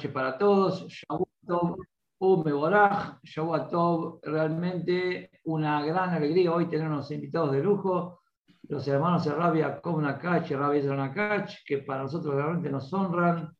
noches 0.00 0.12
para 0.12 0.38
todos. 0.38 0.86
Shavuot 3.22 4.20
realmente 4.22 5.30
una 5.44 5.84
gran 5.84 6.10
alegría 6.10 6.54
hoy 6.54 6.68
tener 6.68 6.86
unos 6.86 7.10
invitados 7.10 7.52
de 7.52 7.62
lujo, 7.62 8.22
los 8.68 8.88
hermanos 8.88 9.26
Rabia 9.26 9.78
Nakach 9.84 10.50
y 10.50 10.54
Rabia 10.54 10.94
Nakach, 10.94 11.52
que 11.66 11.78
para 11.78 12.04
nosotros 12.04 12.34
realmente 12.34 12.70
nos 12.70 12.90
honran 12.94 13.54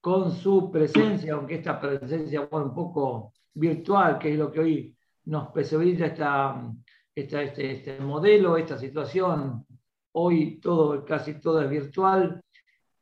con 0.00 0.32
su 0.32 0.70
presencia, 0.70 1.34
aunque 1.34 1.56
esta 1.56 1.78
presencia 1.78 2.46
fue 2.46 2.62
un 2.64 2.74
poco 2.74 3.34
virtual, 3.52 4.18
que 4.18 4.32
es 4.32 4.38
lo 4.38 4.50
que 4.50 4.60
hoy 4.60 4.96
nos 5.26 5.48
posibilita 5.48 6.06
esta, 6.06 6.72
esta, 7.14 7.42
este, 7.42 7.72
este 7.72 8.00
modelo, 8.00 8.56
esta 8.56 8.78
situación. 8.78 9.66
Hoy 10.12 10.58
todo, 10.58 11.04
casi 11.04 11.38
todo 11.38 11.60
es 11.60 11.68
virtual 11.68 12.42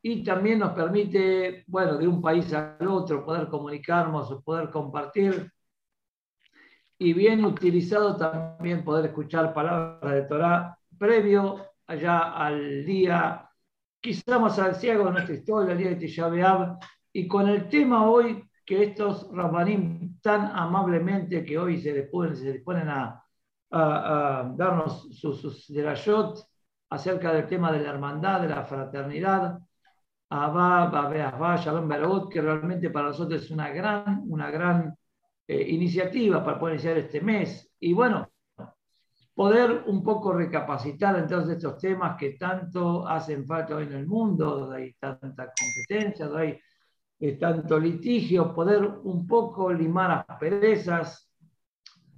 y 0.06 0.22
también 0.22 0.58
nos 0.58 0.74
permite, 0.74 1.64
bueno, 1.66 1.96
de 1.96 2.06
un 2.06 2.20
país 2.20 2.52
al 2.52 2.86
otro 2.88 3.24
poder 3.24 3.48
comunicarnos, 3.48 4.42
poder 4.44 4.68
compartir. 4.68 5.50
Y 6.98 7.14
bien 7.14 7.42
utilizado 7.42 8.14
también 8.14 8.84
poder 8.84 9.06
escuchar 9.06 9.54
palabras 9.54 10.12
de 10.12 10.22
Torah 10.24 10.78
previo 10.98 11.56
allá 11.86 12.34
al 12.34 12.84
día, 12.84 13.48
quizás 13.98 14.38
más 14.38 14.58
al 14.58 14.74
ciego 14.74 15.06
de 15.06 15.12
nuestra 15.12 15.34
historia, 15.36 15.72
el 15.72 15.78
día 15.78 15.88
de 15.88 15.96
Tisha 15.96 16.30
y 17.10 17.26
con 17.26 17.48
el 17.48 17.66
tema 17.70 18.06
hoy 18.06 18.44
que 18.62 18.82
estos 18.82 19.30
rabanim 19.32 20.20
tan 20.20 20.50
amablemente 20.54 21.46
que 21.46 21.56
hoy 21.56 21.80
se 21.80 21.94
disponen, 21.94 22.36
se 22.36 22.52
disponen 22.52 22.90
a, 22.90 23.24
darnos 23.70 25.08
sus, 25.18 25.40
sus 25.40 26.46
acerca 26.90 27.32
del 27.32 27.46
tema 27.46 27.72
de 27.72 27.80
la 27.80 27.88
hermandad, 27.88 28.42
de 28.42 28.48
la 28.48 28.64
fraternidad, 28.64 29.60
que 32.28 32.40
realmente 32.40 32.90
para 32.90 33.08
nosotros 33.08 33.42
es 33.42 33.50
una 33.50 33.70
gran, 33.70 34.22
una 34.28 34.50
gran 34.50 34.94
eh, 35.46 35.66
iniciativa 35.68 36.44
para 36.44 36.58
poder 36.58 36.74
iniciar 36.74 36.98
este 36.98 37.20
mes. 37.20 37.70
Y 37.78 37.92
bueno, 37.92 38.28
poder 39.34 39.84
un 39.86 40.02
poco 40.02 40.32
recapacitar 40.32 41.16
entonces 41.18 41.56
estos 41.56 41.78
temas 41.78 42.16
que 42.16 42.30
tanto 42.30 43.06
hacen 43.06 43.46
falta 43.46 43.76
hoy 43.76 43.84
en 43.84 43.92
el 43.92 44.06
mundo, 44.06 44.60
donde 44.60 44.76
hay 44.76 44.92
tanta 44.94 45.52
competencia, 45.52 46.26
donde 46.26 46.42
hay 46.42 46.60
eh, 47.20 47.32
tanto 47.36 47.78
litigio, 47.78 48.54
poder 48.54 48.84
un 49.04 49.26
poco 49.26 49.72
limar 49.72 50.24
asperezas, 50.28 51.30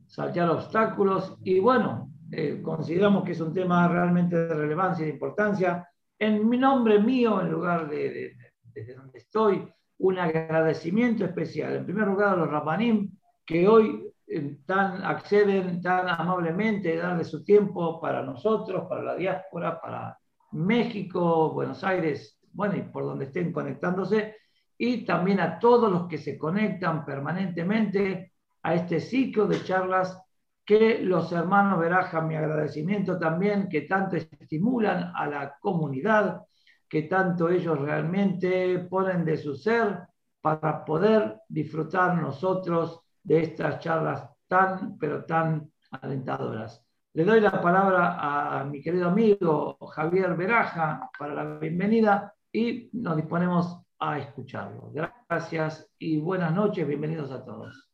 saltar 0.07 0.51
obstáculos 0.51 1.37
y 1.43 1.59
bueno, 1.59 2.11
eh, 2.31 2.61
consideramos 2.63 3.25
que 3.25 3.33
es 3.33 3.41
un 3.41 3.53
tema 3.53 3.87
realmente 3.89 4.37
de 4.37 4.55
relevancia 4.55 5.05
y 5.05 5.09
de 5.09 5.15
importancia 5.15 5.87
en 6.19 6.49
mi 6.49 6.57
nombre 6.57 6.99
mío, 6.99 7.41
en 7.41 7.51
lugar 7.51 7.89
de, 7.89 8.37
desde 8.75 8.95
donde 8.95 9.19
estoy, 9.19 9.69
un 9.99 10.19
agradecimiento 10.19 11.25
especial. 11.25 11.77
En 11.77 11.85
primer 11.85 12.07
lugar 12.07 12.35
a 12.35 12.37
los 12.37 12.51
Rabanim, 12.51 13.11
que 13.45 13.67
hoy 13.67 14.07
eh, 14.27 14.59
tan, 14.67 15.05
acceden 15.05 15.81
tan 15.81 16.09
amablemente 16.09 16.97
darle 16.97 17.25
su 17.25 17.45
tiempo 17.45 18.01
para 18.01 18.23
nosotros, 18.23 18.87
para 18.89 19.03
la 19.03 19.17
diáspora, 19.17 19.81
para 19.81 20.19
México, 20.53 21.53
Buenos 21.53 21.83
Aires, 21.85 22.39
bueno, 22.53 22.77
y 22.77 22.83
por 22.83 23.05
donde 23.05 23.27
estén 23.27 23.53
conectándose, 23.53 24.37
y 24.79 25.05
también 25.05 25.41
a 25.41 25.59
todos 25.59 25.91
los 25.91 26.07
que 26.07 26.19
se 26.19 26.37
conectan 26.37 27.05
permanentemente 27.05 28.33
a 28.63 28.75
este 28.75 29.01
ciclo 29.01 29.47
de 29.47 29.63
charlas 29.63 30.21
que 30.67 30.99
los 30.99 31.31
hermanos 31.31 31.79
Veraja, 31.79 32.21
mi 32.21 32.35
agradecimiento 32.35 33.17
también, 33.19 33.69
que 33.69 33.83
tanto 33.83 34.17
estimulan 34.17 35.13
a 35.15 35.27
la 35.27 35.57
comunidad, 35.61 36.43
que 36.89 37.03
tanto 37.03 37.49
ellos 37.49 37.79
realmente 37.79 38.81
ponen 38.81 39.25
de 39.25 39.37
su 39.37 39.55
ser 39.55 40.01
para 40.41 40.85
poder 40.85 41.41
disfrutar 41.49 42.21
nosotros 42.21 43.01
de 43.23 43.43
estas 43.43 43.79
charlas 43.79 44.29
tan, 44.49 44.99
pero 44.99 45.25
tan 45.25 45.71
alentadoras. 45.91 46.85
Le 47.13 47.25
doy 47.25 47.41
la 47.41 47.63
palabra 47.63 48.61
a 48.61 48.65
mi 48.65 48.83
querido 48.83 49.09
amigo 49.09 49.79
Javier 49.95 50.37
Veraja 50.37 51.09
para 51.19 51.33
la 51.33 51.59
bienvenida 51.59 52.35
y 52.53 52.91
nos 52.93 53.17
disponemos 53.17 53.79
a 53.99 54.19
escucharlo. 54.19 54.93
Gracias 54.93 55.89
y 55.99 56.19
buenas 56.19 56.53
noches, 56.53 56.87
bienvenidos 56.87 57.31
a 57.31 57.45
todos. 57.45 57.89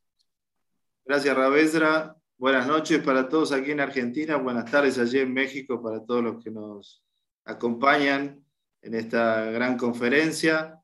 Gracias, 1.05 1.35
Ravesra. 1.37 2.15
Buenas 2.35 2.67
noches 2.67 3.01
para 3.03 3.29
todos 3.29 3.51
aquí 3.51 3.71
en 3.71 3.79
Argentina, 3.79 4.37
buenas 4.37 4.69
tardes 4.69 4.97
allí 4.97 5.19
en 5.19 5.31
México 5.31 5.81
para 5.81 6.03
todos 6.03 6.23
los 6.23 6.43
que 6.43 6.49
nos 6.49 7.05
acompañan 7.45 8.43
en 8.81 8.95
esta 8.95 9.45
gran 9.51 9.77
conferencia. 9.77 10.81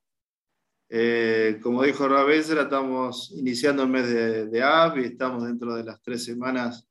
Eh, 0.88 1.60
como 1.62 1.84
dijo 1.84 2.08
Ravesra, 2.08 2.64
estamos 2.64 3.32
iniciando 3.32 3.84
el 3.84 3.90
mes 3.90 4.08
de, 4.08 4.46
de 4.46 4.60
y 4.98 5.06
estamos 5.06 5.44
dentro 5.44 5.76
de 5.76 5.84
las 5.84 6.00
tres 6.02 6.24
semanas 6.24 6.88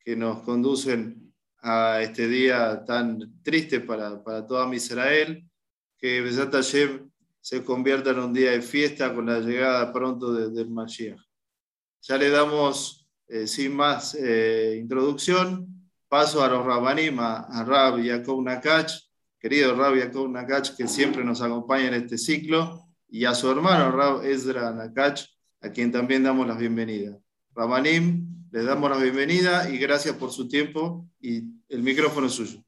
que 0.00 0.16
nos 0.16 0.42
conducen 0.42 1.32
a 1.60 2.02
este 2.02 2.26
día 2.26 2.84
tan 2.84 3.40
triste 3.42 3.80
para, 3.80 4.22
para 4.22 4.44
toda 4.44 4.74
Israel, 4.74 5.48
que 5.96 6.20
Besat 6.20 6.52
Hashem 6.52 7.08
se 7.40 7.64
convierta 7.64 8.10
en 8.10 8.18
un 8.18 8.32
día 8.32 8.50
de 8.50 8.62
fiesta 8.62 9.14
con 9.14 9.26
la 9.26 9.38
llegada 9.38 9.92
pronto 9.92 10.32
del 10.32 10.70
Mashiach. 10.70 11.20
Ya 12.02 12.18
le 12.18 12.30
damos 12.30 13.01
eh, 13.32 13.46
sin 13.46 13.74
más 13.74 14.14
eh, 14.14 14.76
introducción, 14.78 15.88
paso 16.06 16.44
a 16.44 16.48
los 16.48 16.66
Rabanim, 16.66 17.18
a, 17.18 17.64
Rab 17.64 17.98
Yaakov 17.98 18.42
Nakach, 18.42 18.92
querido 19.40 19.74
Rab 19.74 19.96
Yaakov 19.96 20.28
Nakach, 20.28 20.76
que 20.76 20.86
siempre 20.86 21.24
nos 21.24 21.40
acompaña 21.40 21.86
en 21.86 21.94
este 21.94 22.18
ciclo, 22.18 22.84
y 23.08 23.24
a 23.24 23.34
su 23.34 23.50
hermano 23.50 23.90
Rab 23.90 24.22
Ezra 24.26 24.70
Nakach, 24.74 25.22
a 25.62 25.70
quien 25.70 25.90
también 25.90 26.22
damos 26.22 26.46
la 26.46 26.56
bienvenida. 26.56 27.18
Rabanim, 27.54 28.50
les 28.50 28.66
damos 28.66 28.90
la 28.90 28.98
bienvenida 28.98 29.70
y 29.70 29.78
gracias 29.78 30.14
por 30.16 30.30
su 30.30 30.46
tiempo 30.46 31.08
y 31.18 31.38
el 31.70 31.82
micrófono 31.82 32.26
es 32.26 32.34
suyo. 32.34 32.62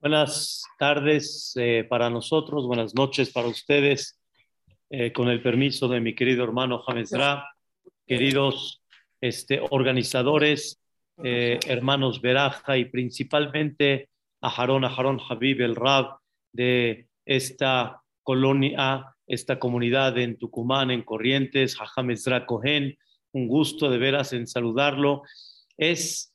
Buenas 0.00 0.62
tardes 0.78 1.54
eh, 1.56 1.84
para 1.90 2.08
nosotros, 2.08 2.68
buenas 2.68 2.94
noches 2.94 3.32
para 3.32 3.48
ustedes, 3.48 4.20
con 5.12 5.26
el 5.26 5.42
permiso 5.42 5.88
de 5.88 6.00
mi 6.00 6.14
querido 6.14 6.44
hermano 6.44 6.80
James 6.86 7.10
Rab 7.10 7.40
queridos 8.06 8.82
este, 9.20 9.60
organizadores, 9.70 10.80
eh, 11.22 11.58
hermanos 11.66 12.20
Beraja 12.20 12.76
y 12.76 12.84
principalmente 12.86 14.08
a 14.40 14.48
Harón, 14.48 14.84
a 14.84 14.88
Harón 14.88 15.20
Habib, 15.28 15.62
el 15.62 15.74
Rab 15.74 16.18
de 16.52 17.08
esta 17.24 18.02
colonia, 18.22 19.16
esta 19.26 19.58
comunidad 19.58 20.16
en 20.18 20.38
Tucumán, 20.38 20.90
en 20.90 21.02
Corrientes, 21.02 21.76
Jajam 21.76 22.10
Ezra 22.10 22.46
Cohen, 22.46 22.96
un 23.32 23.48
gusto 23.48 23.90
de 23.90 23.98
veras 23.98 24.32
en 24.32 24.46
saludarlo. 24.46 25.22
Es 25.76 26.32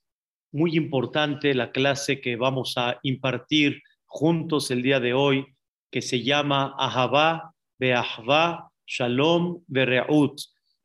muy 0.52 0.76
importante 0.76 1.54
la 1.54 1.72
clase 1.72 2.20
que 2.20 2.36
vamos 2.36 2.74
a 2.78 3.00
impartir 3.04 3.82
juntos 4.06 4.72
el 4.72 4.82
día 4.82 5.00
de 5.00 5.14
hoy, 5.14 5.46
que 5.90 6.02
se 6.02 6.22
llama 6.22 6.76
Ahavá, 6.78 7.54
Beahvá, 7.80 8.70
Shalom, 8.86 9.64
Bereut 9.68 10.42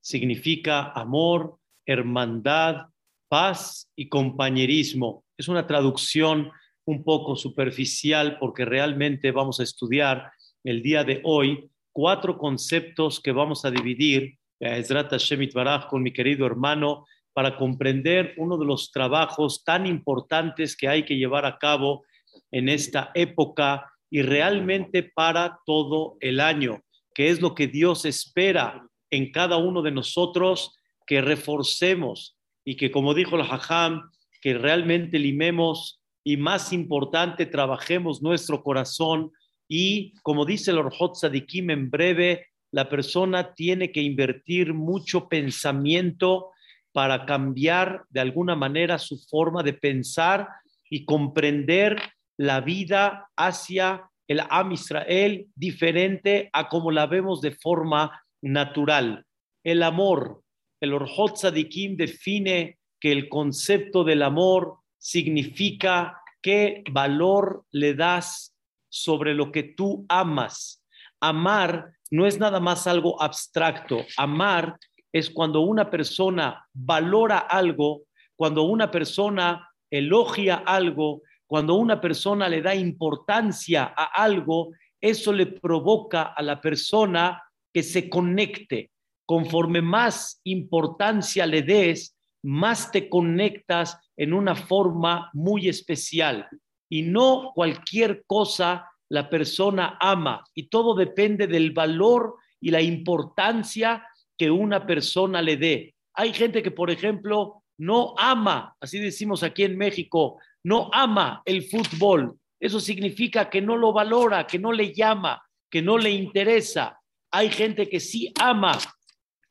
significa 0.06 0.93
amor, 0.93 1.59
hermandad, 1.84 2.87
paz 3.28 3.91
y 3.97 4.09
compañerismo. 4.09 5.25
Es 5.37 5.49
una 5.49 5.67
traducción 5.67 6.53
un 6.84 7.03
poco 7.03 7.34
superficial 7.34 8.39
porque 8.39 8.65
realmente 8.65 9.33
vamos 9.33 9.59
a 9.59 9.65
estudiar 9.65 10.31
el 10.62 10.81
día 10.81 11.03
de 11.03 11.21
hoy 11.25 11.69
cuatro 11.91 12.39
conceptos 12.39 13.19
que 13.19 13.33
vamos 13.33 13.65
a 13.65 13.72
dividir, 13.72 14.39
Shemit 14.61 15.53
Baraj, 15.53 15.89
con 15.89 16.05
mi 16.05 16.12
querido 16.12 16.47
hermano, 16.47 17.05
para 17.33 17.56
comprender 17.56 18.34
uno 18.37 18.56
de 18.59 18.65
los 18.65 18.93
trabajos 18.93 19.65
tan 19.65 19.87
importantes 19.87 20.77
que 20.77 20.87
hay 20.87 21.05
que 21.05 21.17
llevar 21.17 21.44
a 21.44 21.59
cabo 21.59 22.05
en 22.53 22.69
esta 22.69 23.11
época 23.15 23.93
y 24.09 24.23
realmente 24.23 25.03
para 25.03 25.59
todo 25.67 26.17
el 26.21 26.38
año, 26.38 26.81
que 27.12 27.28
es 27.28 27.41
lo 27.41 27.56
que 27.56 27.67
Dios 27.67 28.05
espera 28.05 28.86
en 29.11 29.32
cada 29.32 29.56
uno 29.56 29.82
de 29.82 29.91
nosotros 29.91 30.75
que 31.06 31.20
reforcemos 31.20 32.37
y 32.64 32.76
que, 32.76 32.91
como 32.91 33.14
dijo 33.14 33.37
el 33.37 33.43
Hajam, 33.43 34.11
que 34.41 34.55
realmente 34.55 35.19
limemos 35.19 36.00
y 36.25 36.37
más 36.37 36.73
importante, 36.73 37.47
trabajemos 37.47 38.20
nuestro 38.20 38.62
corazón. 38.62 39.31
Y, 39.69 40.12
como 40.23 40.44
dice 40.44 40.73
el 40.73 40.79
Orhot 40.79 41.14
Sadikim 41.14 41.70
en 41.70 41.91
breve, 41.91 42.47
la 42.73 42.88
persona 42.88 43.55
tiene 43.55 43.93
que 43.93 44.03
invertir 44.03 44.75
mucho 44.75 45.29
pensamiento 45.29 46.50
para 46.93 47.26
cambiar 47.26 48.05
de 48.11 48.20
alguna 48.20 48.56
manera 48.56 48.99
su 48.99 49.19
forma 49.31 49.62
de 49.62 49.73
pensar 49.73 50.49
y 50.91 51.05
comprender 51.05 52.00
la 52.37 52.61
vida 52.61 53.29
hacia 53.37 54.11
el 54.29 54.41
Am 54.50 54.73
Israel 54.73 55.47
diferente 55.55 56.50
a 56.52 56.69
como 56.69 56.91
la 56.91 57.06
vemos 57.06 57.41
de 57.41 57.52
forma 57.52 58.20
natural. 58.46 59.25
El 59.64 59.82
amor, 59.82 60.43
el 60.81 60.94
Orhot 60.94 61.37
Sadikim 61.37 61.96
define 61.96 62.78
que 63.00 63.12
el 63.12 63.28
concepto 63.28 64.04
del 64.04 64.22
amor 64.22 64.78
significa 64.98 66.20
qué 66.40 66.84
valor 66.90 67.64
le 67.72 67.94
das 67.94 68.54
sobre 68.88 69.34
lo 69.34 69.50
que 69.50 69.62
tú 69.62 70.06
amas. 70.08 70.84
Amar 71.20 71.93
no 72.10 72.26
es 72.26 72.38
nada 72.38 72.60
más 72.60 72.87
algo 72.87 73.20
abstracto. 73.20 74.04
Amar 74.16 74.78
es 75.12 75.31
cuando 75.31 75.60
una 75.60 75.90
persona 75.90 76.64
valora 76.72 77.38
algo, 77.38 78.02
cuando 78.37 78.62
una 78.62 78.90
persona 78.90 79.69
elogia 79.90 80.56
algo, 80.56 81.22
cuando 81.46 81.75
una 81.75 82.00
persona 82.00 82.49
le 82.49 82.62
da 82.62 82.75
importancia 82.75 83.92
a 83.96 84.22
algo, 84.22 84.72
eso 85.00 85.32
le 85.32 85.46
provoca 85.46 86.22
a 86.22 86.42
la 86.42 86.60
persona 86.60 87.42
que 87.76 87.82
se 87.82 88.08
conecte. 88.08 88.90
Conforme 89.26 89.82
más 89.82 90.40
importancia 90.44 91.44
le 91.44 91.61
des, 91.61 92.17
más 92.43 92.90
te 92.90 93.11
conectas 93.11 93.99
en 94.17 94.32
una 94.32 94.55
forma 94.55 95.28
muy 95.34 95.69
especial. 95.69 96.49
Y 96.88 97.02
no 97.02 97.52
cualquier 97.55 98.25
cosa 98.26 98.90
la 99.11 99.28
persona 99.28 99.99
ama. 100.00 100.43
Y 100.55 100.69
todo 100.69 100.94
depende 100.94 101.46
del 101.46 101.73
valor 101.73 102.37
y 102.62 102.70
la 102.70 102.81
importancia 102.81 104.06
que 104.38 104.50
una 104.50 104.87
persona 104.87 105.43
le 105.43 105.58
dé. 105.58 105.94
Hay 106.14 106.32
gente 106.32 106.62
que, 106.62 106.70
por 106.70 106.90
ejemplo, 106.90 107.62
no 107.76 108.14
ama, 108.17 108.75
así 108.81 108.99
decimos 108.99 109.43
aquí 109.43 109.64
en 109.64 109.76
México, 109.76 110.40
no 110.64 110.88
ama 110.94 111.43
el 111.44 111.62
fútbol. 111.64 112.38
Eso 112.58 112.81
significa 112.81 113.50
que 113.50 113.61
no 113.61 113.76
lo 113.76 113.93
valora, 113.93 114.46
que 114.46 114.58
no 114.58 114.73
le 114.73 114.94
llama, 114.94 115.43
que 115.70 115.82
no 115.82 115.99
le 115.99 116.11
interesa. 116.11 116.95
Hay 117.31 117.50
gente 117.50 117.88
que 117.88 118.00
sí 118.00 118.32
ama 118.40 118.78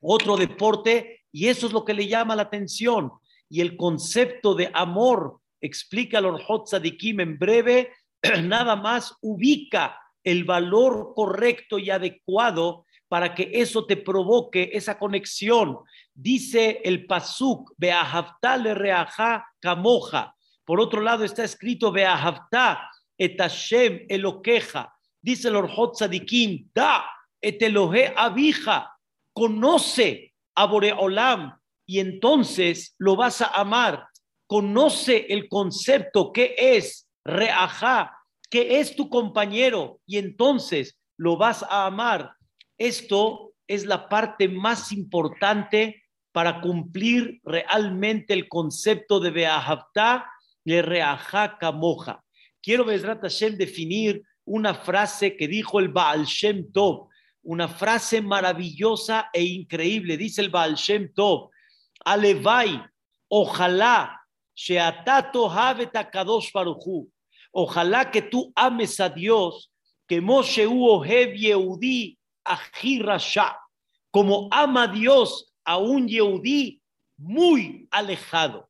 otro 0.01 0.37
deporte 0.37 1.25
y 1.31 1.47
eso 1.47 1.67
es 1.67 1.73
lo 1.73 1.83
que 1.83 1.93
le 1.93 2.07
llama 2.07 2.35
la 2.35 2.43
atención. 2.43 3.11
Y 3.49 3.61
el 3.61 3.75
concepto 3.75 4.55
de 4.55 4.71
amor, 4.73 5.39
explica 5.61 6.19
el 6.19 6.25
Orhot 6.25 6.67
Sadikim 6.67 7.19
en 7.19 7.37
breve, 7.37 7.91
nada 8.43 8.75
más 8.75 9.15
ubica 9.21 9.99
el 10.23 10.43
valor 10.43 11.13
correcto 11.15 11.77
y 11.77 11.89
adecuado 11.89 12.85
para 13.07 13.35
que 13.35 13.51
eso 13.53 13.85
te 13.85 13.97
provoque 13.97 14.71
esa 14.73 14.97
conexión. 14.97 15.77
Dice 16.13 16.81
el 16.83 17.05
Pasuk, 17.05 17.73
Beahavta 17.77 18.57
le 18.57 18.73
reaja 18.73 19.45
camoja. 19.59 20.35
Por 20.63 20.81
otro 20.81 21.01
lado 21.01 21.23
está 21.23 21.43
escrito 21.43 21.91
Beahavta 21.91 22.89
et 23.17 23.39
Hashem 23.39 24.05
eloqueja. 24.09 24.91
Dice 25.21 25.49
el 25.49 25.55
Sadikim, 25.93 26.69
da 26.73 27.05
et 27.45 27.61
Elohe 27.61 28.11
abija. 28.15 28.97
Conoce 29.33 30.33
a 30.55 30.65
Boreolam 30.65 31.59
y 31.85 31.99
entonces 31.99 32.95
lo 32.97 33.15
vas 33.15 33.41
a 33.41 33.47
amar. 33.47 34.07
Conoce 34.47 35.27
el 35.29 35.47
concepto 35.47 36.31
que 36.31 36.55
es 36.57 37.07
reaja, 37.23 38.17
que 38.49 38.79
es 38.79 38.95
tu 38.95 39.09
compañero 39.09 39.99
y 40.07 40.17
entonces 40.17 40.97
lo 41.17 41.37
vas 41.37 41.61
a 41.61 41.85
amar. 41.85 42.33
Esto 42.79 43.53
es 43.67 43.85
la 43.85 44.09
parte 44.09 44.47
más 44.47 44.91
importante 44.91 46.03
para 46.31 46.61
cumplir 46.61 47.41
realmente 47.43 48.33
el 48.33 48.49
concepto 48.49 49.19
de 49.19 49.29
Beahavta 49.29 50.25
le 50.63 50.81
Reaja 50.81 51.57
Kamoja. 51.59 52.23
Quiero, 52.61 52.85
Bezrat 52.85 53.21
Hashem, 53.21 53.55
definir 53.55 54.23
una 54.45 54.73
frase 54.73 55.37
que 55.37 55.47
dijo 55.47 55.79
el 55.79 55.89
Baal 55.89 56.25
Shem 56.25 56.71
Tov, 56.71 57.09
una 57.45 57.67
frase 57.67 58.21
maravillosa 58.21 59.29
e 59.31 59.43
increíble. 59.43 60.17
Dice 60.17 60.41
el 60.41 60.49
Baal 60.49 60.75
Shem 60.75 61.13
Tov, 61.13 61.49
Alevai, 62.03 62.83
ojalá, 63.29 64.19
Sheatato 64.55 65.49
Haveta 65.49 66.09
Kadosh 66.09 66.51
Baruchu, 66.51 67.09
ojalá 67.51 68.09
que 68.09 68.21
tú 68.21 68.51
ames 68.55 68.99
a 68.99 69.09
Dios, 69.09 69.71
que 70.07 70.21
Moshe 70.21 70.65
Ohev 70.65 71.35
Yehudi 71.35 72.17
Ahirasha, 72.43 73.57
como 74.11 74.47
ama 74.51 74.87
Dios 74.87 75.53
a 75.63 75.77
un 75.77 76.07
Yehudí 76.07 76.81
muy 77.17 77.87
alejado. 77.91 78.69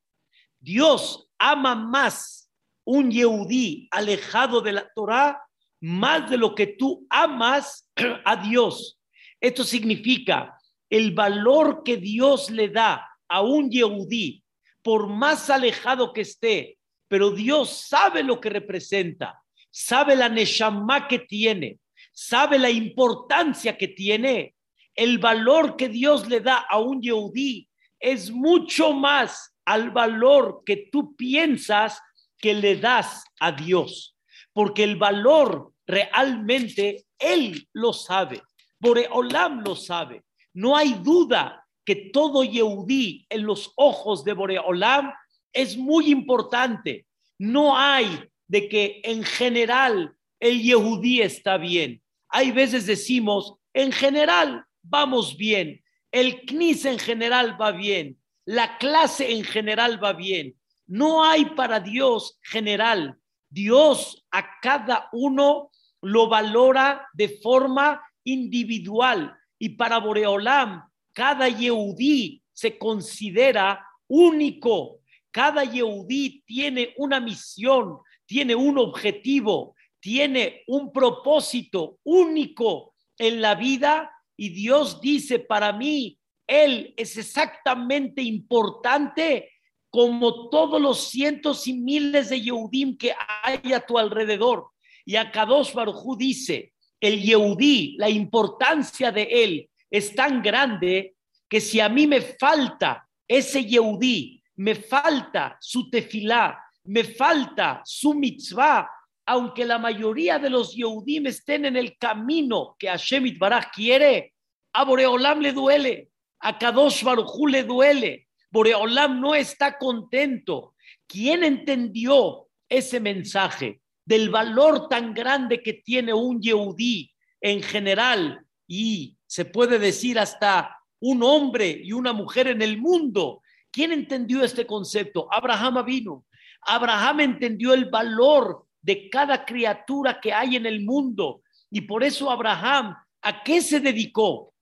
Dios 0.60 1.30
ama 1.38 1.76
más 1.76 2.50
un 2.84 3.12
Yehudí 3.12 3.88
alejado 3.92 4.62
de 4.62 4.74
la 4.74 4.90
Torah 4.96 5.45
más 5.86 6.32
de 6.32 6.38
lo 6.38 6.56
que 6.56 6.66
tú 6.66 7.06
amas 7.12 7.92
a 8.26 8.36
Dios. 8.38 9.00
Esto 9.40 9.64
significa 9.64 10.58
el 10.90 11.12
valor 11.12 11.84
que 11.84 11.98
Dios 11.98 12.50
le 12.50 12.70
da 12.70 13.08
a 13.28 13.42
un 13.42 13.70
Yehudí, 13.70 14.44
por 14.82 15.08
más 15.08 15.52
alejado 15.52 16.12
que 16.12 16.22
esté, 16.22 16.80
pero 17.08 17.30
Dios 17.30 17.70
sabe 17.70 18.24
lo 18.24 18.42
que 18.42 18.50
representa, 18.50 19.40
sabe 19.70 20.16
la 20.16 20.28
Neshama 20.28 21.08
que 21.08 21.20
tiene, 21.20 21.78
sabe 22.12 22.58
la 22.58 22.72
importancia 22.72 23.78
que 23.78 23.90
tiene, 23.90 24.56
el 24.96 25.20
valor 25.20 25.76
que 25.76 25.88
Dios 25.88 26.28
le 26.28 26.40
da 26.40 26.66
a 26.68 26.80
un 26.80 27.00
Yehudí 27.00 27.70
es 28.00 28.32
mucho 28.32 28.92
más 28.92 29.56
al 29.66 29.92
valor 29.92 30.64
que 30.66 30.90
tú 30.92 31.16
piensas 31.16 32.02
que 32.40 32.56
le 32.56 32.76
das 32.76 33.24
a 33.40 33.52
Dios, 33.52 34.18
porque 34.52 34.84
el 34.84 34.96
valor 34.96 35.75
realmente 35.88 37.06
Él 37.20 37.68
lo 37.74 37.94
sabe, 37.94 38.42
Boreolam 38.80 39.62
lo 39.62 39.76
sabe. 39.76 40.24
No 40.54 40.76
hay 40.76 40.94
duda 40.94 41.66
que 41.86 41.96
todo 41.96 42.44
Yehudí 42.44 43.26
en 43.30 43.46
los 43.46 43.72
ojos 43.76 44.24
de 44.24 44.34
Boreolam 44.34 45.14
es 45.54 45.78
muy 45.78 46.12
importante. 46.12 47.06
No 47.38 47.78
hay 47.78 48.08
de 48.48 48.70
que 48.70 49.02
en 49.04 49.24
general 49.24 50.16
el 50.40 50.62
Yehudí 50.62 51.22
está 51.22 51.58
bien. 51.58 52.02
Hay 52.30 52.52
veces 52.52 52.86
decimos, 52.86 53.56
en 53.74 53.92
general 53.92 54.66
vamos 54.82 55.38
bien, 55.38 55.84
el 56.12 56.46
CNIS 56.46 56.86
en 56.86 57.00
general 57.00 57.60
va 57.60 57.72
bien, 57.72 58.18
la 58.46 58.78
clase 58.78 59.32
en 59.32 59.44
general 59.44 60.04
va 60.04 60.14
bien. 60.14 60.56
No 60.88 61.24
hay 61.24 61.46
para 61.46 61.80
Dios 61.80 62.38
general. 62.42 63.20
Dios 63.50 64.26
a 64.32 64.60
cada 64.60 65.10
uno 65.12 65.72
lo 66.02 66.28
valora 66.28 67.08
de 67.14 67.30
forma 67.42 68.02
individual 68.24 69.36
y 69.60 69.70
para 69.70 70.00
Boreolam 70.00 70.84
cada 71.16 71.48
Yehudí 71.48 72.44
se 72.52 72.78
considera 72.78 73.88
único. 74.08 75.00
Cada 75.32 75.64
Yehudí 75.64 76.44
tiene 76.46 76.94
una 76.98 77.20
misión, 77.20 78.00
tiene 78.26 78.54
un 78.54 78.78
objetivo, 78.78 79.76
tiene 80.00 80.64
un 80.68 80.92
propósito 80.92 82.00
único 82.04 82.94
en 83.18 83.42
la 83.42 83.56
vida 83.56 84.12
y 84.38 84.50
Dios 84.50 85.00
dice, 85.00 85.40
para 85.40 85.72
mí, 85.72 86.20
Él 86.46 86.94
es 86.98 87.18
exactamente 87.18 88.22
importante 88.22 89.50
como 89.90 90.50
todos 90.50 90.82
los 90.82 91.10
cientos 91.10 91.66
y 91.68 91.74
miles 91.74 92.30
de 92.30 92.42
Yehudim 92.42 92.98
que 92.98 93.14
hay 93.42 93.72
a 93.72 93.86
tu 93.86 93.98
alrededor. 93.98 94.68
Y 95.06 95.16
a 95.16 95.32
Kadosh 95.32 95.74
Baruj 95.74 96.18
dice, 96.18 96.74
el 97.00 97.22
Yehudí, 97.22 97.96
la 97.98 98.10
importancia 98.10 99.12
de 99.12 99.24
él 99.24 99.70
es 99.90 100.16
tan 100.16 100.42
grande 100.42 101.16
que 101.48 101.62
si 101.62 101.80
a 101.80 101.88
mí 101.88 102.08
me 102.08 102.22
falta 102.22 103.08
ese 103.28 103.64
Yehudí, 103.64 104.42
me 104.56 104.74
falta 104.76 105.58
su 105.62 105.90
tefilá, 105.90 106.60
me 106.86 107.04
falta 107.04 107.82
su 107.86 108.14
mitzvah, 108.14 108.90
aunque 109.26 109.66
la 109.66 109.78
mayoría 109.78 110.40
de 110.40 110.50
los 110.50 110.74
Yehudim 110.76 111.28
estén 111.28 111.66
en 111.66 111.76
el 111.76 111.98
camino 111.98 112.76
que 112.78 112.88
Hashem 112.88 113.26
Itbaraj 113.26 113.72
quiere, 113.74 114.34
a 114.74 114.84
Boreolam 114.84 115.40
le 115.40 115.52
duele, 115.52 116.10
a 116.40 116.58
Kadosh 116.58 117.04
Barujú 117.04 117.48
le 117.48 117.64
duele. 117.64 118.28
Boreolam 118.52 119.20
no 119.20 119.34
está 119.34 119.78
contento. 119.78 120.76
¿Quién 121.08 121.44
entendió 121.44 122.48
ese 122.70 123.00
mensaje 123.00 123.82
del 124.06 124.30
valor 124.30 124.88
tan 124.88 125.14
grande 125.14 125.62
que 125.62 125.74
tiene 125.74 126.14
un 126.14 126.42
Yehudí 126.42 127.12
en 127.42 127.62
general 127.62 128.46
y 128.68 129.18
se 129.26 129.46
puede 129.46 129.80
decir 129.80 130.20
hasta 130.20 130.78
un 131.00 131.24
hombre 131.24 131.82
y 131.84 131.92
una 131.92 132.14
mujer 132.14 132.48
en 132.48 132.62
el 132.62 132.78
mundo? 132.78 133.42
¿Quién 133.72 133.92
entendió 133.92 134.44
este 134.44 134.66
concepto? 134.66 135.28
Abraham 135.32 135.84
vino. 135.86 136.26
Abraham 136.62 137.20
entendió 137.20 137.74
el 137.74 137.86
valor 137.90 138.66
de 138.82 139.10
cada 139.10 139.44
criatura 139.46 140.20
que 140.22 140.32
hay 140.32 140.56
en 140.56 140.66
el 140.66 140.82
mundo. 140.82 141.42
Y 141.72 141.82
por 141.82 142.04
eso 142.04 142.30
Abraham, 142.30 142.96
¿a 143.22 143.44
qué 143.44 143.62
se 143.62 143.80
dedicó? 143.80 144.54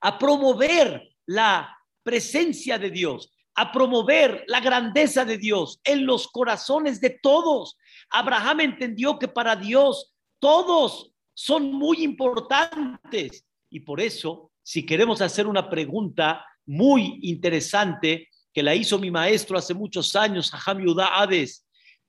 A 0.00 0.18
promover 0.18 1.08
la 1.26 1.76
presencia 2.02 2.78
de 2.78 2.90
Dios, 2.90 3.32
a 3.54 3.72
promover 3.72 4.44
la 4.46 4.60
grandeza 4.60 5.24
de 5.24 5.38
Dios 5.38 5.80
en 5.82 6.06
los 6.06 6.28
corazones 6.28 7.00
de 7.00 7.18
todos. 7.20 7.76
Abraham 8.10 8.60
entendió 8.60 9.18
que 9.18 9.28
para 9.28 9.56
Dios 9.56 10.14
todos 10.38 11.12
son 11.34 11.72
muy 11.72 12.02
importantes. 12.02 13.44
Y 13.70 13.80
por 13.80 14.00
eso, 14.00 14.52
si 14.62 14.86
queremos 14.86 15.20
hacer 15.20 15.46
una 15.46 15.68
pregunta 15.68 16.44
muy 16.66 17.18
interesante 17.22 18.28
que 18.52 18.62
la 18.62 18.74
hizo 18.74 18.98
mi 18.98 19.10
maestro 19.10 19.58
hace 19.58 19.74
muchos 19.74 20.16
años, 20.16 20.52
Aham 20.52 20.84
Yudá 20.84 21.18
Hades, 21.18 21.66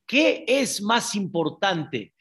¿Qué 0.08 0.46
es 0.48 0.82
más 0.82 1.16
importante? 1.16 2.14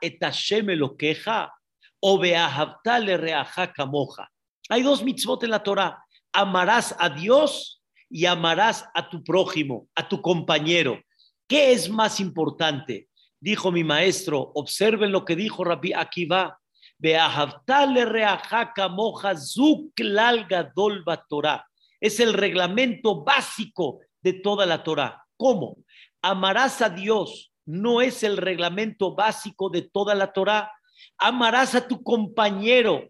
et 0.00 0.18
Hashem 0.22 0.66
lo 0.70 0.96
queja 0.96 1.52
o 2.00 2.22
le 2.22 3.16
reajaca 3.18 3.84
moja. 3.84 4.30
Hay 4.70 4.82
dos 4.82 5.02
mitzvot 5.04 5.42
en 5.44 5.50
la 5.50 5.62
Torah. 5.62 6.02
Amarás 6.32 6.96
a 6.98 7.10
Dios 7.10 7.82
y 8.08 8.24
amarás 8.24 8.88
a 8.94 9.10
tu 9.10 9.22
prójimo, 9.22 9.88
a 9.94 10.08
tu 10.08 10.22
compañero. 10.22 10.98
¿Qué 11.48 11.72
es 11.72 11.88
más 11.88 12.18
importante? 12.18 13.08
Dijo 13.38 13.70
mi 13.70 13.84
maestro, 13.84 14.50
observen 14.54 15.12
lo 15.12 15.24
que 15.24 15.36
dijo 15.36 15.62
Rabbi 15.62 15.92
Akiva. 15.92 16.58
Es 22.00 22.20
el 22.20 22.32
reglamento 22.32 23.24
básico 23.24 24.00
de 24.22 24.32
toda 24.32 24.66
la 24.66 24.82
Torah. 24.82 25.24
¿Cómo? 25.36 25.76
Amarás 26.20 26.82
a 26.82 26.88
Dios 26.88 27.52
no 27.64 28.00
es 28.00 28.24
el 28.24 28.36
reglamento 28.38 29.14
básico 29.14 29.70
de 29.70 29.82
toda 29.82 30.16
la 30.16 30.32
Torah. 30.32 30.72
Amarás 31.18 31.76
a 31.76 31.86
tu 31.86 32.02
compañero 32.02 33.08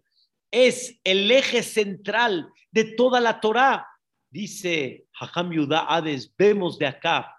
es 0.51 0.99
el 1.03 1.31
eje 1.31 1.63
central 1.63 2.51
de 2.71 2.83
toda 2.83 3.19
la 3.19 3.39
Torah. 3.39 3.87
Dice 4.29 5.05
Hajam 5.19 5.51
Yudá 5.51 5.87
Hades, 5.87 6.31
vemos 6.37 6.77
de 6.77 6.85
acá 6.85 7.36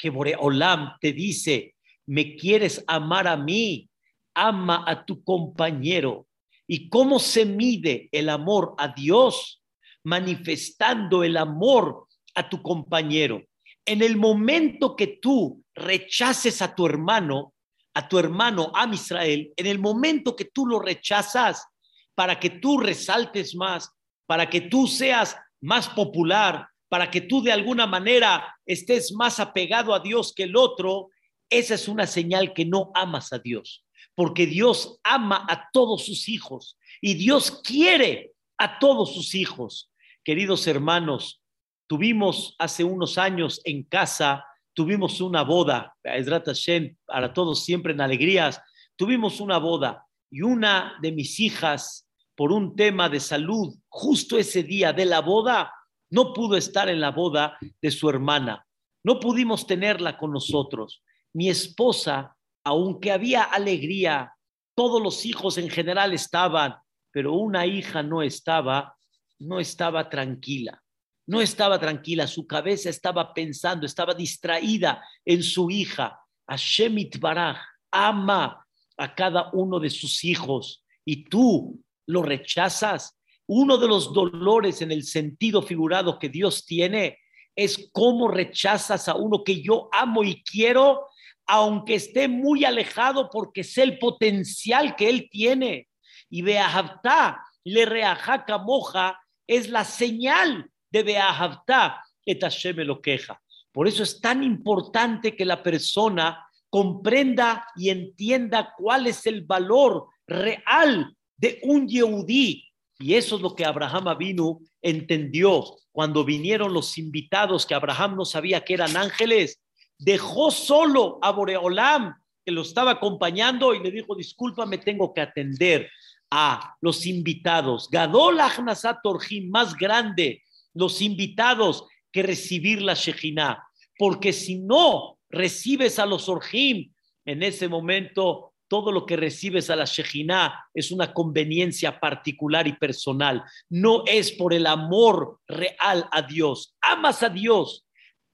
que 0.00 0.10
Boreolam 0.10 0.96
te 1.00 1.12
dice, 1.12 1.74
me 2.06 2.36
quieres 2.36 2.82
amar 2.86 3.28
a 3.28 3.36
mí, 3.36 3.88
ama 4.34 4.84
a 4.86 5.04
tu 5.04 5.22
compañero. 5.22 6.26
¿Y 6.66 6.88
cómo 6.88 7.18
se 7.18 7.44
mide 7.44 8.08
el 8.12 8.28
amor 8.28 8.74
a 8.78 8.88
Dios? 8.88 9.62
Manifestando 10.04 11.24
el 11.24 11.36
amor 11.36 12.06
a 12.34 12.48
tu 12.48 12.62
compañero. 12.62 13.42
En 13.84 14.02
el 14.02 14.16
momento 14.16 14.96
que 14.96 15.18
tú 15.20 15.62
rechaces 15.74 16.62
a 16.62 16.74
tu 16.74 16.86
hermano, 16.86 17.54
a 17.94 18.08
tu 18.08 18.18
hermano 18.18 18.70
a 18.74 18.88
Israel, 18.92 19.52
en 19.56 19.66
el 19.66 19.78
momento 19.78 20.36
que 20.36 20.44
tú 20.46 20.66
lo 20.66 20.78
rechazas 20.78 21.66
para 22.14 22.38
que 22.38 22.50
tú 22.50 22.78
resaltes 22.78 23.54
más, 23.54 23.90
para 24.26 24.48
que 24.48 24.60
tú 24.60 24.86
seas 24.86 25.36
más 25.60 25.88
popular, 25.88 26.68
para 26.90 27.08
que 27.08 27.20
tú 27.20 27.40
de 27.40 27.52
alguna 27.52 27.86
manera 27.86 28.58
estés 28.66 29.12
más 29.12 29.38
apegado 29.38 29.94
a 29.94 30.00
Dios 30.00 30.34
que 30.34 30.42
el 30.42 30.56
otro, 30.56 31.08
esa 31.48 31.74
es 31.74 31.86
una 31.86 32.06
señal 32.06 32.52
que 32.52 32.64
no 32.64 32.90
amas 32.94 33.32
a 33.32 33.38
Dios, 33.38 33.84
porque 34.16 34.44
Dios 34.44 34.98
ama 35.04 35.46
a 35.48 35.70
todos 35.72 36.04
sus 36.04 36.28
hijos 36.28 36.76
y 37.00 37.14
Dios 37.14 37.62
quiere 37.62 38.32
a 38.58 38.80
todos 38.80 39.14
sus 39.14 39.36
hijos. 39.36 39.92
Queridos 40.24 40.66
hermanos, 40.66 41.40
tuvimos 41.86 42.56
hace 42.58 42.82
unos 42.82 43.18
años 43.18 43.60
en 43.64 43.84
casa, 43.84 44.44
tuvimos 44.74 45.20
una 45.20 45.42
boda, 45.42 45.94
para 46.02 47.32
todos 47.32 47.64
siempre 47.64 47.92
en 47.92 48.00
alegrías, 48.00 48.60
tuvimos 48.96 49.40
una 49.40 49.58
boda 49.58 50.06
y 50.28 50.42
una 50.42 50.98
de 51.00 51.12
mis 51.12 51.38
hijas, 51.38 52.08
por 52.34 52.50
un 52.50 52.74
tema 52.74 53.08
de 53.08 53.20
salud, 53.20 53.76
justo 53.88 54.38
ese 54.38 54.64
día 54.64 54.92
de 54.92 55.04
la 55.04 55.20
boda, 55.20 55.72
no 56.10 56.32
pudo 56.32 56.56
estar 56.56 56.88
en 56.88 57.00
la 57.00 57.10
boda 57.10 57.58
de 57.80 57.90
su 57.90 58.08
hermana. 58.08 58.66
No 59.02 59.18
pudimos 59.18 59.66
tenerla 59.66 60.18
con 60.18 60.32
nosotros 60.32 61.02
mi 61.32 61.48
esposa, 61.48 62.36
aunque 62.64 63.12
había 63.12 63.42
alegría, 63.42 64.34
todos 64.74 65.02
los 65.02 65.24
hijos 65.26 65.58
en 65.58 65.68
general 65.68 66.12
estaban, 66.12 66.76
pero 67.10 67.34
una 67.34 67.66
hija 67.66 68.02
no 68.02 68.22
estaba, 68.22 68.96
no 69.38 69.60
estaba 69.60 70.08
tranquila. 70.08 70.82
No 71.26 71.40
estaba 71.40 71.78
tranquila, 71.78 72.26
su 72.26 72.46
cabeza 72.46 72.90
estaba 72.90 73.32
pensando, 73.32 73.86
estaba 73.86 74.14
distraída 74.14 75.04
en 75.24 75.42
su 75.42 75.70
hija. 75.70 76.18
Shemit 76.56 77.20
Baraj 77.20 77.58
ama 77.92 78.66
a 78.96 79.14
cada 79.14 79.50
uno 79.52 79.78
de 79.78 79.90
sus 79.90 80.24
hijos 80.24 80.84
y 81.04 81.24
tú 81.24 81.80
lo 82.06 82.22
rechazas. 82.22 83.16
Uno 83.52 83.78
de 83.78 83.88
los 83.88 84.14
dolores 84.14 84.80
en 84.80 84.92
el 84.92 85.02
sentido 85.02 85.60
figurado 85.60 86.20
que 86.20 86.28
Dios 86.28 86.64
tiene 86.64 87.18
es 87.56 87.90
cómo 87.90 88.28
rechazas 88.28 89.08
a 89.08 89.16
uno 89.16 89.42
que 89.42 89.60
yo 89.60 89.88
amo 89.92 90.22
y 90.22 90.40
quiero 90.44 91.08
aunque 91.48 91.96
esté 91.96 92.28
muy 92.28 92.64
alejado 92.64 93.28
porque 93.28 93.64
sé 93.64 93.82
el 93.82 93.98
potencial 93.98 94.94
que 94.94 95.08
él 95.08 95.28
tiene. 95.28 95.88
Y 96.28 96.42
Beahavta, 96.42 97.44
le 97.64 97.86
reajaca 97.86 98.58
moja, 98.58 99.18
es 99.48 99.68
la 99.68 99.84
señal 99.84 100.70
de 100.92 101.02
Beahavta, 101.02 102.04
que 102.24 102.36
Tashem 102.36 102.76
lo 102.76 103.02
queja. 103.02 103.42
Por 103.72 103.88
eso 103.88 104.04
es 104.04 104.20
tan 104.20 104.44
importante 104.44 105.34
que 105.34 105.44
la 105.44 105.60
persona 105.60 106.46
comprenda 106.68 107.66
y 107.74 107.90
entienda 107.90 108.72
cuál 108.78 109.08
es 109.08 109.26
el 109.26 109.44
valor 109.44 110.06
real 110.28 111.16
de 111.36 111.58
un 111.64 111.88
Yehudí. 111.88 112.69
Y 113.00 113.14
eso 113.14 113.36
es 113.36 113.42
lo 113.42 113.54
que 113.54 113.64
Abraham 113.64 114.08
Avinu 114.08 114.60
entendió 114.82 115.64
cuando 115.90 116.24
vinieron 116.24 116.72
los 116.72 116.98
invitados 116.98 117.66
que 117.66 117.74
Abraham 117.74 118.16
no 118.16 118.24
sabía 118.24 118.62
que 118.62 118.74
eran 118.74 118.96
ángeles 118.96 119.60
dejó 120.00 120.50
solo 120.50 121.18
a 121.22 121.30
Boreolam, 121.30 122.14
que 122.44 122.52
lo 122.52 122.62
estaba 122.62 122.92
acompañando, 122.92 123.74
y 123.74 123.80
le 123.82 123.90
dijo, 123.90 124.16
disculpa, 124.16 124.66
me 124.66 124.78
tengo 124.78 125.12
que 125.12 125.20
atender 125.20 125.90
a 126.30 126.74
los 126.80 127.06
invitados. 127.06 127.88
Gadol 127.90 128.40
Ahnasat 128.40 128.98
Torjim, 129.02 129.50
más 129.50 129.76
grande, 129.76 130.42
los 130.74 131.02
invitados 131.02 131.84
que 132.10 132.22
recibir 132.22 132.80
la 132.82 132.94
Shejina. 132.94 133.62
Porque 133.98 134.32
si 134.32 134.58
no 134.58 135.18
recibes 135.28 135.98
a 135.98 136.06
los 136.06 136.28
Orjim, 136.28 136.92
en 137.26 137.42
ese 137.42 137.68
momento 137.68 138.49
todo 138.70 138.92
lo 138.92 139.04
que 139.04 139.16
recibes 139.16 139.68
a 139.68 139.74
la 139.74 139.84
Shejina 139.84 140.64
es 140.72 140.92
una 140.92 141.12
conveniencia 141.12 141.98
particular 141.98 142.68
y 142.68 142.74
personal. 142.74 143.42
No 143.68 144.04
es 144.06 144.30
por 144.30 144.54
el 144.54 144.64
amor 144.64 145.40
real 145.48 146.08
a 146.12 146.22
Dios. 146.22 146.76
Amas 146.80 147.24
a 147.24 147.30
Dios, 147.30 147.84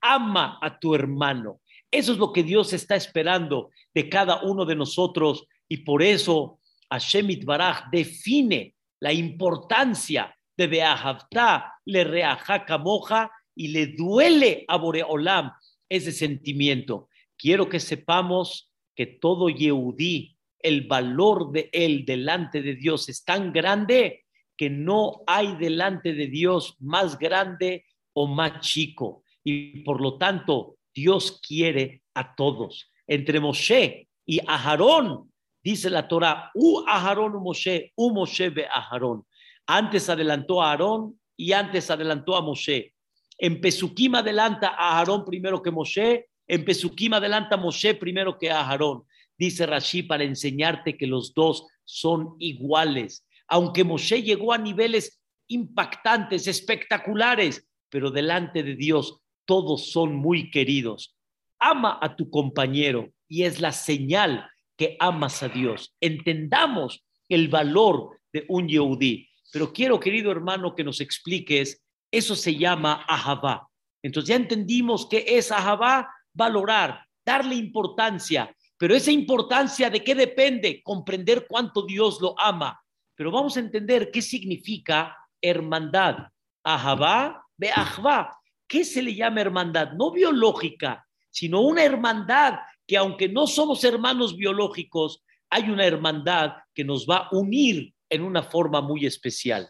ama 0.03 0.59
a 0.61 0.79
tu 0.79 0.95
hermano. 0.95 1.63
Eso 1.91 2.13
es 2.13 2.19
lo 2.19 2.35
que 2.35 2.43
Dios 2.43 2.75
está 2.75 2.97
esperando 2.97 3.71
de 3.95 4.11
cada 4.11 4.43
uno 4.43 4.67
de 4.67 4.77
nosotros 4.77 5.47
y 5.71 5.79
por 5.79 6.03
eso 6.03 6.61
Hashem 6.91 7.29
Baraj 7.47 7.89
define 7.91 8.75
la 9.01 9.15
importancia 9.15 10.37
de 10.55 10.67
Beahavta, 10.67 11.73
le 11.87 12.05
reajaca 12.05 12.77
moja 12.77 13.31
y 13.55 13.69
le 13.69 13.87
duele 13.87 14.67
a 14.69 14.77
Boreolam 14.77 15.53
ese 15.89 16.13
sentimiento. 16.13 17.09
Quiero 17.39 17.71
que 17.71 17.81
sepamos 17.81 18.71
que 18.97 19.07
todo 19.07 19.49
Yehudí, 19.49 20.37
el 20.59 20.89
valor 20.89 21.53
de 21.53 21.71
él 21.73 22.05
delante 22.05 22.63
de 22.63 22.75
Dios 22.75 23.09
es 23.09 23.23
tan 23.25 23.53
grande 23.53 24.25
que 24.57 24.71
no 24.71 25.23
hay 25.27 25.55
delante 25.57 26.15
de 26.15 26.27
Dios 26.27 26.77
más 26.81 27.19
grande 27.19 27.85
o 28.15 28.27
más 28.27 28.61
chico 28.67 29.23
y 29.45 29.81
por 29.85 30.01
lo 30.01 30.19
tanto 30.19 30.79
Dios 30.93 31.41
quiere 31.47 32.03
a 32.15 32.35
todos. 32.35 32.91
Entre 33.07 33.39
Moshe 33.39 34.09
y 34.25 34.41
Aharón, 34.45 35.31
dice 35.63 35.89
la 35.89 36.09
Torah, 36.09 36.51
U 36.55 36.83
Aharón 36.85 37.37
u 37.37 37.41
Moshe, 37.41 37.93
U 37.95 38.13
Moshe 38.13 38.49
ve 38.49 38.67
Aharón. 38.67 39.25
Antes 39.67 40.09
adelantó 40.09 40.63
a 40.63 40.71
Aarón 40.71 41.21
y 41.37 41.53
antes 41.53 41.91
adelantó 41.91 42.35
a 42.35 42.41
Moshe. 42.41 42.95
En 43.39 43.61
Pesukim 43.61 44.15
adelanta 44.15 44.69
a 44.71 44.99
Aarón 44.99 45.25
primero 45.25 45.63
que 45.63 45.71
Moshe, 45.71 46.27
en 46.47 46.65
Pesukim 46.65 47.15
adelanta 47.15 47.57
Moshe 47.57 47.95
primero 47.95 48.39
que 48.39 48.51
a 48.51 48.61
Aarón. 48.61 49.05
Dice 49.39 49.67
Rashi 49.67 50.03
para 50.03 50.25
enseñarte 50.25 50.97
que 50.97 51.07
los 51.07 51.35
dos 51.35 51.67
son 51.85 52.37
iguales. 52.39 53.27
Aunque 53.49 53.85
Moshe 53.85 54.23
llegó 54.23 54.53
a 54.53 54.59
niveles 54.59 55.21
impactantes, 55.49 56.47
espectaculares, 56.47 57.69
pero 57.89 58.11
delante 58.11 58.63
de 58.63 58.75
Dios 58.75 59.21
todos 59.45 59.91
son 59.91 60.15
muy 60.15 60.51
queridos. 60.51 61.17
Ama 61.59 61.99
a 62.03 62.17
tu 62.17 62.31
compañero 62.31 63.13
y 63.29 63.45
es 63.45 63.61
la 63.61 63.73
señal 63.73 64.51
que 64.77 64.97
amas 64.99 65.43
a 65.43 65.49
Dios. 65.49 65.95
Entendamos 66.01 67.05
el 67.29 67.49
valor 67.49 68.21
de 68.33 68.45
un 68.49 68.69
Yehudí. 68.69 69.29
Pero 69.53 69.73
quiero, 69.73 69.99
querido 69.99 70.31
hermano, 70.31 70.75
que 70.75 70.85
nos 70.85 71.01
expliques, 71.01 71.83
eso 72.11 72.37
se 72.37 72.57
llama 72.57 73.05
ahabá. 73.09 73.69
Entonces 74.03 74.29
ya 74.29 74.37
entendimos 74.37 75.09
que 75.09 75.25
es 75.27 75.51
ahabá, 75.51 76.09
valorar, 76.37 77.05
darle 77.25 77.55
importancia. 77.57 78.55
Pero 78.77 78.95
esa 78.95 79.11
importancia 79.11 79.91
de 79.91 80.05
qué 80.05 80.15
depende? 80.15 80.83
Comprender 80.83 81.47
cuánto 81.49 81.87
Dios 81.87 82.21
lo 82.21 82.39
ama. 82.39 82.81
Pero 83.15 83.31
vamos 83.33 83.57
a 83.57 83.61
entender 83.61 84.11
qué 84.13 84.21
significa 84.21 85.17
hermandad. 85.41 86.29
Ahabá, 86.63 87.43
be'ahvá. 87.57 88.37
¿Qué 88.69 88.85
se 88.85 89.03
le 89.03 89.15
llama 89.15 89.41
hermandad? 89.41 89.93
No 89.93 90.11
biológica, 90.11 91.07
sino 91.31 91.63
una 91.63 91.85
hermandad 91.85 92.59
que 92.87 92.97
aunque 92.97 93.29
no 93.29 93.47
somos 93.47 93.83
hermanos 93.85 94.37
biológicos, 94.37 95.25
hay 95.51 95.71
una 95.71 95.87
hermandad 95.87 96.53
que 96.75 96.85
nos 96.85 97.07
va 97.07 97.19
a 97.19 97.29
unir 97.33 97.95
en 98.11 98.23
una 98.23 98.43
forma 98.43 98.81
muy 98.81 99.07
especial. 99.07 99.69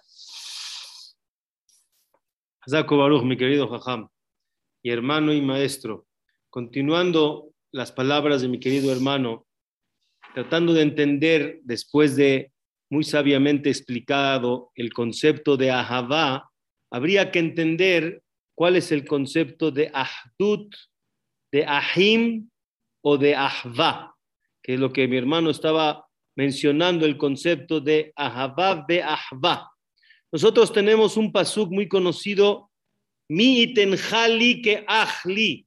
Hazako 2.60 2.96
Baruch, 2.96 3.22
mi 3.22 3.36
querido 3.36 3.68
Jajam, 3.68 4.08
y 4.82 4.90
hermano 4.90 5.32
y 5.32 5.40
maestro, 5.40 6.05
continuando 6.56 7.52
las 7.70 7.92
palabras 7.92 8.40
de 8.40 8.48
mi 8.48 8.58
querido 8.58 8.90
hermano, 8.90 9.46
tratando 10.32 10.72
de 10.72 10.80
entender 10.80 11.60
después 11.64 12.16
de 12.16 12.50
muy 12.88 13.04
sabiamente 13.04 13.68
explicado 13.68 14.72
el 14.74 14.90
concepto 14.90 15.58
de 15.58 15.70
Ahavá, 15.70 16.50
habría 16.90 17.30
que 17.30 17.40
entender 17.40 18.22
cuál 18.54 18.76
es 18.76 18.90
el 18.90 19.04
concepto 19.04 19.70
de 19.70 19.92
Ahdut, 19.92 20.74
de 21.52 21.66
Ahim 21.66 22.48
o 23.02 23.18
de 23.18 23.34
Ahva, 23.34 24.16
que 24.62 24.72
es 24.72 24.80
lo 24.80 24.94
que 24.94 25.06
mi 25.08 25.18
hermano 25.18 25.50
estaba 25.50 26.06
mencionando, 26.36 27.04
el 27.04 27.18
concepto 27.18 27.82
de 27.82 28.14
Ahavá 28.16 28.82
de 28.88 29.02
Ahva. 29.02 29.72
Nosotros 30.32 30.72
tenemos 30.72 31.18
un 31.18 31.32
pasuk 31.32 31.70
muy 31.70 31.86
conocido, 31.86 32.70
Mi 33.28 33.60
itenjali 33.60 34.62
que 34.62 34.86
ahli. 34.88 35.65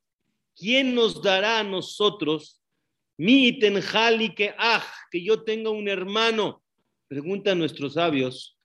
¿Quién 0.59 0.93
nos 0.93 1.21
dará 1.21 1.59
a 1.59 1.63
nosotros? 1.63 2.61
Mi 3.17 3.47
itenjali 3.47 4.35
que 4.35 4.53
ah, 4.57 4.85
que 5.09 5.23
yo 5.23 5.43
tenga 5.43 5.69
un 5.69 5.87
hermano. 5.87 6.61
Preguntan 7.07 7.59
nuestros 7.59 7.93
sabios, 7.93 8.59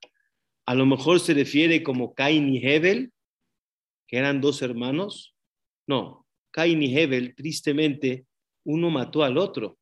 a 0.67 0.75
lo 0.75 0.87
mejor 0.87 1.21
se 1.21 1.35
refiere 1.35 1.85
como 1.85 2.13
Cain 2.13 2.53
y 2.53 2.59
Hebel, 2.59 3.13
que 4.09 4.19
eran 4.19 4.41
dos 4.41 4.61
hermanos. 4.61 5.37
No, 5.87 6.27
Cain 6.51 6.83
y 6.83 6.99
Hebel, 6.99 7.37
tristemente, 7.37 8.27
uno 8.65 8.91
mató 8.91 9.23
al 9.23 9.39
otro. 9.39 9.79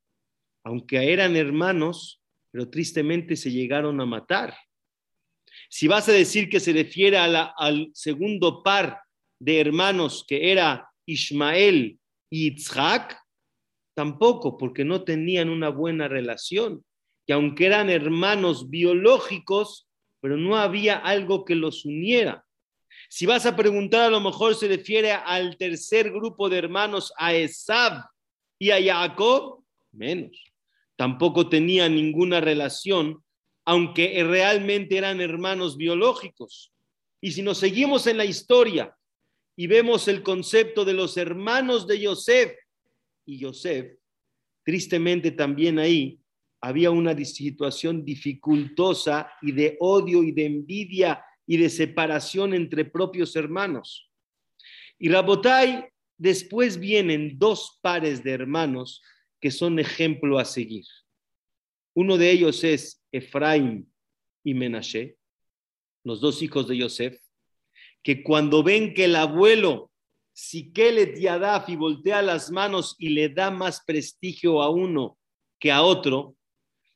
Aunque 0.65 1.13
eran 1.13 1.35
hermanos, 1.35 2.21
pero 2.51 2.69
tristemente 2.69 3.37
se 3.37 3.51
llegaron 3.51 4.01
a 4.03 4.07
matar. 4.07 4.55
Si 5.71 5.89
vas 5.89 6.09
a 6.11 6.13
decir 6.13 6.51
que 6.51 6.61
se 6.61 6.75
refiere 6.75 7.17
al 7.17 7.91
segundo 7.95 8.63
par 8.63 9.01
de 9.41 9.61
hermanos 9.61 10.25
que 10.29 10.53
era 10.53 10.89
Ismael 11.07 11.99
y 12.33 12.55
Isaac, 12.55 13.21
tampoco, 13.95 14.57
porque 14.57 14.87
no 14.87 15.05
tenían 15.05 15.51
una 15.51 15.69
buena 15.69 16.09
relación. 16.09 16.83
Y 17.27 17.33
aunque 17.33 17.67
eran 17.67 17.91
hermanos 17.91 18.71
biológicos, 18.71 19.87
pero 20.21 20.39
no 20.39 20.57
había 20.57 20.97
algo 20.97 21.45
que 21.45 21.55
los 21.55 21.85
uniera. 21.85 22.43
Si 23.11 23.27
vas 23.27 23.45
a 23.45 23.55
preguntar, 23.55 24.01
a 24.07 24.11
lo 24.11 24.21
mejor 24.21 24.55
se 24.55 24.67
refiere 24.67 25.13
al 25.13 25.59
tercer 25.59 26.11
grupo 26.11 26.49
de 26.49 26.57
hermanos, 26.57 27.13
a 27.19 27.35
Esab 27.35 28.07
y 28.59 28.71
a 28.71 28.83
Jacob, 28.83 29.63
menos. 29.91 30.43
Tampoco 30.97 31.51
tenía 31.51 31.87
ninguna 31.91 32.41
relación 32.41 33.23
aunque 33.65 34.25
realmente 34.25 34.97
eran 34.97 35.21
hermanos 35.21 35.77
biológicos. 35.77 36.73
Y 37.21 37.33
si 37.33 37.43
nos 37.43 37.59
seguimos 37.59 38.07
en 38.07 38.17
la 38.17 38.25
historia 38.25 38.97
y 39.57 39.67
vemos 39.67 40.09
el 40.09 40.23
concepto 40.23 40.85
de 40.85 40.95
los 40.95 41.17
hermanos 41.17 41.87
de 41.87 42.01
Yosef 42.01 42.53
y 43.27 43.39
Yosef, 43.39 43.99
tristemente 44.65 45.31
también 45.33 45.79
ahí 45.79 46.19
había 46.61 46.91
una 46.91 47.17
situación 47.25 48.05
dificultosa 48.05 49.31
y 49.43 49.53
de 49.53 49.77
odio 49.81 50.23
y 50.23 50.33
de 50.33 50.47
envidia 50.47 51.25
y 51.47 51.57
de 51.57 51.69
separación 51.69 52.55
entre 52.55 52.85
propios 52.85 53.35
hermanos. 53.35 54.09
Y 54.99 55.09
Rabotai, 55.09 55.89
después 56.17 56.79
vienen 56.79 57.37
dos 57.39 57.81
pares 57.83 58.23
de 58.23 58.31
hermanos 58.31 59.03
que 59.41 59.51
son 59.51 59.81
ejemplo 59.81 60.39
a 60.39 60.45
seguir. 60.45 60.85
Uno 61.95 62.17
de 62.17 62.31
ellos 62.31 62.63
es 62.63 63.05
Efraín 63.11 63.93
y 64.45 64.55
Menashe, 64.55 65.19
los 66.05 66.21
dos 66.21 66.43
hijos 66.43 66.69
de 66.69 66.77
Yosef, 66.77 67.21
que 68.03 68.23
cuando 68.23 68.63
ven 68.63 68.95
que 68.95 69.05
el 69.05 69.17
abuelo 69.17 69.91
Siquelet 70.33 71.19
Yadaf 71.19 71.69
y 71.69 71.77
voltea 71.77 72.23
las 72.23 72.51
manos 72.51 72.97
y 72.99 73.11
le 73.11 73.29
da 73.29 73.51
más 73.51 73.83
prestigio 73.85 74.63
a 74.63 74.71
uno 74.71 75.19
que 75.59 75.71
a 75.71 75.83
otro, 75.83 76.37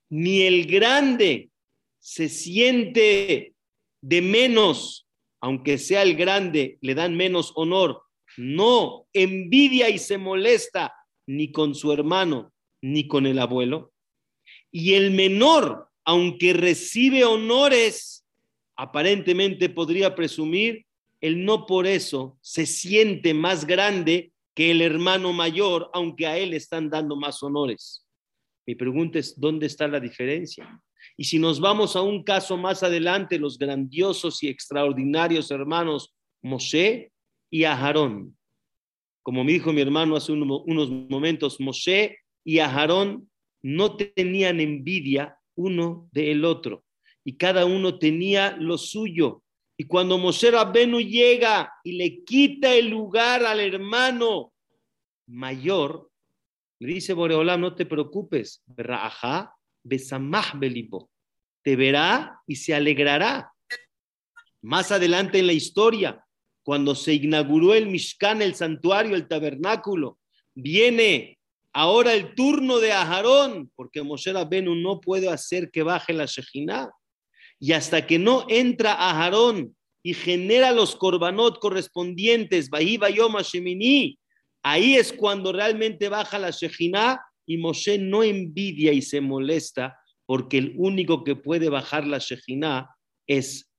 ni 0.09 0.43
el 0.43 0.67
grande 0.67 1.51
se 1.99 2.29
siente 2.29 3.55
de 4.01 4.23
menos, 4.23 5.07
aunque 5.41 5.79
sea 5.79 6.03
el 6.03 6.17
grande, 6.17 6.79
le 6.81 6.95
dan 6.95 7.17
menos 7.17 7.53
honor. 7.57 8.03
No 8.37 9.07
envidia 9.13 9.91
y 9.91 9.99
se 9.99 10.19
molesta 10.19 10.95
ni 11.27 11.53
con 11.53 11.75
su 11.75 11.93
hermano 11.93 12.53
ni 12.81 13.09
con 13.09 13.27
el 13.27 13.39
abuelo. 13.39 13.93
Y 14.71 14.95
el 14.95 15.11
menor, 15.11 15.89
aunque 16.05 16.53
recibe 16.53 17.25
honores, 17.25 18.25
aparentemente 18.77 19.69
podría 19.69 20.15
presumir, 20.15 20.86
él 21.21 21.45
no 21.45 21.67
por 21.67 21.87
eso 21.87 22.39
se 22.41 22.67
siente 22.67 23.35
más 23.35 23.67
grande 23.67 24.33
que 24.55 24.71
el 24.71 24.81
hermano 24.81 25.33
mayor, 25.33 25.91
aunque 25.93 26.27
a 26.27 26.39
él 26.39 26.55
están 26.55 26.89
dando 26.89 27.17
más 27.17 27.43
honores. 27.43 28.07
Mi 28.67 28.75
pregunta 28.75 29.19
es, 29.19 29.39
¿dónde 29.39 29.67
está 29.67 29.87
la 29.87 30.01
diferencia? 30.01 30.81
Y 31.17 31.25
si 31.25 31.39
nos 31.39 31.61
vamos 31.61 31.95
a 31.95 32.03
un 32.03 32.25
caso 32.25 32.57
más 32.57 32.83
adelante, 32.83 33.39
los 33.39 33.59
grandiosos 33.59 34.43
y 34.43 34.49
extraordinarios 34.49 35.51
hermanos 35.51 36.15
Moshe 36.43 37.13
y 37.51 37.65
Aharón. 37.65 38.37
Como 39.23 39.45
me 39.45 39.53
dijo 39.53 39.73
mi 39.73 39.81
hermano 39.81 40.17
hace 40.17 40.33
unos 40.33 40.91
momentos, 40.91 41.61
Moshe 41.61 42.19
y 42.45 42.59
Aharón 42.59 43.31
no 43.63 43.97
tenían 43.97 44.61
envidia 44.61 45.39
uno 45.57 46.09
del 46.13 46.45
otro 46.45 46.85
y 47.25 47.37
cada 47.37 47.67
uno 47.67 47.99
tenía 47.99 48.57
lo 48.57 48.79
suyo. 48.79 49.43
Y 49.77 49.85
cuando 49.85 50.19
Moshe 50.19 50.51
Rabbenu 50.51 51.01
llega 51.01 51.73
y 51.85 51.93
le 51.93 52.25
quita 52.25 52.75
el 52.75 52.89
lugar 52.89 53.45
al 53.45 53.61
hermano 53.61 54.53
mayor, 55.27 56.11
le 56.79 56.95
dice 56.95 57.13
Boreolam, 57.13 57.61
no 57.61 57.75
te 57.75 57.87
preocupes, 57.87 58.63
te 61.63 61.77
verá 61.77 62.41
y 62.47 62.57
se 62.57 62.75
alegrará. 62.75 63.53
Más 64.63 64.93
adelante 64.93 65.39
en 65.39 65.47
la 65.47 65.53
historia, 65.53 66.25
cuando 66.63 66.95
se 66.95 67.15
inauguró 67.15 67.75
el 67.75 67.87
Mishkan, 67.87 68.43
el 68.43 68.55
santuario, 68.55 69.15
el 69.15 69.29
tabernáculo, 69.29 70.19
viene 70.55 71.37
Ahora 71.79 72.15
el 72.15 72.35
turno 72.35 72.79
de 72.79 72.91
Aharón, 72.91 73.71
porque 73.77 74.03
Moshe 74.03 74.33
Rabenu 74.33 74.75
no 74.75 74.99
puede 74.99 75.29
hacer 75.29 75.71
que 75.71 75.83
baje 75.83 76.15
la 76.15 76.25
Shejinah. 76.25 76.89
Y 77.59 77.73
hasta 77.73 78.07
que 78.07 78.19
no 78.19 78.47
entra 78.49 78.93
Aharón 78.93 79.75
y 80.03 80.15
genera 80.15 80.73
los 80.73 80.95
korbanot 80.95 81.59
correspondientes, 81.59 82.71
ahí 84.63 84.95
es 84.95 85.13
cuando 85.13 85.53
realmente 85.53 86.09
baja 86.09 86.39
la 86.39 86.51
Shejinah 86.51 87.21
y 87.47 87.57
Moshe 87.57 87.99
no 87.99 88.23
envidia 88.23 88.93
y 88.93 89.03
se 89.03 89.21
molesta 89.21 89.99
porque 90.27 90.59
el 90.59 90.75
único 90.77 91.25
que 91.25 91.37
puede 91.37 91.69
bajar 91.69 92.07
la 92.07 92.19
Shejinah 92.19 92.89
es 93.27 93.71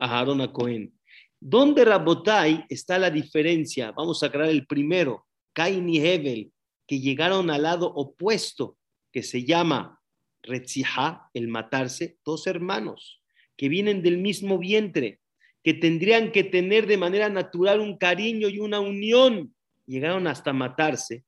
Aharón 0.00 0.40
a 0.40 0.52
Cohen. 0.52 0.98
¿Dónde 1.40 1.84
Rabotai 1.84 2.64
está 2.68 2.98
la 2.98 3.10
diferencia? 3.10 3.90
Vamos 3.92 4.22
a 4.22 4.30
crear 4.30 4.48
el 4.48 4.66
primero, 4.66 5.26
Cain 5.52 5.88
y 5.88 5.98
Hebel 5.98 6.50
que 6.86 7.00
llegaron 7.00 7.50
al 7.50 7.62
lado 7.62 7.86
opuesto, 7.86 8.76
que 9.12 9.22
se 9.22 9.44
llama 9.44 10.00
Retzija, 10.42 11.30
el 11.32 11.48
matarse, 11.48 12.18
dos 12.24 12.46
hermanos 12.46 13.23
que 13.56 13.68
vienen 13.68 14.02
del 14.02 14.18
mismo 14.18 14.58
vientre, 14.58 15.20
que 15.62 15.74
tendrían 15.74 16.32
que 16.32 16.44
tener 16.44 16.86
de 16.86 16.98
manera 16.98 17.28
natural 17.28 17.80
un 17.80 17.96
cariño 17.96 18.48
y 18.48 18.58
una 18.58 18.80
unión, 18.80 19.54
llegaron 19.86 20.26
hasta 20.26 20.52
matarse. 20.52 21.24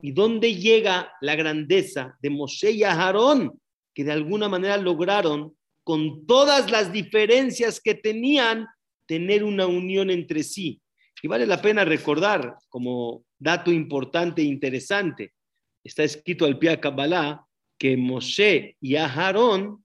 ¿Y 0.00 0.12
dónde 0.12 0.54
llega 0.54 1.12
la 1.20 1.36
grandeza 1.36 2.16
de 2.20 2.30
Moshe 2.30 2.72
y 2.72 2.82
Aarón, 2.82 3.60
que 3.94 4.04
de 4.04 4.12
alguna 4.12 4.48
manera 4.48 4.76
lograron, 4.76 5.56
con 5.84 6.26
todas 6.26 6.70
las 6.70 6.92
diferencias 6.92 7.80
que 7.80 7.94
tenían, 7.94 8.66
tener 9.06 9.44
una 9.44 9.66
unión 9.66 10.10
entre 10.10 10.42
sí? 10.42 10.80
Y 11.22 11.28
vale 11.28 11.46
la 11.46 11.62
pena 11.62 11.84
recordar, 11.84 12.56
como 12.68 13.24
dato 13.38 13.72
importante 13.72 14.42
e 14.42 14.44
interesante, 14.44 15.32
está 15.82 16.04
escrito 16.04 16.44
al 16.44 16.58
pie 16.58 16.70
de 16.70 16.80
Kabbalah 16.80 17.46
que 17.78 17.96
Moshe 17.96 18.76
y 18.80 18.96
Aharón 18.96 19.84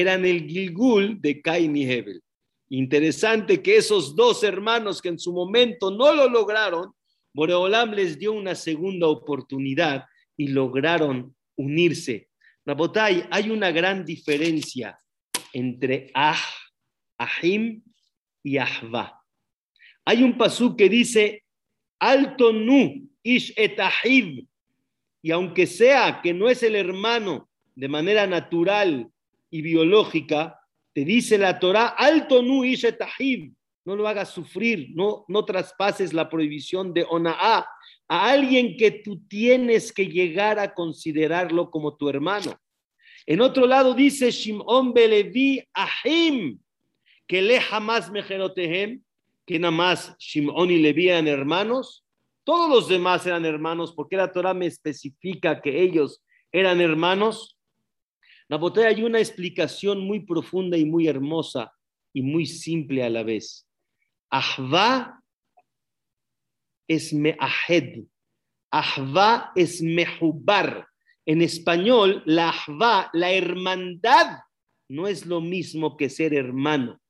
eran 0.00 0.24
el 0.24 0.48
Gilgul 0.48 1.20
de 1.20 1.40
Cain 1.40 1.76
y 1.76 1.84
Hebel. 1.84 2.20
Interesante 2.68 3.62
que 3.62 3.76
esos 3.76 4.16
dos 4.16 4.42
hermanos 4.42 5.00
que 5.00 5.10
en 5.10 5.18
su 5.18 5.32
momento 5.32 5.90
no 5.90 6.12
lo 6.12 6.28
lograron, 6.28 6.92
Boreolam 7.32 7.92
les 7.92 8.18
dio 8.18 8.32
una 8.32 8.56
segunda 8.56 9.06
oportunidad 9.06 10.04
y 10.36 10.48
lograron 10.48 11.36
unirse. 11.56 12.28
Rabotai, 12.66 13.28
hay 13.30 13.50
una 13.50 13.70
gran 13.70 14.04
diferencia 14.04 14.98
entre 15.52 16.10
Ah, 16.14 16.42
Ahim 17.18 17.82
y 18.42 18.58
Ahva. 18.58 19.22
Hay 20.04 20.24
un 20.24 20.36
pasú 20.36 20.76
que 20.76 20.88
dice, 20.88 21.44
alto 22.00 22.52
nu, 22.52 23.08
ish 23.22 23.52
etahid, 23.56 24.44
y 25.22 25.30
aunque 25.30 25.66
sea 25.66 26.20
que 26.20 26.34
no 26.34 26.48
es 26.48 26.62
el 26.64 26.74
hermano 26.74 27.48
de 27.76 27.88
manera 27.88 28.26
natural 28.26 29.10
y 29.54 29.62
biológica, 29.62 30.58
te 30.92 31.04
dice 31.04 31.38
la 31.38 31.60
Torah, 31.60 31.94
alto 31.96 32.42
nu 32.42 32.64
no 33.84 33.94
lo 33.94 34.08
hagas 34.08 34.30
sufrir, 34.30 34.88
no, 34.96 35.24
no 35.28 35.44
traspases 35.44 36.12
la 36.12 36.28
prohibición 36.28 36.92
de 36.92 37.06
Ona'a 37.08 37.64
a 38.08 38.30
alguien 38.30 38.76
que 38.76 38.90
tú 38.90 39.20
tienes 39.28 39.92
que 39.92 40.08
llegar 40.08 40.58
a 40.58 40.74
considerarlo 40.74 41.70
como 41.70 41.96
tu 41.96 42.08
hermano. 42.08 42.52
En 43.26 43.40
otro 43.40 43.64
lado 43.66 43.94
dice 43.94 44.32
Shimon 44.32 44.92
Belevi 44.92 45.62
Ahim, 45.72 46.58
que 47.28 47.40
le 47.40 47.60
jamás 47.60 48.10
mejerotehem, 48.10 49.04
que 49.46 49.60
nada 49.60 49.70
más 49.70 50.16
Shimon 50.18 50.72
y 50.72 50.78
Levi 50.78 51.10
eran 51.10 51.28
hermanos. 51.28 52.04
Todos 52.42 52.68
los 52.68 52.88
demás 52.88 53.24
eran 53.24 53.44
hermanos, 53.44 53.92
porque 53.94 54.16
la 54.16 54.32
Torah 54.32 54.52
me 54.52 54.66
especifica 54.66 55.60
que 55.60 55.80
ellos 55.80 56.24
eran 56.50 56.80
hermanos. 56.80 57.53
La 58.48 58.58
botella 58.58 58.88
hay 58.88 59.02
una 59.02 59.20
explicación 59.20 60.00
muy 60.00 60.20
profunda 60.20 60.76
y 60.76 60.84
muy 60.84 61.08
hermosa 61.08 61.72
y 62.12 62.22
muy 62.22 62.46
simple 62.46 63.02
a 63.02 63.10
la 63.10 63.22
vez. 63.22 63.66
Ahva 64.30 65.22
es 66.86 67.12
meahed, 67.12 68.04
ahva 68.70 69.52
es 69.54 69.80
mehubar. 69.82 70.86
En 71.26 71.40
español, 71.40 72.22
la 72.26 72.50
ahva, 72.50 73.08
la 73.14 73.32
hermandad, 73.32 74.40
no 74.88 75.08
es 75.08 75.24
lo 75.24 75.40
mismo 75.40 75.96
que 75.96 76.10
ser 76.10 76.34
hermano. 76.34 77.00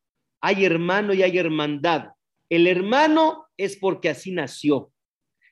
Hay 0.40 0.64
hermano 0.64 1.14
y 1.14 1.22
hay 1.22 1.36
hermandad. 1.36 2.10
El 2.48 2.68
hermano 2.68 3.46
es 3.56 3.76
porque 3.76 4.10
así 4.10 4.30
nació. 4.30 4.92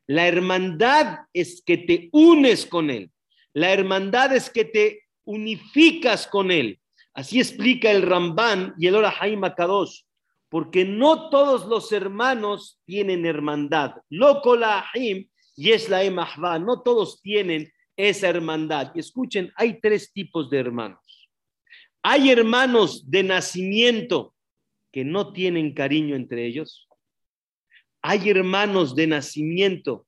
La 0.06 0.28
hermandad 0.28 1.26
es 1.32 1.62
que 1.64 1.78
te 1.78 2.08
unes 2.12 2.66
con 2.66 2.90
él. 2.90 3.10
La 3.52 3.72
hermandad 3.72 4.34
es 4.34 4.50
que 4.50 4.64
te 4.64 5.01
unificas 5.24 6.26
con 6.26 6.50
él. 6.50 6.80
Así 7.14 7.38
explica 7.38 7.90
el 7.90 8.02
Ramban 8.02 8.74
y 8.78 8.86
el 8.86 8.96
Orahaim 8.96 9.44
Akadosh, 9.44 10.02
porque 10.48 10.84
no 10.84 11.28
todos 11.30 11.66
los 11.66 11.92
hermanos 11.92 12.80
tienen 12.84 13.26
hermandad. 13.26 13.94
Loco 14.08 14.56
la 14.56 14.86
y 14.94 15.70
es 15.70 15.88
la 15.88 16.02
emahva, 16.02 16.58
no 16.58 16.82
todos 16.82 17.20
tienen 17.20 17.70
esa 17.96 18.28
hermandad. 18.28 18.92
Y 18.94 19.00
escuchen, 19.00 19.52
hay 19.56 19.80
tres 19.80 20.12
tipos 20.12 20.50
de 20.50 20.58
hermanos. 20.58 21.30
Hay 22.02 22.30
hermanos 22.30 23.10
de 23.10 23.22
nacimiento 23.22 24.34
que 24.90 25.04
no 25.04 25.32
tienen 25.32 25.72
cariño 25.74 26.16
entre 26.16 26.46
ellos. 26.46 26.88
Hay 28.02 28.28
hermanos 28.28 28.96
de 28.96 29.06
nacimiento, 29.06 30.06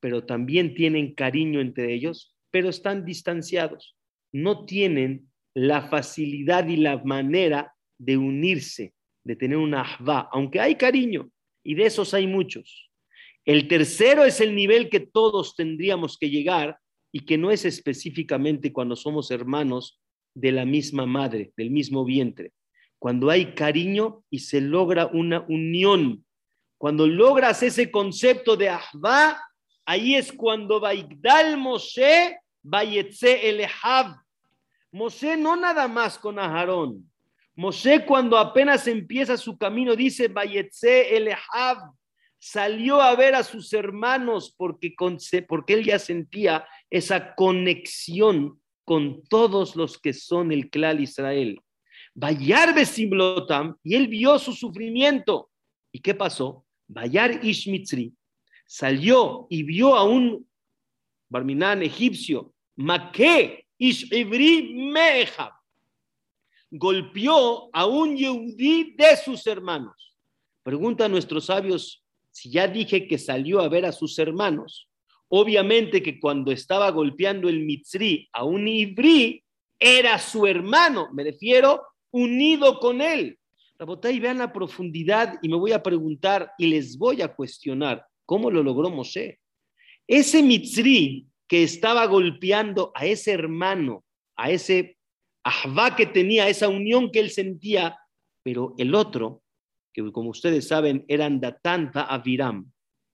pero 0.00 0.24
también 0.24 0.74
tienen 0.74 1.14
cariño 1.14 1.60
entre 1.60 1.94
ellos, 1.94 2.33
pero 2.54 2.68
están 2.68 3.04
distanciados. 3.04 3.96
No 4.32 4.64
tienen 4.64 5.28
la 5.54 5.88
facilidad 5.88 6.68
y 6.68 6.76
la 6.76 7.02
manera 7.02 7.74
de 7.98 8.16
unirse, 8.16 8.94
de 9.24 9.34
tener 9.34 9.56
una 9.56 9.82
ahva, 9.82 10.28
aunque 10.30 10.60
hay 10.60 10.76
cariño, 10.76 11.32
y 11.64 11.74
de 11.74 11.86
esos 11.86 12.14
hay 12.14 12.28
muchos. 12.28 12.92
El 13.44 13.66
tercero 13.66 14.24
es 14.24 14.40
el 14.40 14.54
nivel 14.54 14.88
que 14.88 15.00
todos 15.00 15.56
tendríamos 15.56 16.16
que 16.16 16.30
llegar 16.30 16.78
y 17.10 17.24
que 17.24 17.36
no 17.36 17.50
es 17.50 17.64
específicamente 17.64 18.72
cuando 18.72 18.94
somos 18.94 19.32
hermanos 19.32 20.00
de 20.32 20.52
la 20.52 20.64
misma 20.64 21.06
madre, 21.06 21.52
del 21.56 21.72
mismo 21.72 22.04
vientre. 22.04 22.52
Cuando 23.00 23.30
hay 23.30 23.54
cariño 23.54 24.22
y 24.30 24.38
se 24.38 24.60
logra 24.60 25.06
una 25.06 25.44
unión, 25.48 26.24
cuando 26.78 27.08
logras 27.08 27.64
ese 27.64 27.90
concepto 27.90 28.56
de 28.56 28.68
ahva, 28.68 29.42
ahí 29.84 30.14
es 30.14 30.32
cuando 30.32 30.78
Baigdal 30.78 31.56
Moshe, 31.56 32.38
Bayetze 32.64 33.48
Elehav, 33.48 34.16
Mosé 34.90 35.36
no 35.36 35.56
nada 35.56 35.86
más 35.88 36.16
con 36.16 36.38
Aharón. 36.38 37.10
Mosé 37.56 38.06
cuando 38.06 38.38
apenas 38.38 38.86
empieza 38.86 39.36
su 39.36 39.58
camino 39.58 39.96
dice, 39.96 40.28
Bayetze 40.28 41.16
Elehab, 41.16 41.78
salió 42.38 43.02
a 43.02 43.14
ver 43.16 43.34
a 43.34 43.42
sus 43.42 43.72
hermanos 43.72 44.54
porque, 44.56 44.94
porque 45.48 45.74
él 45.74 45.84
ya 45.84 45.98
sentía 45.98 46.64
esa 46.90 47.34
conexión 47.34 48.60
con 48.84 49.22
todos 49.24 49.74
los 49.74 49.98
que 49.98 50.12
son 50.12 50.52
el 50.52 50.70
clan 50.70 51.02
Israel. 51.02 51.60
Bayar 52.14 52.72
Besimlotam, 52.72 53.76
y 53.82 53.96
él 53.96 54.06
vio 54.06 54.38
su 54.38 54.52
sufrimiento. 54.52 55.50
¿Y 55.90 55.98
qué 55.98 56.14
pasó? 56.14 56.64
Bayar 56.86 57.44
Ishmitzri 57.44 58.14
salió 58.64 59.48
y 59.50 59.64
vio 59.64 59.96
a 59.96 60.04
un 60.04 60.48
Barminán 61.28 61.82
egipcio, 61.82 62.53
Maqué, 62.76 63.66
Ishibri 63.78 64.74
Mehab 64.74 65.52
golpeó 66.70 67.70
a 67.72 67.86
un 67.86 68.16
yehudí 68.16 68.94
de 68.96 69.16
sus 69.16 69.46
hermanos. 69.46 70.16
Pregunta 70.62 71.04
a 71.04 71.08
nuestros 71.08 71.46
sabios 71.46 72.04
si 72.30 72.50
ya 72.50 72.66
dije 72.66 73.06
que 73.06 73.16
salió 73.16 73.60
a 73.60 73.68
ver 73.68 73.86
a 73.86 73.92
sus 73.92 74.18
hermanos. 74.18 74.88
Obviamente 75.28 76.02
que 76.02 76.18
cuando 76.18 76.50
estaba 76.50 76.90
golpeando 76.90 77.48
el 77.48 77.64
mitzri 77.64 78.28
a 78.32 78.44
un 78.44 78.66
ibrí, 78.66 79.42
era 79.78 80.18
su 80.18 80.46
hermano, 80.46 81.08
me 81.12 81.24
refiero 81.24 81.82
unido 82.10 82.78
con 82.80 83.00
él. 83.00 83.38
y 84.10 84.20
vean 84.20 84.38
la 84.38 84.52
profundidad 84.52 85.38
y 85.42 85.48
me 85.48 85.56
voy 85.56 85.72
a 85.72 85.82
preguntar 85.82 86.52
y 86.58 86.66
les 86.66 86.96
voy 86.96 87.22
a 87.22 87.34
cuestionar 87.34 88.04
cómo 88.24 88.50
lo 88.50 88.62
logró 88.62 88.90
Moshe. 88.90 89.38
Ese 90.06 90.42
mitzri 90.42 91.26
que 91.48 91.62
estaba 91.62 92.06
golpeando 92.06 92.92
a 92.94 93.06
ese 93.06 93.32
hermano, 93.32 94.04
a 94.36 94.50
ese 94.50 94.96
ahva 95.42 95.94
que 95.94 96.06
tenía, 96.06 96.48
esa 96.48 96.68
unión 96.68 97.10
que 97.10 97.20
él 97.20 97.30
sentía, 97.30 97.98
pero 98.42 98.74
el 98.78 98.94
otro, 98.94 99.42
que 99.92 100.10
como 100.10 100.30
ustedes 100.30 100.68
saben, 100.68 101.04
eran 101.08 101.40
Datán 101.40 101.90
Aviram, 101.94 102.72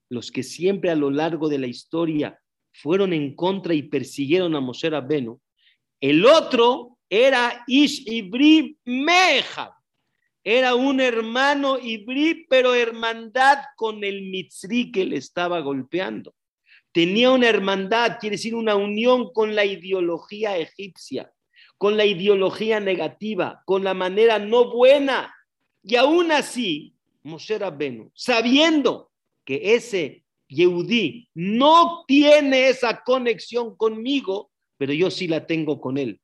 los 0.09 0.31
que 0.31 0.43
siempre 0.43 0.89
a 0.89 0.95
lo 0.95 1.11
largo 1.11 1.49
de 1.49 1.59
la 1.59 1.67
historia 1.67 2.39
fueron 2.73 3.13
en 3.13 3.35
contra 3.35 3.73
y 3.73 3.83
persiguieron 3.83 4.55
a 4.55 4.61
Moshe 4.61 4.89
Rabbenu, 4.89 5.39
el 5.99 6.25
otro 6.25 6.97
era 7.09 7.63
Ish 7.67 8.09
Ibri 8.09 8.77
Meja, 8.85 9.75
era 10.43 10.73
un 10.73 10.99
hermano 10.99 11.77
Ibri, 11.77 12.47
pero 12.49 12.73
hermandad 12.73 13.59
con 13.75 14.03
el 14.03 14.23
Mitzri 14.23 14.91
que 14.91 15.05
le 15.05 15.17
estaba 15.17 15.59
golpeando 15.59 16.33
tenía 16.91 17.31
una 17.31 17.49
hermandad, 17.49 18.17
quiere 18.19 18.35
decir 18.35 18.55
una 18.55 18.75
unión 18.75 19.31
con 19.33 19.55
la 19.55 19.65
ideología 19.65 20.57
egipcia, 20.57 21.31
con 21.77 21.97
la 21.97 22.05
ideología 22.05 22.79
negativa, 22.79 23.61
con 23.65 23.83
la 23.83 23.93
manera 23.93 24.39
no 24.39 24.71
buena. 24.71 25.33
Y 25.83 25.95
aún 25.95 26.31
así, 26.31 26.95
Moshe 27.23 27.57
Rabbenu, 27.57 28.11
sabiendo 28.13 29.11
que 29.45 29.75
ese 29.75 30.23
Yehudí 30.47 31.29
no 31.33 32.03
tiene 32.07 32.67
esa 32.67 33.01
conexión 33.03 33.75
conmigo, 33.75 34.51
pero 34.77 34.93
yo 34.93 35.09
sí 35.09 35.27
la 35.27 35.47
tengo 35.47 35.79
con 35.79 35.97
él. 35.97 36.19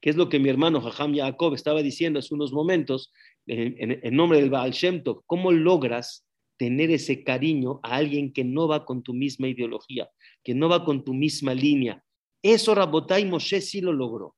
Que 0.00 0.10
es 0.10 0.16
lo 0.16 0.28
que 0.28 0.38
mi 0.38 0.48
hermano 0.48 0.80
Jajam 0.80 1.14
Yaakov 1.14 1.54
estaba 1.54 1.82
diciendo 1.82 2.18
hace 2.18 2.34
unos 2.34 2.52
momentos 2.52 3.12
en, 3.46 4.14
nombre 4.14 4.40
del 4.40 4.50
Baal 4.50 4.70
Shem 4.70 5.02
Tov. 5.02 5.22
¿Cómo 5.26 5.50
logras 5.50 6.23
tener 6.56 6.90
ese 6.90 7.24
cariño 7.24 7.80
a 7.82 7.96
alguien 7.96 8.32
que 8.32 8.44
no 8.44 8.68
va 8.68 8.84
con 8.84 9.02
tu 9.02 9.12
misma 9.12 9.48
ideología, 9.48 10.08
que 10.42 10.54
no 10.54 10.68
va 10.68 10.84
con 10.84 11.04
tu 11.04 11.14
misma 11.14 11.54
línea. 11.54 12.02
Eso 12.42 12.74
Rabotai 12.74 13.24
Moshe 13.24 13.60
sí 13.60 13.80
lo 13.80 13.92
logró. 13.92 14.36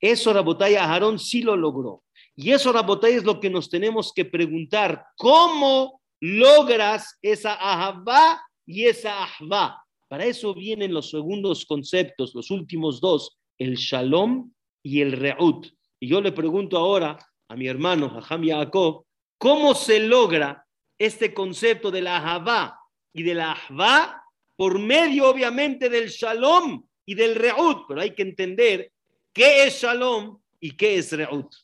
Eso 0.00 0.32
Rabotai 0.32 0.74
Aarón 0.74 1.18
sí 1.18 1.42
lo 1.42 1.56
logró. 1.56 2.04
Y 2.34 2.50
eso 2.50 2.72
Rabotai 2.72 3.14
es 3.14 3.24
lo 3.24 3.40
que 3.40 3.50
nos 3.50 3.70
tenemos 3.70 4.12
que 4.12 4.24
preguntar. 4.24 5.06
¿Cómo 5.16 6.02
logras 6.20 7.18
esa 7.22 7.54
ahavá 7.54 8.42
y 8.66 8.84
esa 8.84 9.24
ahva? 9.24 9.82
Para 10.08 10.26
eso 10.26 10.54
vienen 10.54 10.92
los 10.92 11.10
segundos 11.10 11.64
conceptos, 11.64 12.34
los 12.34 12.50
últimos 12.50 13.00
dos, 13.00 13.38
el 13.58 13.76
shalom 13.76 14.52
y 14.82 15.00
el 15.00 15.12
reut. 15.12 15.66
Y 15.98 16.08
yo 16.08 16.20
le 16.20 16.32
pregunto 16.32 16.76
ahora 16.76 17.18
a 17.48 17.56
mi 17.56 17.66
hermano 17.66 18.10
Jajam 18.10 18.44
Yaakov, 18.44 19.04
¿cómo 19.38 19.74
se 19.74 20.00
logra 20.00 20.65
este 20.98 21.34
concepto 21.34 21.90
de 21.90 22.02
la 22.02 22.16
Ahavá 22.16 22.80
y 23.12 23.22
de 23.22 23.34
la 23.34 23.52
Ahvá 23.52 24.22
por 24.56 24.78
medio, 24.78 25.28
obviamente, 25.28 25.88
del 25.88 26.08
Shalom 26.08 26.86
y 27.04 27.14
del 27.14 27.34
Reut, 27.34 27.84
pero 27.86 28.00
hay 28.00 28.14
que 28.14 28.22
entender 28.22 28.92
qué 29.32 29.64
es 29.64 29.82
Shalom 29.82 30.40
y 30.60 30.76
qué 30.76 30.96
es 30.96 31.12
Reut. 31.12 31.54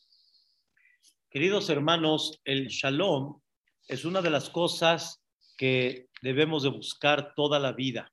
Queridos 1.30 1.70
hermanos, 1.70 2.40
el 2.44 2.68
Shalom 2.68 3.40
es 3.88 4.04
una 4.04 4.20
de 4.20 4.30
las 4.30 4.50
cosas 4.50 5.22
que 5.56 6.08
debemos 6.20 6.62
de 6.62 6.68
buscar 6.68 7.34
toda 7.34 7.58
la 7.58 7.72
vida. 7.72 8.12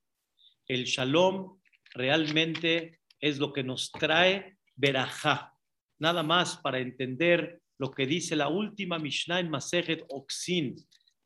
El 0.66 0.84
Shalom 0.84 1.60
realmente 1.92 3.00
es 3.20 3.38
lo 3.38 3.52
que 3.52 3.62
nos 3.62 3.92
trae 3.92 4.56
verajá. 4.74 5.54
Nada 5.98 6.22
más 6.22 6.56
para 6.56 6.78
entender 6.78 7.60
lo 7.78 7.90
que 7.90 8.06
dice 8.06 8.36
la 8.36 8.48
última 8.48 8.98
Mishnah 8.98 9.40
en 9.40 9.50
Masejet 9.50 10.04
Oxin, 10.08 10.76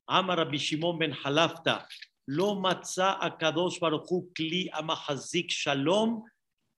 Amar 0.06 0.38
Rabbi 0.38 0.58
Shimon 0.58 0.98
ben 0.98 1.12
Halafta, 1.12 1.86
lo 2.26 2.56
matzah 2.56 3.18
akadosh 3.20 3.78
baruchu 3.80 4.32
kli 4.34 4.70
amahazik 4.70 5.48
shalom 5.50 6.22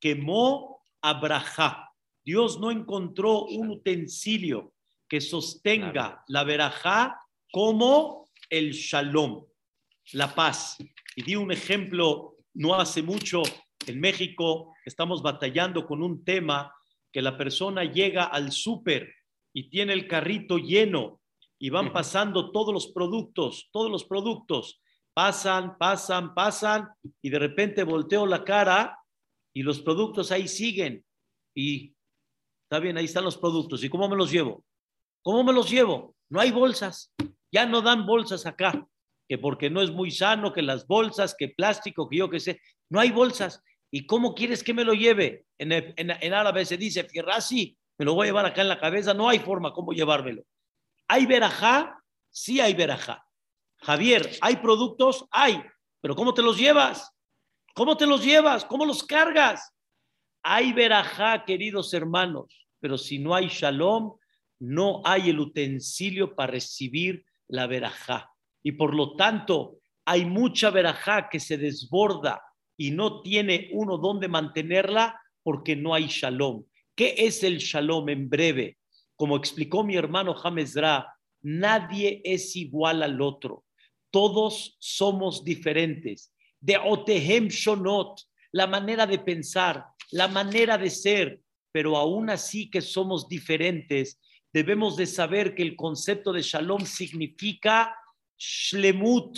quemó 0.03 0.79
abraha. 1.03 1.89
Dios 2.25 2.59
no 2.59 2.71
encontró 2.71 3.45
un 3.45 3.71
utensilio 3.71 4.73
que 5.09 5.21
sostenga 5.21 6.25
la 6.29 6.45
verajá 6.45 7.17
como 7.53 8.29
el 8.51 8.73
shalom, 8.73 9.45
la 10.13 10.35
paz. 10.35 10.77
Y 11.15 11.23
di 11.23 11.37
un 11.37 11.53
ejemplo 11.53 12.37
no 12.55 12.75
hace 12.75 13.03
mucho 13.03 13.43
en 13.87 14.01
México 14.01 14.75
estamos 14.85 15.23
batallando 15.23 15.87
con 15.87 16.03
un 16.03 16.25
tema 16.25 16.75
que 17.13 17.23
la 17.23 17.37
persona 17.37 17.85
llega 17.85 18.25
al 18.25 18.51
súper 18.51 19.15
y 19.53 19.71
tiene 19.71 19.93
el 19.93 20.09
carrito 20.09 20.59
lleno 20.59 21.21
y 21.59 21.71
van 21.71 21.93
pasando 21.93 22.51
todos 22.51 22.73
los 22.73 22.89
productos, 22.89 23.69
todos 23.73 23.91
los 23.91 24.05
productos, 24.05 24.81
pasan, 25.15 25.79
pasan, 25.79 26.35
pasan 26.35 26.89
y 27.23 27.31
de 27.31 27.39
repente 27.39 27.85
volteo 27.85 28.27
la 28.27 28.45
cara 28.45 28.99
y 29.55 29.63
los 29.63 29.81
productos 29.81 30.31
ahí 30.31 30.49
siguen 30.49 31.05
y 31.55 31.95
está 32.65 32.79
bien, 32.81 32.99
ahí 32.99 33.07
están 33.07 33.25
los 33.25 33.39
productos. 33.39 33.83
¿Y 33.83 33.89
cómo 33.89 34.09
me 34.09 34.17
los 34.17 34.31
llevo? 34.31 34.65
¿Cómo 35.23 35.43
me 35.43 35.53
los 35.53 35.71
llevo? 35.71 36.15
No 36.29 36.41
hay 36.41 36.51
bolsas, 36.51 37.13
ya 37.51 37.65
no 37.65 37.81
dan 37.81 38.05
bolsas 38.05 38.45
acá, 38.45 38.87
que 39.29 39.39
porque 39.39 39.71
no 39.71 39.81
es 39.81 39.91
muy 39.91 40.11
sano, 40.11 40.53
que 40.53 40.63
las 40.63 40.87
bolsas, 40.87 41.35
que 41.39 41.49
plástico, 41.49 42.09
que 42.09 42.19
yo 42.19 42.29
qué 42.29 42.41
sé, 42.41 42.61
no 42.91 43.01
hay 43.01 43.11
bolsas. 43.11 43.63
¿Y 43.91 44.05
cómo 44.05 44.35
quieres 44.35 44.63
que 44.63 44.75
me 44.75 44.85
lo 44.85 44.93
lleve? 44.93 45.47
En, 45.59 45.73
en, 45.73 46.35
árabe 46.35 46.65
se 46.67 46.77
dice, 46.77 47.05
Fierrasi, 47.05 47.77
me 47.99 48.05
lo 48.05 48.15
voy 48.15 48.27
a 48.27 48.29
llevar 48.29 48.47
acá 48.47 48.61
en 48.61 48.69
la 48.69 48.81
cabeza, 48.81 49.15
no 49.15 49.29
hay 49.29 49.39
forma 49.39 49.73
cómo 49.73 49.93
llevármelo. 49.93 50.43
¿Hay 51.09 51.27
verajá? 51.27 52.03
Sí 52.31 52.61
hay 52.61 52.75
verajá. 52.75 53.27
Javier, 53.79 54.31
¿hay 54.41 54.57
productos? 54.57 55.27
Hay, 55.31 55.63
pero 56.01 56.17
¿cómo 56.17 56.35
te 56.35 56.43
los 56.43 56.59
llevas? 56.59 57.11
¿Cómo 57.75 57.97
te 57.97 58.07
los 58.07 58.25
llevas? 58.25 58.65
¿Cómo 58.65 58.85
los 58.85 59.05
cargas? 59.05 59.73
Hay 60.43 60.73
verajá, 60.73 61.45
queridos 61.45 61.93
hermanos, 61.93 62.69
pero 62.81 62.97
si 62.97 63.19
no 63.19 63.35
hay 63.35 63.49
shalom, 63.49 64.17
no 64.59 65.03
hay 65.05 65.31
el 65.31 65.41
utensilio 65.41 66.35
para 66.35 66.53
recibir 66.53 67.25
la 67.49 67.67
verajá. 67.67 68.31
Y 68.63 68.73
por 68.73 68.95
lo 68.95 69.15
tanto, 69.17 69.79
hay 70.05 70.25
mucha 70.25 70.71
verajá 70.71 71.29
que 71.29 71.41
se 71.41 71.59
desborda 71.59 72.43
y 72.77 72.91
no 72.91 73.23
tiene 73.23 73.71
uno 73.73 73.99
donde 73.99 74.29
mantenerla 74.29 75.21
porque 75.43 75.77
no 75.77 75.95
hay 75.95 76.07
shalom. 76.07 76.65
¿Qué 76.95 77.15
es 77.19 77.43
el 77.43 77.59
shalom 77.59 78.09
en 78.09 78.29
breve? 78.29 78.79
Como 79.17 79.37
explicó 79.37 79.83
mi 79.83 79.97
hermano 79.97 80.35
James 80.35 80.75
Ra, 80.75 81.15
nadie 81.43 82.21
es 82.25 82.55
igual 82.57 83.03
al 83.03 83.21
otro. 83.21 83.65
Todos 84.11 84.77
somos 84.79 85.45
diferentes. 85.45 86.33
De 86.61 86.77
Otehem 86.77 87.49
Shonot, 87.49 88.21
la 88.53 88.67
manera 88.67 89.07
de 89.07 89.19
pensar, 89.19 89.85
la 90.11 90.29
manera 90.29 90.79
de 90.79 90.91
ser, 90.91 91.41
pero 91.73 91.97
aún 91.97 92.31
así 92.31 92.71
que 92.71 92.81
somos 92.81 93.29
diferentes, 93.29 94.21
debemos 94.53 94.97
de 94.97 95.07
saber 95.07 95.55
que 95.55 95.63
el 95.63 95.77
concepto 95.77 96.33
de 96.33 96.43
Shalom 96.43 96.87
significa 96.87 97.95
Shlemut, 98.39 99.37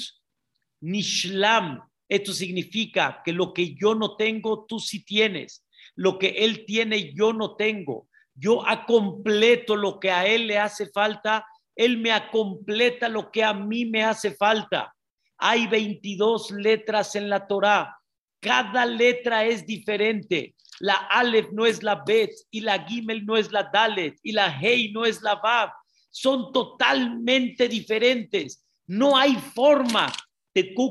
Nishlam, 0.81 1.83
esto 2.09 2.33
significa 2.33 3.21
que 3.25 3.33
lo 3.33 3.53
que 3.53 3.75
yo 3.75 3.95
no 3.95 4.17
tengo, 4.17 4.65
tú 4.67 4.81
sí 4.81 5.05
tienes. 5.05 5.67
Lo 5.95 6.19
que 6.19 6.29
él 6.29 6.65
tiene, 6.65 7.13
yo 7.13 7.33
no 7.33 7.57
tengo. 7.57 8.09
Yo 8.39 8.67
acompleto 8.67 9.75
lo 9.75 9.99
que 9.99 10.11
a 10.11 10.27
él 10.27 10.47
le 10.47 10.59
hace 10.59 10.87
falta. 10.87 11.45
Él 11.75 11.99
me 11.99 12.13
acompleta 12.13 13.09
lo 13.09 13.31
que 13.31 13.43
a 13.43 13.53
mí 13.53 13.85
me 13.85 14.05
hace 14.05 14.33
falta. 14.35 14.95
Hay 15.39 15.67
22 15.67 16.53
letras 16.53 17.17
en 17.17 17.29
la 17.29 17.47
Torá. 17.47 17.97
Cada 18.41 18.87
letra 18.87 19.45
es 19.45 19.67
diferente. 19.67 20.55
La 20.81 20.95
Aleph 20.95 21.51
no 21.53 21.67
es 21.67 21.83
la 21.83 22.05
Bet 22.07 22.31
y 22.51 22.61
la 22.61 22.85
Gimel 22.85 23.27
no 23.27 23.37
es 23.37 23.51
la 23.51 23.65
Dalet 23.65 24.17
y 24.23 24.33
la 24.33 24.49
Hei 24.49 24.93
no 24.93 25.05
es 25.05 25.21
la 25.23 25.37
Vav. 25.37 25.71
Son 26.11 26.53
totalmente 26.53 27.69
diferentes. 27.69 28.65
No 28.87 29.17
hay 29.17 29.35
forma 29.35 30.13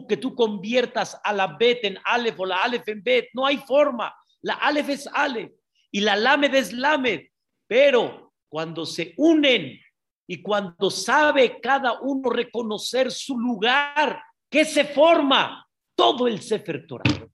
que 0.08 0.18
tú 0.18 0.36
conviertas 0.36 1.20
a 1.24 1.34
la 1.34 1.58
Bet 1.58 1.84
en 1.84 1.98
Aleph 2.04 2.40
o 2.40 2.46
la 2.46 2.58
Aleph 2.58 2.88
en 2.88 3.04
Bet. 3.04 3.30
No 3.34 3.46
hay 3.46 3.58
forma. 3.58 4.14
La 4.42 4.56
Aleph 4.56 4.90
es 4.90 5.08
Aleph 5.08 5.52
y 5.92 6.02
la 6.02 6.16
Lamed 6.16 6.54
es 6.54 6.74
Lamed. 6.74 7.22
Pero 7.68 8.34
cuando 8.50 8.86
se 8.86 9.14
unen 9.18 9.80
y 10.26 10.42
cuando 10.42 10.90
sabe 10.90 11.60
cada 11.62 12.00
uno 12.02 12.30
reconocer 12.30 13.12
su 13.12 13.38
lugar, 13.38 14.22
que 14.50 14.66
se 14.66 14.86
forma 14.86 15.68
todo 15.96 16.28
el 16.28 16.42
Sefer 16.42 16.86
Torah. 16.88 17.28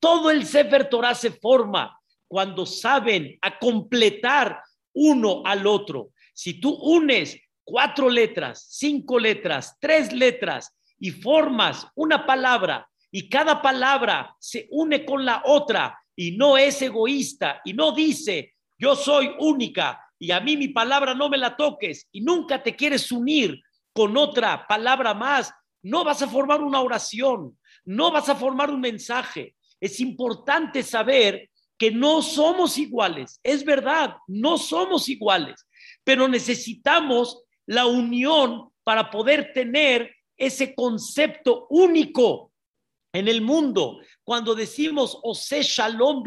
Todo 0.00 0.30
el 0.30 0.46
Sefer 0.46 0.88
Torah 0.88 1.14
se 1.14 1.30
forma 1.30 1.98
cuando 2.28 2.66
saben 2.66 3.38
a 3.40 3.58
completar 3.58 4.60
uno 4.94 5.42
al 5.44 5.66
otro. 5.66 6.10
Si 6.34 6.60
tú 6.60 6.70
unes 6.74 7.38
cuatro 7.64 8.08
letras, 8.08 8.66
cinco 8.70 9.18
letras, 9.18 9.76
tres 9.80 10.12
letras 10.12 10.76
y 10.98 11.10
formas 11.10 11.86
una 11.94 12.26
palabra 12.26 12.88
y 13.10 13.28
cada 13.28 13.62
palabra 13.62 14.34
se 14.38 14.66
une 14.70 15.04
con 15.04 15.24
la 15.24 15.42
otra 15.44 15.98
y 16.14 16.36
no 16.36 16.56
es 16.56 16.80
egoísta 16.82 17.60
y 17.64 17.72
no 17.72 17.92
dice 17.92 18.55
yo 18.78 18.96
soy 18.96 19.30
única 19.38 20.00
y 20.18 20.30
a 20.30 20.40
mí 20.40 20.56
mi 20.56 20.68
palabra 20.68 21.14
no 21.14 21.28
me 21.28 21.38
la 21.38 21.56
toques 21.56 22.08
y 22.12 22.20
nunca 22.20 22.62
te 22.62 22.74
quieres 22.74 23.10
unir 23.12 23.60
con 23.92 24.16
otra 24.16 24.66
palabra 24.66 25.14
más, 25.14 25.52
no 25.82 26.04
vas 26.04 26.20
a 26.22 26.28
formar 26.28 26.60
una 26.60 26.80
oración, 26.80 27.58
no 27.84 28.10
vas 28.10 28.28
a 28.28 28.34
formar 28.34 28.70
un 28.70 28.80
mensaje. 28.80 29.56
Es 29.80 30.00
importante 30.00 30.82
saber 30.82 31.50
que 31.78 31.90
no 31.90 32.22
somos 32.22 32.78
iguales, 32.78 33.40
es 33.42 33.64
verdad, 33.64 34.16
no 34.26 34.58
somos 34.58 35.08
iguales, 35.08 35.66
pero 36.04 36.28
necesitamos 36.28 37.42
la 37.66 37.86
unión 37.86 38.70
para 38.82 39.10
poder 39.10 39.52
tener 39.52 40.14
ese 40.36 40.74
concepto 40.74 41.66
único 41.70 42.52
en 43.12 43.28
el 43.28 43.40
mundo. 43.40 44.00
Cuando 44.24 44.54
decimos 44.54 45.18
Ose 45.22 45.62
Shalom 45.62 46.22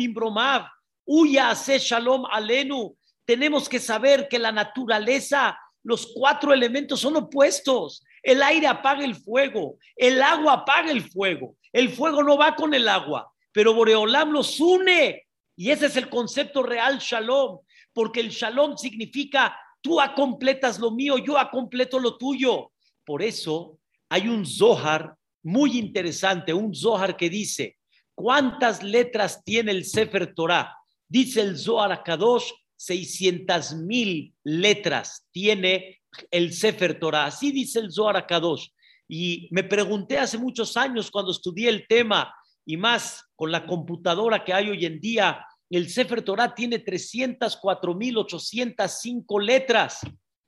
Ose 1.11 1.79
Shalom 1.79 2.25
Alenu, 2.29 2.95
tenemos 3.25 3.67
que 3.67 3.79
saber 3.79 4.27
que 4.27 4.37
la 4.37 4.51
naturaleza, 4.51 5.57
los 5.81 6.13
cuatro 6.13 6.53
elementos 6.53 6.99
son 6.99 7.15
opuestos. 7.15 8.03
El 8.21 8.43
aire 8.43 8.67
apaga 8.67 9.03
el 9.03 9.15
fuego, 9.15 9.77
el 9.95 10.21
agua 10.21 10.53
apaga 10.53 10.91
el 10.91 11.01
fuego, 11.09 11.55
el 11.73 11.89
fuego 11.89 12.21
no 12.21 12.37
va 12.37 12.55
con 12.55 12.75
el 12.75 12.87
agua, 12.87 13.31
pero 13.51 13.73
Boreolam 13.73 14.31
los 14.31 14.59
une. 14.59 15.23
Y 15.55 15.71
ese 15.71 15.87
es 15.87 15.95
el 15.95 16.09
concepto 16.09 16.61
real 16.61 16.99
Shalom, 16.99 17.59
porque 17.91 18.19
el 18.19 18.29
Shalom 18.29 18.77
significa 18.77 19.57
tú 19.81 19.99
acompletas 19.99 20.77
lo 20.77 20.91
mío, 20.91 21.17
yo 21.17 21.39
acompleto 21.39 21.97
lo 21.97 22.19
tuyo. 22.19 22.71
Por 23.03 23.23
eso 23.23 23.79
hay 24.09 24.27
un 24.27 24.45
Zohar 24.45 25.15
muy 25.41 25.79
interesante, 25.79 26.53
un 26.53 26.75
Zohar 26.75 27.17
que 27.17 27.31
dice, 27.31 27.77
¿cuántas 28.13 28.83
letras 28.83 29.43
tiene 29.43 29.71
el 29.71 29.85
Sefer 29.85 30.35
Torah? 30.35 30.75
Dice 31.09 31.41
el 31.41 31.57
Zohar 31.57 32.01
Kadosh, 32.03 32.51
600 32.75 33.73
mil 33.75 34.35
letras 34.43 35.25
tiene 35.31 36.01
el 36.31 36.53
Sefer 36.53 36.99
Torah. 36.99 37.25
Así 37.25 37.51
dice 37.51 37.79
el 37.79 37.91
Zohar 37.91 38.25
Kadosh. 38.27 38.67
Y 39.07 39.47
me 39.51 39.63
pregunté 39.63 40.19
hace 40.19 40.37
muchos 40.37 40.77
años 40.77 41.09
cuando 41.09 41.31
estudié 41.31 41.69
el 41.69 41.87
tema 41.87 42.31
y 42.65 42.77
más 42.77 43.25
con 43.35 43.51
la 43.51 43.65
computadora 43.65 44.45
que 44.45 44.53
hay 44.53 44.69
hoy 44.69 44.85
en 44.85 45.01
día, 45.01 45.43
el 45.71 45.89
Sefer 45.89 46.21
Torah 46.21 46.53
tiene 46.53 46.85
304.805 46.85 49.41
letras. 49.41 50.01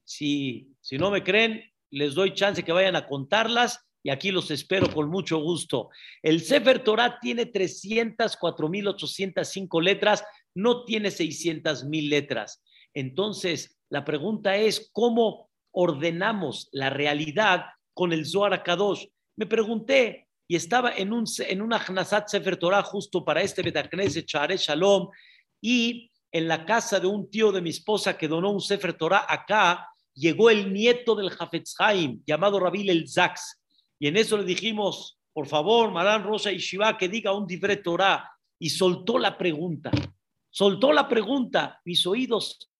Si, 0.03 0.67
si 0.79 0.99
no 0.99 1.09
me 1.09 1.23
creen, 1.23 1.63
les 1.89 2.13
doy 2.13 2.35
chance 2.35 2.63
que 2.63 2.71
vayan 2.71 2.95
a 2.95 3.07
contarlas 3.07 3.79
y 4.03 4.09
aquí 4.09 4.31
los 4.31 4.49
espero 4.51 4.91
con 4.91 5.09
mucho 5.09 5.37
gusto. 5.37 5.89
El 6.23 6.41
Sefer 6.41 6.83
Torah 6.83 7.19
tiene 7.19 7.51
304.805 7.51 9.81
letras, 9.81 10.23
no 10.55 10.85
tiene 10.85 11.09
600.000 11.09 12.09
letras. 12.09 12.63
Entonces, 12.93 13.77
la 13.89 14.03
pregunta 14.03 14.55
es, 14.57 14.89
¿cómo 14.91 15.49
ordenamos 15.71 16.69
la 16.71 16.89
realidad 16.89 17.65
con 17.93 18.13
el 18.13 18.25
Zohar 18.25 18.63
Kadosh? 18.63 19.05
Me 19.35 19.45
pregunté, 19.45 20.27
y 20.47 20.55
estaba 20.55 20.91
en, 20.91 21.13
un, 21.13 21.25
en 21.47 21.61
una 21.61 21.79
Sefer 22.27 22.57
Torah 22.57 22.83
justo 22.83 23.23
para 23.23 23.41
este 23.41 23.61
Betacneset 23.61 24.25
Chare 24.25 24.57
Shalom, 24.57 25.09
y 25.61 26.11
en 26.31 26.47
la 26.47 26.65
casa 26.65 26.99
de 26.99 27.07
un 27.07 27.29
tío 27.29 27.51
de 27.51 27.61
mi 27.61 27.69
esposa 27.69 28.17
que 28.17 28.27
donó 28.27 28.51
un 28.51 28.61
Sefer 28.61 28.93
Torah 28.93 29.25
acá, 29.27 29.87
llegó 30.13 30.49
el 30.49 30.73
nieto 30.73 31.15
del 31.15 31.29
Jafetz 31.29 31.75
Haim, 31.79 32.21
llamado 32.25 32.59
Rabil 32.59 32.89
el 32.89 33.09
Zax, 33.09 33.61
y 33.99 34.07
en 34.07 34.17
eso 34.17 34.37
le 34.37 34.43
dijimos, 34.43 35.19
por 35.33 35.47
favor, 35.47 35.91
Marán 35.91 36.23
Rosa 36.23 36.51
y 36.51 36.57
Shiva, 36.57 36.97
que 36.97 37.07
diga 37.07 37.33
un 37.33 37.47
Dibre 37.47 37.77
Torah, 37.77 38.29
y 38.59 38.69
soltó 38.69 39.17
la 39.17 39.37
pregunta, 39.37 39.91
soltó 40.51 40.93
la 40.93 41.07
pregunta, 41.07 41.81
mis 41.83 42.05
oídos 42.05 42.71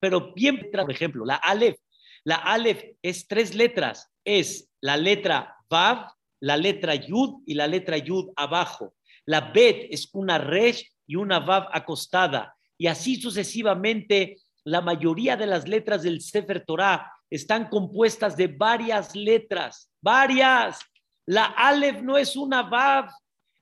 pero 0.00 0.32
bien, 0.34 0.70
por 0.70 0.90
ejemplo, 0.90 1.24
la 1.24 1.36
Aleph. 1.36 1.78
La 2.24 2.36
Aleph 2.36 2.96
es 3.02 3.26
tres 3.26 3.54
letras, 3.54 4.10
es 4.24 4.70
la 4.80 4.96
letra 4.96 5.56
Vav, 5.68 6.12
la 6.40 6.56
letra 6.56 6.94
Yud 6.94 7.42
y 7.46 7.54
la 7.54 7.66
letra 7.66 7.96
Yud 7.96 8.30
abajo. 8.36 8.94
La 9.24 9.52
Bet 9.52 9.88
es 9.90 10.08
una 10.12 10.38
Resh 10.38 10.90
y 11.06 11.16
una 11.16 11.40
Vav 11.40 11.68
acostada. 11.72 12.54
Y 12.76 12.86
así 12.86 13.16
sucesivamente, 13.20 14.36
la 14.64 14.80
mayoría 14.80 15.36
de 15.36 15.46
las 15.46 15.66
letras 15.66 16.02
del 16.02 16.20
Sefer 16.20 16.64
Torah 16.64 17.10
están 17.30 17.68
compuestas 17.68 18.36
de 18.36 18.46
varias 18.46 19.14
letras, 19.14 19.90
varias. 20.00 20.80
La 21.26 21.44
Aleph 21.44 22.00
no 22.02 22.16
es 22.16 22.36
una 22.36 22.62
Vav, 22.62 23.10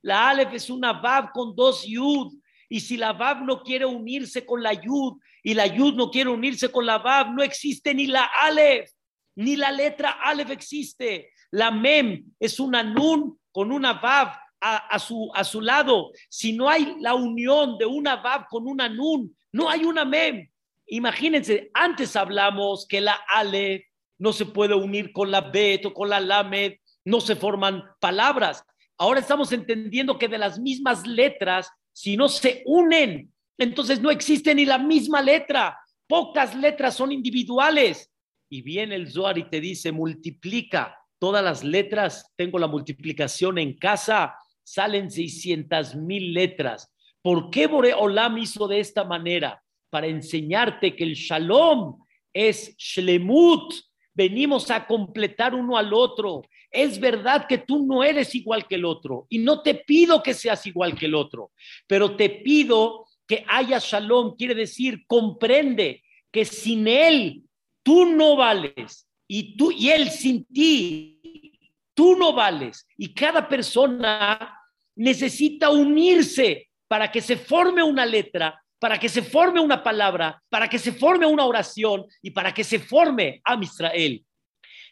la 0.02 0.30
Aleph 0.30 0.54
es 0.54 0.70
una 0.70 0.92
Vav 0.92 1.32
con 1.32 1.54
dos 1.54 1.84
Yud. 1.86 2.32
Y 2.68 2.80
si 2.80 2.96
la 2.96 3.12
Vav 3.12 3.42
no 3.42 3.62
quiere 3.62 3.86
unirse 3.86 4.44
con 4.44 4.62
la 4.62 4.72
Yud 4.72 5.18
y 5.42 5.54
la 5.54 5.66
Yud 5.66 5.94
no 5.94 6.10
quiere 6.10 6.30
unirse 6.30 6.70
con 6.70 6.84
la 6.84 6.98
Vav, 6.98 7.32
no 7.32 7.42
existe 7.42 7.94
ni 7.94 8.06
la 8.06 8.28
Aleph, 8.42 8.90
ni 9.36 9.56
la 9.56 9.70
letra 9.70 10.18
Aleph 10.22 10.50
existe. 10.50 11.30
La 11.50 11.70
Mem 11.70 12.24
es 12.40 12.58
una 12.58 12.82
Nun 12.82 13.38
con 13.52 13.70
una 13.70 13.94
Vav 13.94 14.36
a, 14.60 14.98
su, 14.98 15.30
a 15.34 15.44
su 15.44 15.60
lado. 15.60 16.10
Si 16.28 16.52
no 16.52 16.68
hay 16.68 16.96
la 17.00 17.14
unión 17.14 17.78
de 17.78 17.86
una 17.86 18.16
Vav 18.16 18.46
con 18.48 18.66
una 18.66 18.88
Nun, 18.88 19.36
no 19.52 19.70
hay 19.70 19.84
una 19.84 20.04
Mem. 20.04 20.48
Imagínense, 20.86 21.70
antes 21.74 22.14
hablamos 22.16 22.86
que 22.86 23.00
la 23.00 23.18
Ale 23.28 23.86
no 24.18 24.32
se 24.32 24.46
puede 24.46 24.74
unir 24.74 25.12
con 25.12 25.30
la 25.30 25.40
Bet 25.40 25.86
o 25.86 25.92
con 25.92 26.08
la 26.08 26.20
Lamed, 26.20 26.74
no 27.04 27.20
se 27.20 27.36
forman 27.36 27.82
palabras. 28.00 28.64
Ahora 28.98 29.20
estamos 29.20 29.52
entendiendo 29.52 30.18
que 30.18 30.28
de 30.28 30.38
las 30.38 30.58
mismas 30.58 31.06
letras, 31.06 31.70
si 31.92 32.16
no 32.16 32.28
se 32.28 32.62
unen, 32.66 33.32
entonces 33.58 34.00
no 34.00 34.10
existe 34.10 34.54
ni 34.54 34.64
la 34.64 34.78
misma 34.78 35.22
letra. 35.22 35.78
Pocas 36.06 36.54
letras 36.54 36.94
son 36.94 37.12
individuales. 37.12 38.10
Y 38.48 38.62
viene 38.62 38.94
el 38.94 39.10
Zohar 39.10 39.38
y 39.38 39.50
te 39.50 39.60
dice, 39.60 39.92
multiplica 39.92 40.96
todas 41.18 41.42
las 41.42 41.64
letras. 41.64 42.32
Tengo 42.36 42.58
la 42.58 42.68
multiplicación 42.68 43.58
en 43.58 43.76
casa, 43.76 44.36
salen 44.62 45.10
600 45.10 45.96
mil 45.96 46.32
letras. 46.32 46.92
¿Por 47.22 47.50
qué 47.50 47.66
Boreolam 47.66 48.38
hizo 48.38 48.68
de 48.68 48.80
esta 48.80 49.04
manera? 49.04 49.62
Para 49.96 50.08
enseñarte 50.08 50.94
que 50.94 51.04
el 51.04 51.14
shalom 51.14 51.96
es 52.30 52.76
shlemut. 52.76 53.72
Venimos 54.12 54.70
a 54.70 54.86
completar 54.86 55.54
uno 55.54 55.78
al 55.78 55.94
otro. 55.94 56.42
Es 56.70 57.00
verdad 57.00 57.46
que 57.48 57.56
tú 57.56 57.86
no 57.86 58.04
eres 58.04 58.34
igual 58.34 58.66
que 58.68 58.74
el 58.74 58.84
otro 58.84 59.26
y 59.30 59.38
no 59.38 59.62
te 59.62 59.74
pido 59.74 60.22
que 60.22 60.34
seas 60.34 60.66
igual 60.66 60.98
que 60.98 61.06
el 61.06 61.14
otro, 61.14 61.52
pero 61.86 62.14
te 62.14 62.28
pido 62.28 63.06
que 63.26 63.42
haya 63.48 63.78
shalom. 63.78 64.36
Quiere 64.36 64.54
decir, 64.54 65.06
comprende 65.06 66.02
que 66.30 66.44
sin 66.44 66.86
él 66.88 67.44
tú 67.82 68.04
no 68.04 68.36
vales 68.36 69.08
y 69.26 69.56
tú 69.56 69.72
y 69.72 69.88
él 69.88 70.10
sin 70.10 70.44
ti 70.44 71.54
tú 71.94 72.16
no 72.16 72.34
vales 72.34 72.86
y 72.98 73.14
cada 73.14 73.48
persona 73.48 74.60
necesita 74.94 75.70
unirse 75.70 76.68
para 76.86 77.10
que 77.10 77.22
se 77.22 77.38
forme 77.38 77.82
una 77.82 78.04
letra 78.04 78.62
para 78.86 79.00
que 79.00 79.08
se 79.08 79.20
forme 79.20 79.58
una 79.58 79.82
palabra, 79.82 80.40
para 80.48 80.68
que 80.68 80.78
se 80.78 80.92
forme 80.92 81.26
una 81.26 81.44
oración 81.44 82.06
y 82.22 82.30
para 82.30 82.54
que 82.54 82.62
se 82.62 82.78
forme 82.78 83.40
a 83.44 83.58
Israel. 83.60 84.24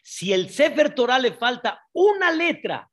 Si 0.03 0.33
el 0.33 0.49
Sefer 0.49 0.93
Torah 0.93 1.17
le 1.17 1.31
falta 1.31 1.81
una 1.93 2.29
letra 2.29 2.89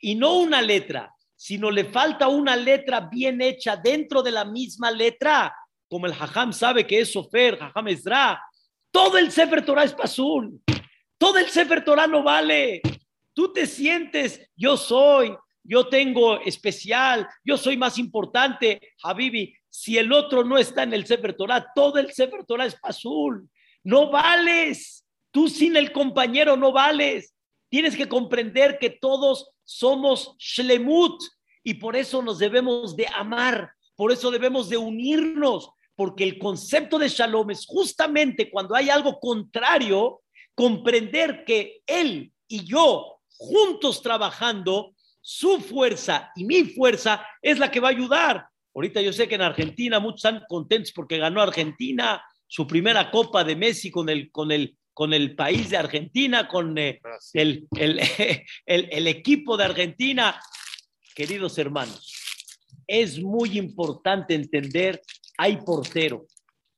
y 0.00 0.14
no 0.14 0.38
una 0.38 0.62
letra, 0.62 1.14
sino 1.36 1.70
le 1.70 1.84
falta 1.84 2.28
una 2.28 2.56
letra 2.56 3.10
bien 3.12 3.42
hecha 3.42 3.76
dentro 3.76 4.22
de 4.22 4.30
la 4.30 4.46
misma 4.46 4.90
letra, 4.90 5.54
como 5.86 6.06
el 6.06 6.14
Hajam 6.14 6.54
sabe 6.54 6.86
que 6.86 7.00
es 7.00 7.12
Sofer, 7.12 7.58
Hajam 7.60 7.88
Ezra, 7.88 8.42
todo 8.90 9.18
el 9.18 9.30
Sefer 9.30 9.62
Torah 9.66 9.84
es 9.84 9.92
Pasul, 9.92 10.62
todo 11.18 11.36
el 11.36 11.50
Sefer 11.50 11.84
Torah 11.84 12.06
no 12.06 12.22
vale. 12.22 12.80
Tú 13.34 13.52
te 13.52 13.66
sientes, 13.66 14.50
yo 14.56 14.78
soy, 14.78 15.36
yo 15.62 15.88
tengo 15.88 16.40
especial, 16.40 17.28
yo 17.44 17.58
soy 17.58 17.76
más 17.76 17.98
importante, 17.98 18.94
Habibi, 19.02 19.54
si 19.70 19.98
el 19.98 20.12
otro 20.12 20.44
no 20.44 20.58
está 20.58 20.82
en 20.82 20.94
el 20.94 21.06
Sefer 21.06 21.34
Torah, 21.34 21.72
todo 21.74 21.98
el 21.98 22.12
Sefer 22.12 22.44
Torah 22.44 22.66
es 22.66 22.76
azul. 22.82 23.48
No 23.84 24.10
vales. 24.10 25.04
Tú 25.30 25.48
sin 25.48 25.76
el 25.76 25.92
compañero 25.92 26.56
no 26.56 26.72
vales. 26.72 27.34
Tienes 27.68 27.96
que 27.96 28.08
comprender 28.08 28.78
que 28.78 28.90
todos 28.90 29.50
somos 29.64 30.34
shlemut 30.38 31.22
y 31.62 31.74
por 31.74 31.96
eso 31.96 32.22
nos 32.22 32.38
debemos 32.38 32.96
de 32.96 33.06
amar, 33.14 33.72
por 33.94 34.10
eso 34.10 34.30
debemos 34.30 34.70
de 34.70 34.78
unirnos, 34.78 35.70
porque 35.94 36.24
el 36.24 36.38
concepto 36.38 36.98
de 36.98 37.08
shalom 37.08 37.50
es 37.50 37.66
justamente 37.66 38.50
cuando 38.50 38.74
hay 38.74 38.88
algo 38.88 39.20
contrario, 39.20 40.22
comprender 40.54 41.44
que 41.44 41.82
él 41.86 42.32
y 42.46 42.64
yo 42.64 43.20
juntos 43.36 44.02
trabajando, 44.02 44.94
su 45.20 45.60
fuerza 45.60 46.32
y 46.34 46.44
mi 46.44 46.64
fuerza 46.64 47.24
es 47.42 47.58
la 47.58 47.70
que 47.70 47.80
va 47.80 47.88
a 47.88 47.92
ayudar. 47.92 48.48
Ahorita 48.78 49.02
yo 49.02 49.12
sé 49.12 49.26
que 49.26 49.34
en 49.34 49.42
Argentina 49.42 49.98
muchos 49.98 50.24
están 50.24 50.44
contentos 50.48 50.92
porque 50.92 51.18
ganó 51.18 51.42
Argentina 51.42 52.22
su 52.46 52.64
primera 52.64 53.10
Copa 53.10 53.42
de 53.42 53.56
Messi 53.56 53.90
con 53.90 54.08
el, 54.08 54.30
con 54.30 54.52
el, 54.52 54.78
con 54.94 55.12
el 55.12 55.34
país 55.34 55.70
de 55.70 55.78
Argentina, 55.78 56.46
con 56.46 56.78
eh, 56.78 57.00
el, 57.32 57.66
el, 57.72 57.98
el, 58.66 59.06
equipo 59.08 59.56
de 59.56 59.64
Argentina. 59.64 60.40
Queridos 61.12 61.58
hermanos, 61.58 62.14
es 62.86 63.20
muy 63.20 63.58
importante 63.58 64.36
entender, 64.36 65.02
hay 65.36 65.56
portero, 65.56 66.26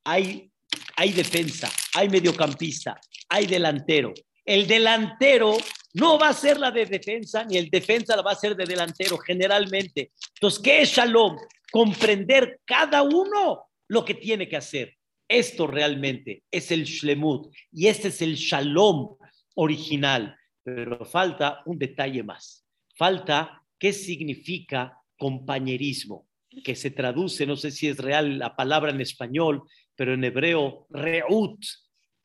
hay, 0.02 0.50
hay 0.96 1.12
defensa, 1.12 1.70
hay 1.92 2.08
mediocampista, 2.08 2.98
hay 3.28 3.44
delantero. 3.44 4.14
El 4.42 4.66
delantero 4.66 5.54
no 5.92 6.18
va 6.18 6.28
a 6.28 6.32
ser 6.32 6.58
la 6.58 6.70
de 6.70 6.86
defensa, 6.86 7.44
ni 7.44 7.58
el 7.58 7.68
defensa 7.68 8.16
la 8.16 8.22
va 8.22 8.32
a 8.32 8.36
ser 8.36 8.56
de 8.56 8.64
delantero, 8.64 9.18
generalmente. 9.18 10.12
Entonces, 10.36 10.60
¿qué 10.60 10.80
es 10.80 10.88
Shalom? 10.88 11.36
Comprender 11.70 12.60
cada 12.64 13.02
uno 13.02 13.64
lo 13.88 14.04
que 14.04 14.14
tiene 14.14 14.48
que 14.48 14.56
hacer. 14.56 14.96
Esto 15.28 15.66
realmente 15.66 16.42
es 16.50 16.70
el 16.70 16.84
shlemut 16.84 17.54
y 17.72 17.86
este 17.86 18.08
es 18.08 18.20
el 18.22 18.34
shalom 18.34 19.16
original. 19.54 20.36
Pero 20.62 21.04
falta 21.04 21.62
un 21.66 21.78
detalle 21.78 22.22
más. 22.22 22.64
Falta 22.96 23.62
qué 23.78 23.92
significa 23.92 24.98
compañerismo, 25.16 26.26
que 26.64 26.74
se 26.74 26.90
traduce, 26.90 27.46
no 27.46 27.56
sé 27.56 27.70
si 27.70 27.88
es 27.88 27.98
real 27.98 28.38
la 28.38 28.56
palabra 28.56 28.90
en 28.90 29.00
español, 29.00 29.62
pero 29.94 30.14
en 30.14 30.24
hebreo, 30.24 30.86
reut. 30.90 31.64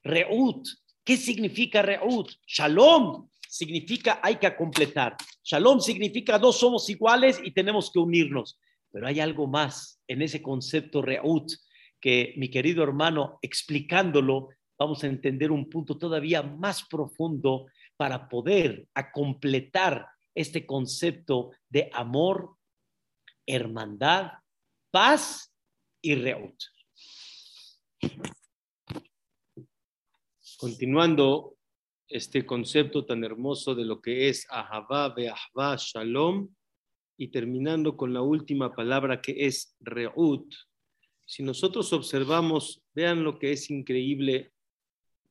Reut. 0.03 0.67
¿Qué 1.03 1.17
significa 1.17 1.81
reut? 1.81 2.31
Shalom 2.47 3.27
significa 3.47 4.19
hay 4.21 4.35
que 4.35 4.55
completar. 4.55 5.15
Shalom 5.43 5.79
significa 5.79 6.39
dos 6.39 6.59
somos 6.59 6.89
iguales 6.89 7.39
y 7.43 7.51
tenemos 7.51 7.91
que 7.91 7.99
unirnos. 7.99 8.59
Pero 8.95 9.07
hay 9.07 9.19
algo 9.19 9.45
más 9.45 10.01
en 10.07 10.21
ese 10.21 10.41
concepto 10.41 11.01
reut 11.01 11.51
que 11.99 12.33
mi 12.37 12.49
querido 12.49 12.81
hermano, 12.81 13.39
explicándolo, 13.41 14.47
vamos 14.79 15.03
a 15.03 15.07
entender 15.07 15.51
un 15.51 15.69
punto 15.69 15.97
todavía 15.97 16.41
más 16.41 16.87
profundo 16.87 17.65
para 17.97 18.29
poder 18.29 18.87
a 18.93 19.11
completar 19.11 20.07
este 20.33 20.65
concepto 20.65 21.51
de 21.67 21.89
amor, 21.91 22.55
hermandad, 23.45 24.31
paz 24.91 25.53
y 26.01 26.15
reut. 26.15 26.55
Continuando 30.57 31.57
este 32.07 32.45
concepto 32.45 33.05
tan 33.05 33.25
hermoso 33.25 33.75
de 33.75 33.83
lo 33.83 33.99
que 33.99 34.29
es 34.29 34.47
Ahavá, 34.49 35.09
Be'ahvá, 35.09 35.75
Shalom, 35.77 36.47
y 37.17 37.29
terminando 37.29 37.95
con 37.97 38.13
la 38.13 38.21
última 38.21 38.75
palabra 38.75 39.21
que 39.21 39.45
es 39.45 39.75
reut. 39.79 40.53
Si 41.25 41.43
nosotros 41.43 41.91
observamos, 41.93 42.83
vean 42.93 43.23
lo 43.23 43.39
que 43.39 43.51
es 43.51 43.69
increíble 43.69 44.51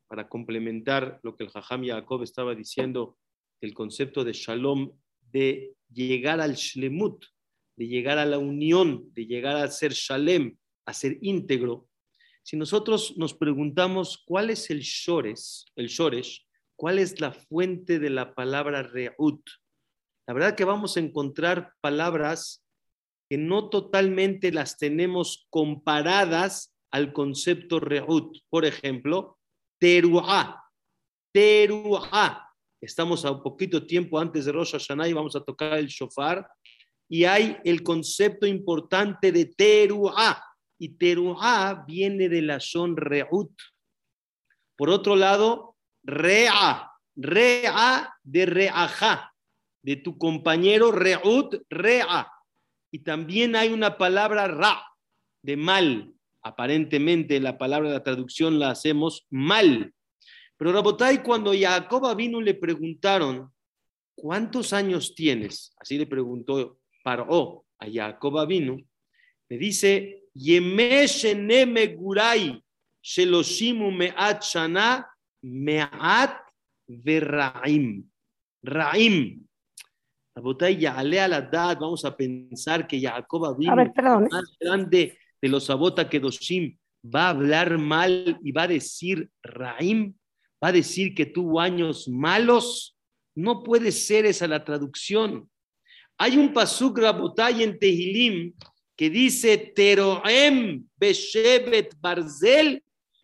para 0.09 0.29
complementar 0.29 1.20
lo 1.23 1.37
que 1.37 1.44
el 1.44 1.51
Jajam 1.51 1.87
Jacob 1.87 2.23
estaba 2.23 2.55
diciendo, 2.55 3.18
el 3.61 3.75
concepto 3.75 4.25
de 4.25 4.33
shalom, 4.33 4.92
de 5.33 5.75
llegar 5.92 6.40
al 6.40 6.55
shlemut, 6.55 7.25
de 7.77 7.88
llegar 7.88 8.18
a 8.18 8.27
la 8.27 8.38
unión, 8.38 9.11
de 9.12 9.27
llegar 9.27 9.57
a 9.57 9.68
ser 9.68 9.92
shalem, 9.92 10.57
a 10.87 10.92
ser 10.92 11.18
íntegro. 11.20 11.88
Si 12.42 12.57
nosotros 12.57 13.16
nos 13.16 13.35
preguntamos 13.35 14.23
cuál 14.27 14.51
es 14.51 14.71
el 14.71 14.81
shores, 14.81 15.67
el 15.77 15.88
shoresh, 15.88 16.46
cuál 16.77 16.98
es 16.98 17.21
la 17.21 17.33
fuente 17.33 17.98
de 17.98 18.11
la 18.11 18.35
palabra 18.35 18.83
reut, 18.83 19.42
la 20.27 20.35
verdad 20.35 20.54
que 20.54 20.64
vamos 20.64 20.96
a 20.96 21.00
encontrar 21.00 21.75
palabras 21.81 22.64
que 23.29 23.37
no 23.37 23.68
totalmente 23.68 24.52
las 24.52 24.79
tenemos 24.79 25.46
comparadas 25.50 26.75
al 26.90 27.12
concepto 27.12 27.79
reut. 27.79 28.38
Por 28.48 28.64
ejemplo, 28.64 29.38
teruá. 29.79 30.62
Teruá. 31.33 32.50
Estamos 32.81 33.25
a 33.25 33.33
un 33.33 33.42
poquito 33.42 33.87
tiempo 33.87 34.18
antes 34.18 34.44
de 34.44 34.52
Rosh 34.52 34.72
Hashanah 34.72 35.08
y 35.08 35.12
vamos 35.12 35.37
a 35.37 35.44
tocar 35.44 35.79
el 35.79 35.88
shofar. 35.88 36.46
Y 37.08 37.25
hay 37.25 37.58
el 37.64 37.83
concepto 37.83 38.46
importante 38.46 39.31
de 39.31 39.46
teruá. 39.46 40.42
Y 40.79 40.90
teruá 40.96 41.85
viene 41.87 42.29
de 42.29 42.42
la 42.42 42.60
son 42.60 42.96
reut. 42.96 43.52
Por 44.77 44.88
otro 44.88 45.16
lado, 45.16 45.77
rea. 46.02 46.90
Rea 47.16 48.12
de 48.22 48.46
reajá 48.46 49.34
de 49.85 49.97
tu 49.97 50.17
compañero 50.17 50.91
Reut 50.91 51.63
Rea. 51.69 52.33
Y 52.91 53.01
también 53.01 53.55
hay 53.55 53.71
una 53.71 53.99
palabra 53.99 54.49
Ra, 54.49 54.83
de 55.43 55.57
mal. 55.57 56.13
Aparentemente 56.43 57.39
la 57.39 57.59
palabra 57.59 57.91
de 57.91 57.95
la 57.95 58.03
traducción 58.03 58.59
la 58.59 58.71
hacemos 58.71 59.27
mal. 59.31 59.93
Pero 60.57 60.73
Rabotai, 60.73 61.23
cuando 61.23 61.53
Jacob 61.53 62.17
vino, 62.17 62.41
le 62.41 62.55
preguntaron, 62.55 63.53
¿cuántos 64.15 64.73
años 64.73 65.15
tienes? 65.15 65.75
Así 65.79 65.99
le 65.99 66.07
preguntó 66.07 66.79
Paró 67.03 67.67
a 67.79 67.87
Jacob 67.91 68.47
vino. 68.47 68.79
Le 69.51 69.59
dice, 69.59 70.23
Yemesheneme 70.33 71.89
Gurai, 71.89 72.63
Sheloshimu 73.03 73.91
Me'at 73.91 74.43
Shana, 74.43 75.07
Me'at 75.43 76.41
Verraim. 76.87 78.09
Raim. 78.63 79.45
Rabotai, 79.45 79.45
ya 79.45 79.45
a 79.45 79.45
la 79.45 79.45
edad, 79.45 80.24
vamos 80.37 82.05
a 82.05 82.17
pensar 82.17 82.87
que 82.87 83.01
Jacob 83.01 83.57
vino, 83.59 83.77
más 83.77 84.57
grande 84.59 85.19
de 85.41 85.49
los 85.49 85.71
Abota 85.71 86.09
Kedoshim, 86.09 86.77
va 87.05 87.27
a 87.27 87.31
hablar 87.31 87.79
mal 87.79 88.39
y 88.43 88.53
va 88.53 88.63
a 88.63 88.69
decir 88.69 89.29
Raim, 89.43 90.15
va 90.63 90.69
a 90.69 90.73
decir 90.73 91.15
que 91.15 91.27
tuvo 91.27 91.61
años 91.61 92.09
malos. 92.09 92.97
No 93.37 93.63
puede 93.63 93.93
ser 93.93 94.27
esa 94.27 94.47
la 94.47 94.65
traducción. 94.65 95.49
Hay 96.19 96.37
un 96.37 96.53
pasuk 96.53 96.99
Rabotai 96.99 97.63
en 97.63 97.79
Tehilim 97.79 98.55
que 98.97 99.11
dice 99.11 99.59
Teroem 99.75 100.87
Beshevet 100.97 101.95
Barzel 102.01 102.83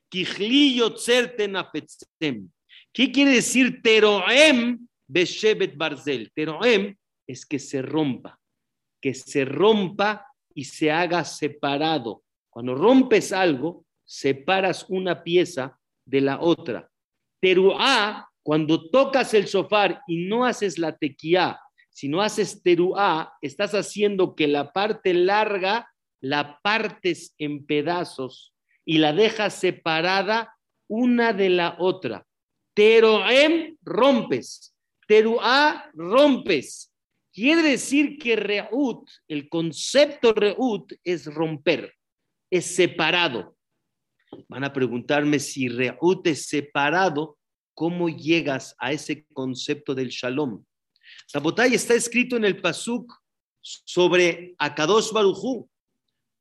Kichli 0.08 0.74
Yotzer 0.74 1.36
Tenafetzem. 1.36 2.50
¿Qué 2.92 3.12
quiere 3.12 3.32
decir 3.32 3.80
Teroem 3.80 4.88
Beshevet 5.06 5.76
Barzel? 5.76 6.30
Teroem 6.34 6.96
es 7.30 7.46
que 7.46 7.58
se 7.58 7.82
rompa, 7.82 8.38
que 9.00 9.14
se 9.14 9.44
rompa 9.44 10.26
y 10.54 10.64
se 10.64 10.90
haga 10.90 11.24
separado. 11.24 12.22
Cuando 12.48 12.74
rompes 12.74 13.32
algo, 13.32 13.84
separas 14.04 14.86
una 14.88 15.22
pieza 15.22 15.78
de 16.04 16.20
la 16.20 16.40
otra. 16.40 16.90
Teruá, 17.40 18.28
cuando 18.42 18.90
tocas 18.90 19.32
el 19.34 19.46
sofá 19.46 20.02
y 20.06 20.26
no 20.26 20.44
haces 20.44 20.78
la 20.78 20.96
tequía, 20.96 21.60
si 21.90 22.08
no 22.08 22.20
haces 22.20 22.62
teruá, 22.62 23.34
estás 23.40 23.74
haciendo 23.74 24.34
que 24.34 24.48
la 24.48 24.72
parte 24.72 25.14
larga 25.14 25.88
la 26.20 26.60
partes 26.62 27.34
en 27.38 27.66
pedazos 27.66 28.54
y 28.84 28.98
la 28.98 29.12
dejas 29.12 29.54
separada 29.54 30.56
una 30.88 31.32
de 31.32 31.50
la 31.50 31.76
otra. 31.78 32.26
Teroem, 32.74 33.76
rompes. 33.82 34.74
Teruá, 35.06 35.90
rompes. 35.94 36.89
Quiere 37.40 37.62
decir 37.62 38.18
que 38.18 38.36
reut, 38.36 39.08
el 39.26 39.48
concepto 39.48 40.34
reut 40.34 40.92
es 41.02 41.24
romper, 41.24 41.94
es 42.50 42.66
separado. 42.66 43.56
Van 44.46 44.62
a 44.62 44.70
preguntarme 44.70 45.38
si 45.38 45.66
reut 45.68 46.26
es 46.26 46.48
separado, 46.48 47.38
¿cómo 47.72 48.10
llegas 48.10 48.76
a 48.78 48.92
ese 48.92 49.24
concepto 49.32 49.94
del 49.94 50.10
shalom? 50.10 50.62
Sabotay 51.28 51.72
está 51.72 51.94
escrito 51.94 52.36
en 52.36 52.44
el 52.44 52.60
Pasuk 52.60 53.10
sobre 53.62 54.54
Akadosh 54.58 55.10
Barujú. 55.10 55.66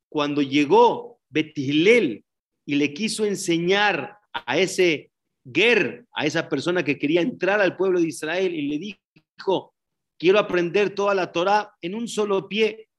Cuando 0.09 0.41
llegó 0.41 1.21
Betilel 1.29 2.25
y 2.65 2.75
le 2.75 2.93
quiso 2.93 3.23
enseñar 3.23 4.17
a 4.33 4.57
ese 4.57 5.13
Ger, 5.45 6.05
a 6.11 6.25
esa 6.25 6.49
persona 6.49 6.83
que 6.83 6.99
quería 6.99 7.21
entrar 7.21 7.61
al 7.61 7.77
pueblo 7.77 8.01
de 8.01 8.09
Israel 8.09 8.53
y 8.53 8.67
le 8.67 8.77
dijo, 8.79 9.73
quiero 10.19 10.37
aprender 10.37 10.93
toda 10.93 11.15
la 11.15 11.31
Torah 11.31 11.73
en 11.81 11.95
un 11.95 12.07
solo 12.07 12.47
pie. 12.47 12.89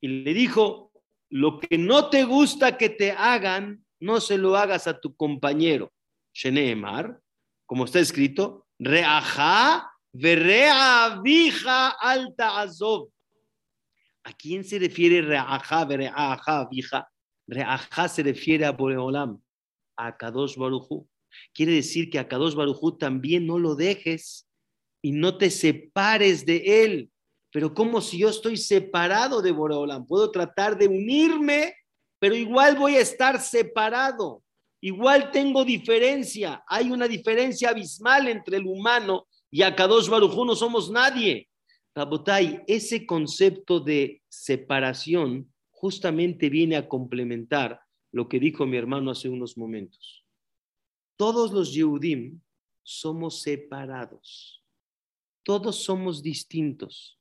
Y 0.00 0.08
le 0.08 0.34
dijo, 0.34 0.90
lo 1.28 1.60
que 1.60 1.78
no 1.78 2.08
te 2.08 2.24
gusta 2.24 2.76
que 2.76 2.88
te 2.88 3.12
hagan, 3.12 3.84
no 4.00 4.20
se 4.20 4.38
lo 4.38 4.56
hagas 4.56 4.88
a 4.88 4.98
tu 4.98 5.14
compañero. 5.14 5.92
Sheneemar, 6.32 7.20
como 7.66 7.84
está 7.84 8.00
escrito, 8.00 8.66
Reajá, 8.78 9.92
Verrea, 10.12 11.20
Vija, 11.22 11.90
Alta 11.90 12.60
Azov. 12.60 13.10
¿A 14.24 14.32
quién 14.32 14.64
se 14.64 14.78
refiere 14.78 15.22
Reajá, 15.22 15.84
Verrea, 15.84 16.68
Vija? 16.70 17.08
Reajá 17.46 18.08
se 18.08 18.22
refiere 18.22 18.64
a 18.64 18.72
Boreolam, 18.72 19.40
a 19.96 20.16
Kadosh 20.16 20.56
Barujú. 20.56 21.06
Quiere 21.52 21.72
decir 21.72 22.08
que 22.08 22.18
a 22.18 22.26
Kadosh 22.26 22.54
Barujú 22.54 22.96
también 22.96 23.46
no 23.46 23.58
lo 23.58 23.74
dejes 23.74 24.49
y 25.02 25.12
no 25.12 25.36
te 25.36 25.50
separes 25.50 26.44
de 26.44 26.84
él. 26.84 27.10
Pero 27.52 27.74
como 27.74 28.00
si 28.00 28.18
yo 28.18 28.28
estoy 28.28 28.56
separado 28.56 29.42
de 29.42 29.52
Boreolam, 29.52 30.06
puedo 30.06 30.30
tratar 30.30 30.78
de 30.78 30.86
unirme, 30.86 31.74
pero 32.18 32.34
igual 32.34 32.76
voy 32.76 32.96
a 32.96 33.00
estar 33.00 33.40
separado. 33.40 34.42
Igual 34.80 35.30
tengo 35.30 35.64
diferencia. 35.64 36.62
Hay 36.66 36.90
una 36.90 37.08
diferencia 37.08 37.70
abismal 37.70 38.28
entre 38.28 38.56
el 38.56 38.66
humano 38.66 39.26
y 39.50 39.62
Akadosh 39.62 40.08
Barujú 40.08 40.44
no 40.44 40.54
somos 40.54 40.90
nadie. 40.90 41.48
Rabotai, 41.94 42.62
ese 42.66 43.04
concepto 43.04 43.80
de 43.80 44.22
separación 44.28 45.52
justamente 45.70 46.48
viene 46.48 46.76
a 46.76 46.88
complementar 46.88 47.80
lo 48.12 48.28
que 48.28 48.38
dijo 48.38 48.64
mi 48.64 48.76
hermano 48.76 49.10
hace 49.10 49.28
unos 49.28 49.56
momentos. 49.58 50.24
Todos 51.16 51.52
los 51.52 51.74
Yehudim 51.74 52.40
somos 52.82 53.42
separados. 53.42 54.59
Todos 55.50 55.82
somos 55.82 56.22
distintos. 56.22 57.18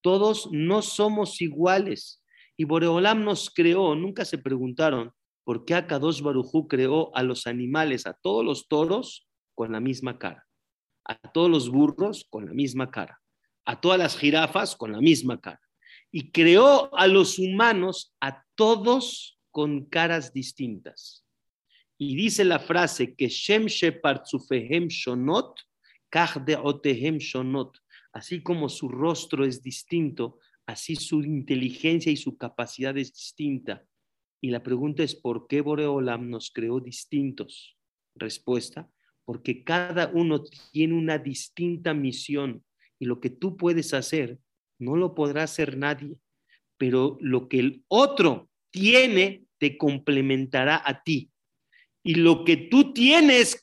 Todos 0.00 0.48
no 0.52 0.80
somos 0.80 1.42
iguales. 1.42 2.22
Y 2.56 2.62
Boreolam 2.62 3.24
nos 3.24 3.50
creó, 3.50 3.96
nunca 3.96 4.24
se 4.24 4.38
preguntaron 4.38 5.10
por 5.42 5.64
qué 5.64 5.74
Akadosh 5.74 6.22
Barujú 6.22 6.68
creó 6.68 7.10
a 7.16 7.24
los 7.24 7.48
animales, 7.48 8.06
a 8.06 8.12
todos 8.12 8.44
los 8.44 8.68
toros 8.68 9.26
con 9.56 9.72
la 9.72 9.80
misma 9.80 10.20
cara, 10.20 10.46
a 11.04 11.16
todos 11.32 11.50
los 11.50 11.68
burros 11.68 12.28
con 12.30 12.46
la 12.46 12.52
misma 12.52 12.92
cara, 12.92 13.20
a 13.64 13.80
todas 13.80 13.98
las 13.98 14.16
jirafas 14.16 14.76
con 14.76 14.92
la 14.92 15.00
misma 15.00 15.40
cara. 15.40 15.60
Y 16.12 16.30
creó 16.30 16.96
a 16.96 17.08
los 17.08 17.40
humanos 17.40 18.14
a 18.20 18.44
todos 18.54 19.36
con 19.50 19.84
caras 19.86 20.32
distintas. 20.32 21.26
Y 21.98 22.14
dice 22.14 22.44
la 22.44 22.60
frase 22.60 23.16
que 23.16 23.28
Shem 23.28 23.66
Shepartzufehem 23.66 24.86
Shonot, 24.86 25.58
Así 28.12 28.42
como 28.42 28.68
su 28.68 28.88
rostro 28.88 29.44
es 29.44 29.62
distinto, 29.62 30.38
así 30.66 30.96
su 30.96 31.22
inteligencia 31.22 32.10
y 32.10 32.16
su 32.16 32.36
capacidad 32.36 32.96
es 32.96 33.12
distinta. 33.12 33.84
Y 34.40 34.50
la 34.50 34.62
pregunta 34.62 35.02
es, 35.02 35.14
¿por 35.14 35.46
qué 35.46 35.60
Boreolam 35.60 36.30
nos 36.30 36.50
creó 36.50 36.80
distintos? 36.80 37.76
Respuesta, 38.14 38.90
porque 39.24 39.64
cada 39.64 40.10
uno 40.12 40.42
tiene 40.72 40.94
una 40.94 41.18
distinta 41.18 41.94
misión 41.94 42.64
y 42.98 43.06
lo 43.06 43.20
que 43.20 43.30
tú 43.30 43.56
puedes 43.56 43.94
hacer 43.94 44.38
no 44.78 44.96
lo 44.96 45.14
podrá 45.14 45.42
hacer 45.42 45.76
nadie, 45.76 46.16
pero 46.76 47.18
lo 47.20 47.48
que 47.48 47.58
el 47.58 47.84
otro 47.88 48.48
tiene 48.70 49.44
te 49.58 49.76
complementará 49.76 50.82
a 50.84 51.02
ti. 51.02 51.30
Y 52.02 52.14
lo 52.14 52.44
que 52.44 52.56
tú 52.56 52.92
tienes 52.92 53.60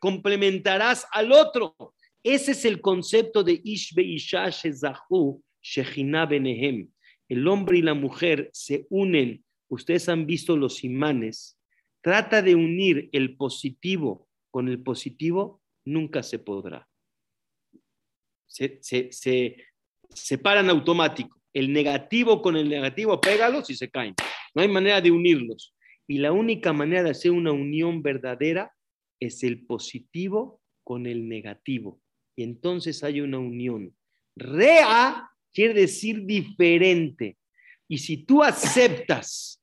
complementarás 0.00 1.06
al 1.12 1.32
otro. 1.32 1.94
Ese 2.22 2.52
es 2.52 2.64
el 2.64 2.80
concepto 2.80 3.42
de 3.42 3.60
Ishbe 3.64 4.02
Isha 4.02 4.50
Shezahu 4.50 5.42
Shechina 5.62 6.26
Benehem. 6.26 6.88
El 7.28 7.48
hombre 7.48 7.78
y 7.78 7.82
la 7.82 7.94
mujer 7.94 8.50
se 8.52 8.86
unen. 8.90 9.44
Ustedes 9.68 10.08
han 10.08 10.26
visto 10.26 10.56
los 10.56 10.84
imanes. 10.84 11.58
Trata 12.02 12.42
de 12.42 12.54
unir 12.54 13.08
el 13.12 13.36
positivo 13.36 14.28
con 14.50 14.68
el 14.68 14.82
positivo, 14.82 15.62
nunca 15.84 16.22
se 16.22 16.38
podrá. 16.38 16.88
Se, 18.46 18.78
se, 18.82 19.12
se 19.12 19.56
separan 20.08 20.68
automático. 20.70 21.40
El 21.52 21.72
negativo 21.72 22.42
con 22.42 22.56
el 22.56 22.68
negativo, 22.68 23.20
pégalos 23.20 23.70
y 23.70 23.76
se 23.76 23.90
caen. 23.90 24.14
No 24.54 24.62
hay 24.62 24.68
manera 24.68 25.00
de 25.00 25.10
unirlos. 25.10 25.74
Y 26.10 26.18
la 26.18 26.32
única 26.32 26.72
manera 26.72 27.04
de 27.04 27.10
hacer 27.10 27.30
una 27.30 27.52
unión 27.52 28.02
verdadera 28.02 28.74
es 29.20 29.44
el 29.44 29.64
positivo 29.64 30.60
con 30.82 31.06
el 31.06 31.28
negativo. 31.28 32.00
Y 32.34 32.42
entonces 32.42 33.04
hay 33.04 33.20
una 33.20 33.38
unión. 33.38 33.94
Rea 34.34 35.30
quiere 35.54 35.82
decir 35.82 36.26
diferente. 36.26 37.38
Y 37.86 37.98
si 37.98 38.24
tú 38.24 38.42
aceptas 38.42 39.62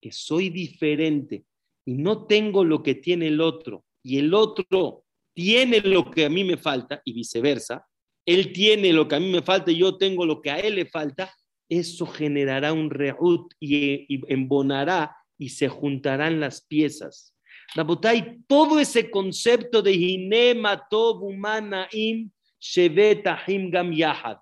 que 0.00 0.10
soy 0.10 0.50
diferente 0.50 1.44
y 1.84 1.94
no 1.94 2.26
tengo 2.26 2.64
lo 2.64 2.82
que 2.82 2.96
tiene 2.96 3.28
el 3.28 3.40
otro, 3.40 3.84
y 4.02 4.18
el 4.18 4.34
otro 4.34 5.04
tiene 5.32 5.78
lo 5.78 6.10
que 6.10 6.24
a 6.24 6.28
mí 6.28 6.42
me 6.42 6.56
falta, 6.56 7.02
y 7.04 7.12
viceversa, 7.12 7.86
él 8.26 8.52
tiene 8.52 8.92
lo 8.92 9.06
que 9.06 9.14
a 9.14 9.20
mí 9.20 9.30
me 9.30 9.42
falta 9.42 9.70
y 9.70 9.76
yo 9.76 9.96
tengo 9.96 10.26
lo 10.26 10.42
que 10.42 10.50
a 10.50 10.58
él 10.58 10.74
le 10.74 10.86
falta, 10.86 11.32
eso 11.68 12.04
generará 12.04 12.72
un 12.72 12.90
reut 12.90 13.54
y, 13.60 14.12
y 14.12 14.20
embonará 14.26 15.16
y 15.38 15.50
se 15.50 15.68
juntarán 15.68 16.40
las 16.40 16.62
piezas. 16.62 17.34
Rabotai, 17.74 18.38
todo 18.46 18.78
ese 18.78 19.10
concepto 19.10 19.82
de 19.82 19.92
Hinema 19.92 20.86
Humanaim 20.90 22.30
Shevet 22.60 23.26
Ahim 23.26 23.70
Gam 23.70 23.92
Yahad, 23.92 24.38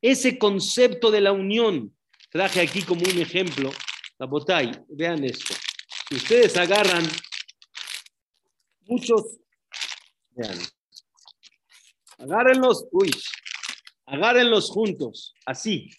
ese 0.00 0.38
concepto 0.38 1.10
de 1.10 1.20
la 1.20 1.32
unión, 1.32 1.94
traje 2.30 2.60
aquí 2.60 2.82
como 2.82 3.02
un 3.02 3.18
ejemplo. 3.18 3.70
Rabotai, 4.18 4.72
vean 4.88 5.24
esto. 5.24 5.54
Si 6.08 6.16
ustedes 6.16 6.56
agarran 6.56 7.04
muchos, 8.86 9.38
Vean. 10.38 10.56
Agárrenlos, 12.18 12.86
uy, 12.92 13.10
agárrenlos 14.06 14.70
juntos, 14.70 15.34
así, 15.44 15.90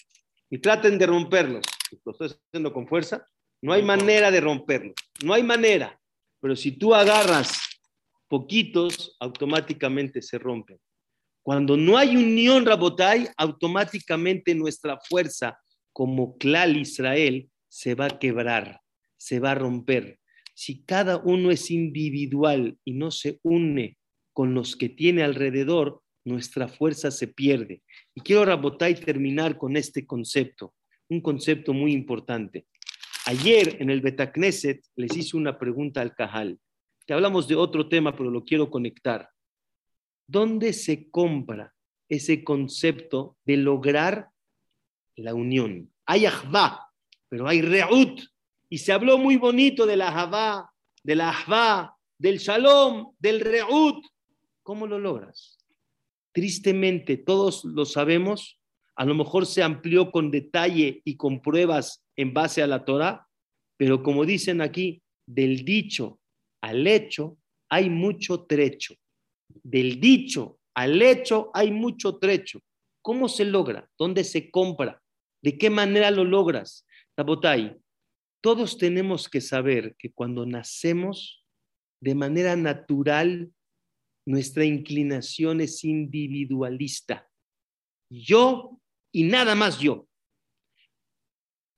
y 0.49 0.59
traten 0.59 0.97
de 0.97 1.05
romperlos. 1.05 1.65
Lo 2.05 2.11
estoy 2.13 2.29
haciendo 2.47 2.71
con 2.73 2.87
fuerza. 2.87 3.25
No 3.61 3.73
hay 3.73 3.83
manera 3.83 4.31
de 4.31 4.41
romperlos, 4.41 4.95
no 5.23 5.33
hay 5.33 5.43
manera. 5.43 5.99
Pero 6.39 6.55
si 6.55 6.71
tú 6.71 6.95
agarras 6.95 7.59
poquitos, 8.27 9.17
automáticamente 9.19 10.21
se 10.21 10.37
rompen. 10.37 10.79
Cuando 11.41 11.75
no 11.75 11.97
hay 11.97 12.15
unión, 12.15 12.65
Rabotai, 12.65 13.27
automáticamente 13.37 14.53
nuestra 14.55 14.99
fuerza 14.99 15.59
como 15.91 16.37
clal 16.37 16.77
Israel 16.77 17.49
se 17.67 17.95
va 17.95 18.05
a 18.05 18.19
quebrar, 18.19 18.81
se 19.17 19.39
va 19.39 19.51
a 19.51 19.55
romper. 19.55 20.19
Si 20.53 20.83
cada 20.83 21.17
uno 21.17 21.51
es 21.51 21.71
individual 21.71 22.77
y 22.85 22.93
no 22.93 23.11
se 23.11 23.39
une 23.43 23.97
con 24.33 24.53
los 24.53 24.75
que 24.75 24.89
tiene 24.89 25.23
alrededor, 25.23 26.01
nuestra 26.23 26.67
fuerza 26.67 27.11
se 27.11 27.27
pierde. 27.27 27.81
Y 28.13 28.21
quiero, 28.21 28.45
Rabotai, 28.45 28.95
terminar 28.95 29.57
con 29.57 29.75
este 29.75 30.05
concepto, 30.05 30.75
un 31.09 31.21
concepto 31.21 31.73
muy 31.73 31.93
importante. 31.93 32.65
Ayer 33.29 33.77
en 33.79 33.91
el 33.91 34.01
Betacneset 34.01 34.83
les 34.95 35.15
hice 35.15 35.37
una 35.37 35.59
pregunta 35.59 36.01
al 36.01 36.15
Cajal. 36.15 36.59
Te 37.05 37.13
hablamos 37.13 37.47
de 37.47 37.53
otro 37.53 37.87
tema, 37.87 38.17
pero 38.17 38.31
lo 38.31 38.43
quiero 38.43 38.71
conectar. 38.71 39.29
¿Dónde 40.25 40.73
se 40.73 41.11
compra 41.11 41.75
ese 42.07 42.43
concepto 42.43 43.37
de 43.45 43.57
lograr 43.57 44.29
la 45.15 45.35
unión? 45.35 45.93
Hay 46.07 46.25
Ahva, 46.25 46.91
pero 47.27 47.47
hay 47.47 47.61
Reut. 47.61 48.19
Y 48.67 48.79
se 48.79 48.93
habló 48.93 49.19
muy 49.19 49.37
bonito 49.37 49.85
de 49.85 49.97
la 49.97 50.07
Ahva, 50.07 50.73
de 51.03 51.15
la 51.15 51.95
del 52.17 52.39
Shalom, 52.39 53.13
del 53.19 53.41
Reut. 53.41 54.03
¿Cómo 54.63 54.87
lo 54.87 54.97
logras? 54.97 55.59
Tristemente, 56.31 57.15
todos 57.17 57.63
lo 57.63 57.85
sabemos. 57.85 58.59
A 58.95 59.05
lo 59.05 59.13
mejor 59.13 59.45
se 59.45 59.61
amplió 59.61 60.09
con 60.09 60.31
detalle 60.31 61.03
y 61.05 61.15
con 61.15 61.43
pruebas 61.43 62.03
en 62.19 62.33
base 62.33 62.61
a 62.61 62.67
la 62.67 62.83
Torah, 62.83 63.25
pero 63.77 64.03
como 64.03 64.25
dicen 64.25 64.59
aquí, 64.59 65.01
del 65.25 65.63
dicho 65.63 66.19
al 66.61 66.85
hecho 66.85 67.37
hay 67.69 67.89
mucho 67.89 68.45
trecho. 68.45 68.93
Del 69.63 70.01
dicho 70.01 70.59
al 70.75 71.01
hecho 71.01 71.49
hay 71.53 71.71
mucho 71.71 72.17
trecho. 72.17 72.59
¿Cómo 73.01 73.29
se 73.29 73.45
logra? 73.45 73.89
¿Dónde 73.97 74.25
se 74.25 74.51
compra? 74.51 75.01
¿De 75.41 75.57
qué 75.57 75.69
manera 75.69 76.11
lo 76.11 76.25
logras? 76.25 76.85
Tabotay, 77.15 77.77
todos 78.41 78.77
tenemos 78.77 79.29
que 79.29 79.39
saber 79.39 79.95
que 79.97 80.11
cuando 80.11 80.45
nacemos, 80.45 81.45
de 82.01 82.15
manera 82.15 82.57
natural, 82.57 83.49
nuestra 84.27 84.65
inclinación 84.65 85.61
es 85.61 85.85
individualista. 85.85 87.29
Yo 88.11 88.77
y 89.13 89.23
nada 89.23 89.55
más 89.55 89.79
yo. 89.79 90.08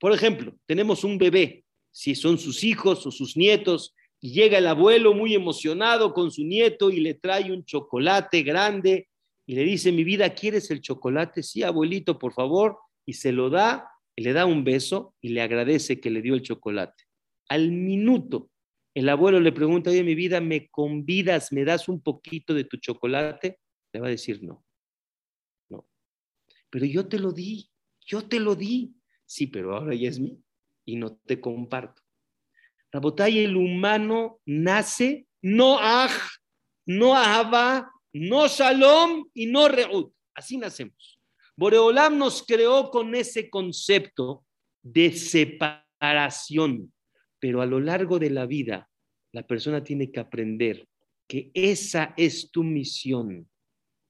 Por 0.02 0.14
ejemplo, 0.14 0.58
tenemos 0.66 1.04
un 1.04 1.20
bebé, 1.20 1.64
si 1.92 2.16
son 2.16 2.40
sus 2.40 2.64
hijos 2.64 3.06
o 3.06 3.12
sus 3.12 3.38
nietos, 3.38 3.94
y 4.20 4.34
llega 4.34 4.58
el 4.58 4.66
abuelo 4.66 5.14
muy 5.14 5.36
emocionado 5.36 6.16
con 6.16 6.32
su 6.32 6.44
nieto 6.44 6.90
y 6.90 7.00
le 7.02 7.14
trae 7.14 7.52
un 7.52 7.64
chocolate 7.64 8.42
grande 8.42 9.10
y 9.46 9.54
le 9.54 9.64
dice, 9.64 9.92
mi 9.92 10.04
vida, 10.04 10.34
¿quieres 10.34 10.72
el 10.72 10.82
chocolate? 10.82 11.44
Sí, 11.44 11.62
abuelito, 11.62 12.18
por 12.18 12.34
favor. 12.34 12.80
Y 13.06 13.14
se 13.14 13.32
lo 13.32 13.52
da, 13.52 13.92
y 14.16 14.24
le 14.24 14.34
da 14.34 14.48
un 14.48 14.64
beso 14.64 15.14
y 15.22 15.30
le 15.30 15.42
agradece 15.42 16.00
que 16.00 16.10
le 16.10 16.24
dio 16.24 16.34
el 16.34 16.42
chocolate. 16.42 17.04
Al 17.48 17.72
minuto, 17.72 18.50
el 18.96 19.08
abuelo 19.08 19.40
le 19.40 19.52
pregunta, 19.52 19.92
oye, 19.92 20.04
mi 20.04 20.16
vida, 20.16 20.42
¿me 20.42 20.68
convidas, 20.70 21.52
me 21.52 21.64
das 21.64 21.88
un 21.88 22.02
poquito 22.02 22.56
de 22.56 22.64
tu 22.64 22.78
chocolate? 22.78 23.60
Le 23.94 24.00
va 24.00 24.08
a 24.08 24.12
decir, 24.12 24.42
no, 24.42 24.66
no. 25.70 25.88
Pero 26.72 26.86
yo 26.86 27.08
te 27.08 27.20
lo 27.20 27.32
di, 27.32 27.70
yo 28.04 28.24
te 28.28 28.40
lo 28.40 28.56
di. 28.56 28.96
Sí, 29.32 29.48
pero 29.48 29.78
ahora 29.78 29.96
ya 29.96 30.10
es 30.10 30.20
mío 30.20 30.36
y 30.84 30.98
no 30.98 31.16
te 31.16 31.40
comparto. 31.40 32.02
Rabotay, 32.92 33.40
el 33.40 33.56
humano 33.56 34.42
nace 34.46 35.26
no 35.42 35.80
aj, 35.80 36.12
no 36.86 37.16
ahava, 37.16 37.90
no 38.12 38.46
shalom 38.50 39.30
y 39.34 39.46
no 39.46 39.70
reut. 39.70 40.14
Así 40.36 40.58
nacemos. 40.58 41.18
Boreolam 41.56 42.18
nos 42.18 42.44
creó 42.46 42.92
con 42.92 43.16
ese 43.16 43.50
concepto 43.50 44.44
de 44.82 45.14
separación, 45.14 46.92
pero 47.40 47.62
a 47.62 47.66
lo 47.66 47.80
largo 47.80 48.20
de 48.20 48.32
la 48.32 48.46
vida 48.46 48.90
la 49.32 49.48
persona 49.48 49.82
tiene 49.82 50.12
que 50.12 50.20
aprender 50.20 50.86
que 51.26 51.52
esa 51.54 52.14
es 52.18 52.52
tu 52.52 52.66
misión. 52.66 53.50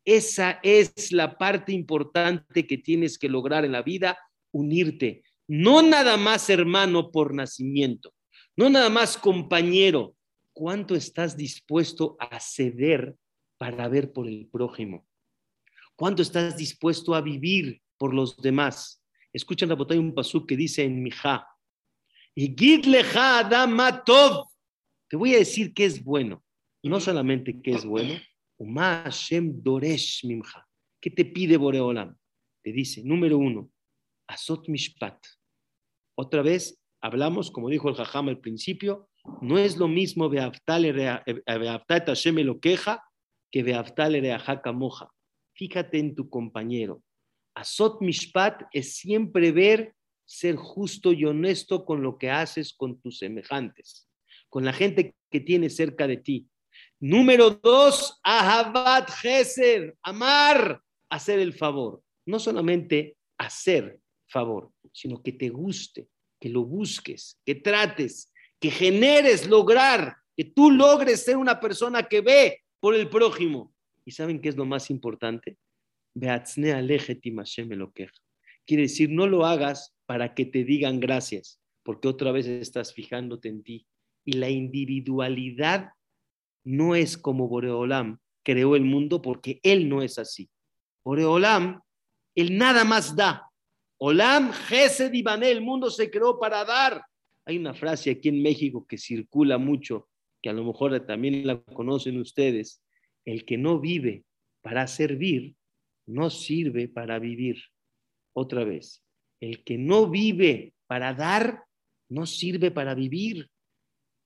Esa 0.03 0.59
es 0.63 1.11
la 1.11 1.37
parte 1.37 1.73
importante 1.73 2.65
que 2.65 2.79
tienes 2.79 3.19
que 3.19 3.29
lograr 3.29 3.65
en 3.65 3.73
la 3.73 3.83
vida, 3.83 4.17
unirte. 4.51 5.23
No 5.47 5.81
nada 5.81 6.17
más 6.17 6.49
hermano 6.49 7.11
por 7.11 7.33
nacimiento, 7.33 8.13
no 8.55 8.69
nada 8.69 8.89
más 8.89 9.17
compañero, 9.17 10.15
¿cuánto 10.53 10.95
estás 10.95 11.35
dispuesto 11.35 12.15
a 12.19 12.39
ceder 12.39 13.15
para 13.57 13.87
ver 13.87 14.11
por 14.11 14.27
el 14.27 14.47
prójimo? 14.47 15.05
¿Cuánto 15.95 16.21
estás 16.21 16.57
dispuesto 16.57 17.13
a 17.15 17.21
vivir 17.21 17.81
por 17.97 18.13
los 18.13 18.37
demás? 18.37 19.03
Escuchen 19.33 19.69
la 19.69 19.75
botella 19.75 19.99
un 19.99 20.13
pasú 20.13 20.45
que 20.45 20.55
dice 20.57 20.83
en 20.83 21.03
Mijá, 21.03 21.47
y 22.35 22.55
Adamatov. 23.15 24.47
Te 25.09 25.17
voy 25.17 25.35
a 25.35 25.39
decir 25.39 25.73
que 25.73 25.85
es 25.85 26.03
bueno, 26.03 26.43
no 26.83 26.99
solamente 26.99 27.61
que 27.61 27.71
es 27.71 27.85
bueno, 27.85 28.19
Doresh 28.57 30.25
Mimja. 30.25 30.67
¿Qué 31.01 31.09
te 31.09 31.25
pide 31.25 31.57
Boreolam? 31.57 32.15
Te 32.63 32.71
dice, 32.71 33.03
número 33.03 33.37
uno, 33.37 33.69
Asot 34.31 34.69
Mishpat. 34.69 35.17
Otra 36.15 36.41
vez, 36.41 36.79
hablamos, 37.01 37.51
como 37.51 37.69
dijo 37.69 37.89
el 37.89 37.95
Jajam 37.95 38.29
al 38.29 38.39
principio, 38.39 39.09
no 39.41 39.57
es 39.57 39.77
lo 39.77 39.87
mismo 39.87 40.29
Beaftat 40.29 42.07
Hashem 42.07 42.37
lo 42.37 42.59
queja 42.59 43.03
que 43.51 43.63
Beaftal 43.63 44.13
moja. 44.73 45.09
Fíjate 45.53 45.99
en 45.99 46.15
tu 46.15 46.29
compañero. 46.29 47.03
Asot 47.55 47.99
Mishpat 48.01 48.63
es 48.71 48.95
siempre 48.95 49.51
ver 49.51 49.95
ser 50.25 50.55
justo 50.55 51.11
y 51.11 51.25
honesto 51.25 51.83
con 51.83 52.01
lo 52.01 52.17
que 52.17 52.29
haces 52.29 52.73
con 52.73 53.01
tus 53.01 53.17
semejantes, 53.17 54.07
con 54.47 54.63
la 54.63 54.71
gente 54.71 55.13
que 55.29 55.41
tienes 55.41 55.75
cerca 55.75 56.07
de 56.07 56.17
ti. 56.17 56.47
Número 57.01 57.49
dos, 57.49 58.17
Ahabat 58.23 59.09
Gesed, 59.09 59.93
amar, 60.01 60.81
hacer 61.09 61.39
el 61.39 61.53
favor. 61.53 62.01
No 62.25 62.39
solamente 62.39 63.17
hacer 63.37 64.00
favor, 64.31 64.71
sino 64.93 65.21
que 65.21 65.33
te 65.33 65.49
guste, 65.49 66.07
que 66.39 66.49
lo 66.49 66.65
busques, 66.65 67.39
que 67.45 67.55
trates, 67.55 68.31
que 68.59 68.71
generes, 68.71 69.47
lograr, 69.47 70.15
que 70.35 70.45
tú 70.45 70.71
logres 70.71 71.23
ser 71.23 71.37
una 71.37 71.59
persona 71.59 72.03
que 72.03 72.21
ve 72.21 72.61
por 72.79 72.95
el 72.95 73.09
prójimo. 73.09 73.73
¿Y 74.05 74.11
saben 74.11 74.41
qué 74.41 74.49
es 74.49 74.55
lo 74.55 74.65
más 74.65 74.89
importante? 74.89 75.57
Quiere 78.65 78.83
decir, 78.83 79.09
no 79.09 79.27
lo 79.27 79.45
hagas 79.45 79.95
para 80.05 80.33
que 80.33 80.45
te 80.45 80.63
digan 80.63 80.99
gracias, 80.99 81.59
porque 81.83 82.07
otra 82.07 82.31
vez 82.31 82.47
estás 82.47 82.93
fijándote 82.93 83.49
en 83.49 83.63
ti. 83.63 83.87
Y 84.25 84.33
la 84.33 84.49
individualidad 84.49 85.91
no 86.63 86.95
es 86.95 87.17
como 87.17 87.47
Boreolam 87.47 88.19
creó 88.43 88.75
el 88.75 88.83
mundo, 88.83 89.21
porque 89.21 89.59
él 89.63 89.89
no 89.89 90.01
es 90.01 90.17
así. 90.17 90.49
Boreolam, 91.03 91.81
él 92.35 92.57
nada 92.57 92.83
más 92.83 93.15
da, 93.15 93.50
Olam 94.03 94.51
Gesed 94.51 95.13
Ibané, 95.13 95.51
el 95.51 95.61
mundo 95.61 95.91
se 95.91 96.09
creó 96.09 96.39
para 96.39 96.65
dar. 96.65 97.05
Hay 97.45 97.59
una 97.59 97.75
frase 97.75 98.09
aquí 98.09 98.29
en 98.29 98.41
México 98.41 98.83
que 98.87 98.97
circula 98.97 99.59
mucho, 99.59 100.09
que 100.41 100.49
a 100.49 100.53
lo 100.53 100.63
mejor 100.63 101.05
también 101.05 101.45
la 101.45 101.61
conocen 101.61 102.19
ustedes. 102.19 102.81
El 103.25 103.45
que 103.45 103.59
no 103.59 103.79
vive 103.79 104.23
para 104.63 104.87
servir, 104.87 105.53
no 106.07 106.31
sirve 106.31 106.87
para 106.87 107.19
vivir. 107.19 107.61
Otra 108.33 108.63
vez, 108.63 109.03
el 109.39 109.63
que 109.63 109.77
no 109.77 110.09
vive 110.09 110.73
para 110.87 111.13
dar, 111.13 111.65
no 112.09 112.25
sirve 112.25 112.71
para 112.71 112.95
vivir. 112.95 113.51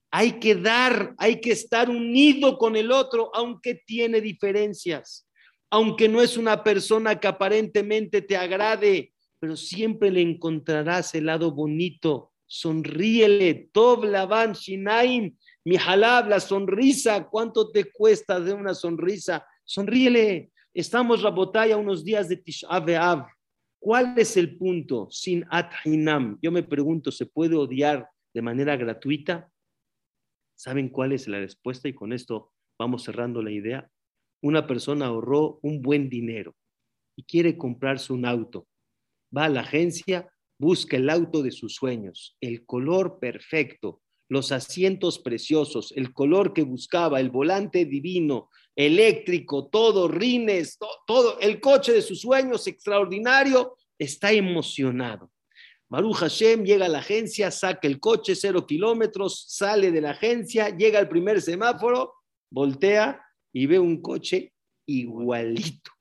Hay 0.10 0.40
que 0.40 0.56
dar, 0.56 1.16
hay 1.18 1.42
que 1.42 1.52
estar 1.52 1.90
unido 1.90 2.58
con 2.58 2.78
el 2.78 2.94
otro, 2.94 3.30
aunque 3.34 3.76
tiene 3.86 4.22
diferencias, 4.22 5.28
aunque 5.70 6.08
no 6.08 6.22
es 6.22 6.38
una 6.38 6.64
persona 6.64 7.20
que 7.20 7.28
aparentemente 7.28 8.22
te 8.22 8.38
agrade, 8.38 9.12
pero 9.40 9.56
siempre 9.56 10.12
le 10.12 10.22
encontrarás 10.22 11.14
el 11.16 11.28
lado 11.28 11.52
bonito. 11.52 12.32
Sonríele, 12.48 13.70
Tov 13.72 14.06
Lavan 14.06 14.54
Shinaim, 14.54 15.36
mi 15.64 15.78
halab, 15.78 16.30
la 16.30 16.40
sonrisa, 16.40 17.28
¿cuánto 17.28 17.72
te 17.72 17.92
cuesta 17.92 18.40
de 18.40 18.54
una 18.54 18.74
sonrisa? 18.74 19.46
Sonríele. 19.64 20.52
Estamos 20.74 21.24
la 21.24 21.32
botella 21.32 21.78
unos 21.78 22.04
días 22.04 22.30
de 22.30 22.38
Tish. 22.38 22.66
¿Cuál 23.80 24.18
es 24.18 24.36
el 24.36 24.58
punto 24.58 25.08
sin 25.10 25.46
Adhinam? 25.50 26.38
Yo 26.42 26.52
me 26.52 26.64
pregunto, 26.64 27.12
¿se 27.12 27.26
puede 27.26 27.56
odiar 27.56 28.10
de 28.34 28.42
manera 28.42 28.76
gratuita? 28.76 29.50
¿Saben 30.56 30.90
cuál 30.90 31.12
es 31.12 31.28
la 31.28 31.40
respuesta? 31.40 31.88
Y 31.88 31.94
con 31.94 32.14
esto 32.14 32.52
vamos 32.78 33.04
cerrando 33.04 33.42
la 33.42 33.52
idea. 33.52 33.90
una 34.42 34.68
persona 34.68 35.08
ahorró 35.08 35.60
un 35.64 35.82
buen 35.82 36.10
dinero 36.10 36.56
y 37.16 37.24
quiere 37.24 37.58
comprarse 37.58 38.14
un 38.14 38.26
auto. 38.26 38.68
Va 39.36 39.46
a 39.46 39.50
la 39.50 39.62
agencia, 39.62 40.30
busca 40.58 40.98
el 40.98 41.10
auto 41.10 41.44
de 41.44 41.52
sus 41.52 41.76
sueños, 41.76 42.38
el 42.42 42.66
color 42.66 43.20
perfecto, 43.20 44.02
los 44.30 44.52
asientos 44.52 45.20
preciosos, 45.20 45.94
el 45.96 46.14
color 46.14 46.54
que 46.54 46.64
buscaba, 46.64 47.20
el 47.20 47.30
volante 47.30 47.86
divino, 47.86 48.50
eléctrico, 48.76 49.68
todo, 49.68 50.08
rines, 50.08 50.78
todo, 51.06 51.40
el 51.40 51.60
coche 51.60 51.94
de 51.94 52.02
sus 52.02 52.22
sueños 52.22 52.68
extraordinario, 52.68 53.78
está 53.98 54.32
emocionado. 54.32 55.32
Baruch 55.88 56.18
Hashem 56.18 56.64
llega 56.64 56.88
a 56.88 56.90
la 56.90 57.00
agencia, 57.00 57.52
saca 57.52 57.88
el 57.88 58.00
coche, 58.00 58.36
cero 58.36 58.66
kilómetros, 58.66 59.46
sale 59.48 59.92
de 59.92 60.02
la 60.02 60.12
agencia, 60.12 60.76
llega 60.76 61.00
al 61.00 61.08
primer 61.08 61.42
semáforo, 61.42 62.14
voltea 62.50 63.22
y 63.54 63.68
ve 63.68 63.80
un 63.80 64.02
coche 64.02 64.52
igualito, 64.88 65.92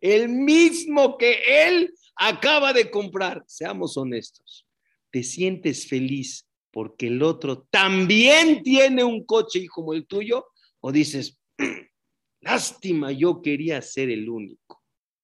el 0.00 0.28
mismo 0.28 1.16
que 1.16 1.38
él 1.46 1.94
acaba 2.16 2.72
de 2.72 2.90
comprar. 2.90 3.44
Seamos 3.46 3.96
honestos, 3.96 4.66
te 5.10 5.22
sientes 5.22 5.86
feliz 5.88 6.46
porque 6.76 7.06
el 7.06 7.22
otro 7.22 7.66
también 7.70 8.62
tiene 8.62 9.02
un 9.02 9.24
coche 9.24 9.66
como 9.66 9.94
el 9.94 10.06
tuyo, 10.06 10.44
o 10.80 10.92
dices, 10.92 11.40
lástima, 12.42 13.12
yo 13.12 13.40
quería 13.40 13.80
ser 13.80 14.10
el 14.10 14.28
único 14.28 14.82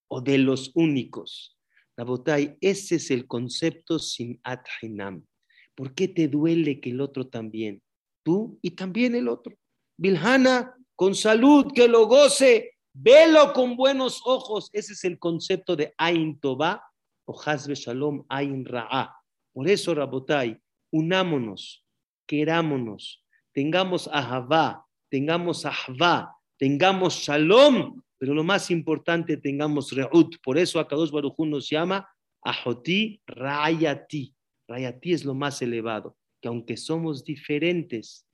o 0.09 0.23
de 0.23 0.39
los 0.39 0.71
únicos. 0.75 1.59
Rabotay, 1.97 2.57
ese 2.63 2.97
es 2.97 3.11
el 3.11 3.27
concepto 3.27 3.99
sin 3.99 4.41
adhinam. 4.45 5.27
¿Por 5.75 5.95
qué 5.95 6.09
te 6.09 6.29
duele 6.29 6.81
que 6.81 6.89
el 6.89 7.03
otro 7.03 7.29
también? 7.29 7.83
Tú 8.23 8.59
y 8.63 8.71
también 8.71 9.15
el 9.15 9.29
otro. 9.29 9.55
Bilhana, 9.99 10.75
con 10.97 11.15
salud, 11.15 11.71
que 11.75 11.87
lo 11.87 12.07
goce, 12.07 12.72
velo 12.93 13.53
con 13.53 13.77
buenos 13.77 14.23
ojos. 14.25 14.71
Ese 14.73 14.93
es 14.93 15.05
el 15.05 15.19
concepto 15.19 15.77
de 15.77 15.95
Ain 15.99 16.39
Toba 16.39 16.83
o 17.25 17.41
Hazbe 17.41 17.75
Shalom 17.75 18.25
Ain 18.29 18.65
Ra'a. 18.65 19.15
Por 19.53 19.69
eso, 19.69 19.95
Rabotay, 19.95 20.59
unámonos, 20.91 21.85
querámonos, 22.27 23.25
tengamos 23.53 24.09
ahavá, 24.09 24.85
tengamos 25.11 25.65
ahvá, 25.67 26.35
tengamos 26.59 27.15
shalom, 27.15 28.01
pero 28.19 28.35
lo 28.35 28.45
más 28.45 28.71
importante, 28.71 29.37
tengamos 29.37 29.93
re'ut. 29.93 30.37
Por 30.43 30.57
eso 30.57 30.79
Akadosh 30.79 31.11
Baruj 31.11 31.35
nos 31.41 31.69
llama 31.69 32.09
Ahoti 32.43 33.21
Rayati. 33.27 34.35
Rayati 34.69 35.13
es 35.13 35.25
lo 35.25 35.35
más 35.35 35.61
elevado, 35.61 36.17
que 36.41 36.49
aunque 36.49 36.77
somos 36.77 37.25
diferentes, 37.25 38.27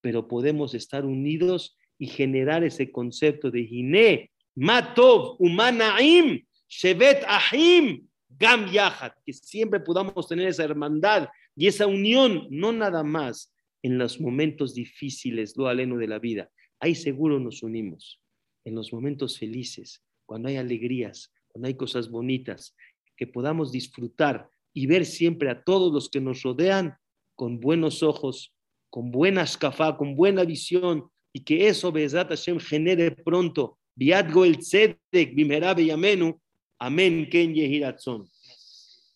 pero 0.00 0.28
podemos 0.28 0.74
estar 0.74 1.04
unidos 1.04 1.76
y 2.00 2.06
generar 2.06 2.64
ese 2.64 2.90
concepto 2.90 3.50
de 3.50 3.60
Hine, 3.60 4.30
Matov, 4.56 5.36
Umanaim, 5.38 6.42
Shevet 6.66 7.22
Ahim, 7.28 8.08
Gam 8.26 8.72
Yahat, 8.72 9.12
que 9.24 9.34
siempre 9.34 9.80
podamos 9.80 10.26
tener 10.26 10.48
esa 10.48 10.64
hermandad 10.64 11.28
y 11.54 11.66
esa 11.66 11.86
unión, 11.86 12.46
no 12.48 12.72
nada 12.72 13.04
más 13.04 13.52
en 13.82 13.98
los 13.98 14.18
momentos 14.18 14.74
difíciles, 14.74 15.54
lo 15.58 15.68
aleno 15.68 15.98
de 15.98 16.08
la 16.08 16.18
vida. 16.18 16.50
Ahí 16.80 16.94
seguro 16.94 17.38
nos 17.38 17.62
unimos 17.62 18.18
en 18.64 18.74
los 18.74 18.94
momentos 18.94 19.38
felices, 19.38 20.02
cuando 20.24 20.48
hay 20.48 20.56
alegrías, 20.56 21.34
cuando 21.48 21.68
hay 21.68 21.74
cosas 21.74 22.08
bonitas, 22.08 22.74
que 23.14 23.26
podamos 23.26 23.72
disfrutar 23.72 24.48
y 24.72 24.86
ver 24.86 25.04
siempre 25.04 25.50
a 25.50 25.62
todos 25.62 25.92
los 25.92 26.08
que 26.08 26.22
nos 26.22 26.42
rodean 26.42 26.96
con 27.34 27.60
buenos 27.60 28.02
ojos, 28.02 28.54
con 28.88 29.10
buena 29.10 29.42
escafá, 29.42 29.98
con 29.98 30.16
buena 30.16 30.44
visión, 30.44 31.10
y 31.32 31.44
que 31.44 31.68
eso, 31.68 31.92
Bezat 31.92 32.28
Hashem, 32.28 32.58
genere 32.58 33.10
pronto, 33.10 33.78
Biadgo 33.94 34.44
el 34.44 34.58
Tzedek, 34.58 35.34
Bimerabe 35.34 35.84
Yamenu, 35.84 36.40
Amén, 36.78 37.28
Ken 37.30 37.54
Yehiratzon. 37.54 38.26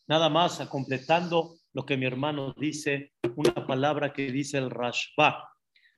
Nada 0.06 0.28
más, 0.28 0.58
completando 0.68 1.56
lo 1.72 1.86
que 1.86 1.96
mi 1.96 2.04
hermano 2.06 2.54
dice, 2.58 3.12
una 3.36 3.66
palabra 3.66 4.12
que 4.12 4.30
dice 4.30 4.58
el 4.58 4.70
Rashba. 4.70 5.50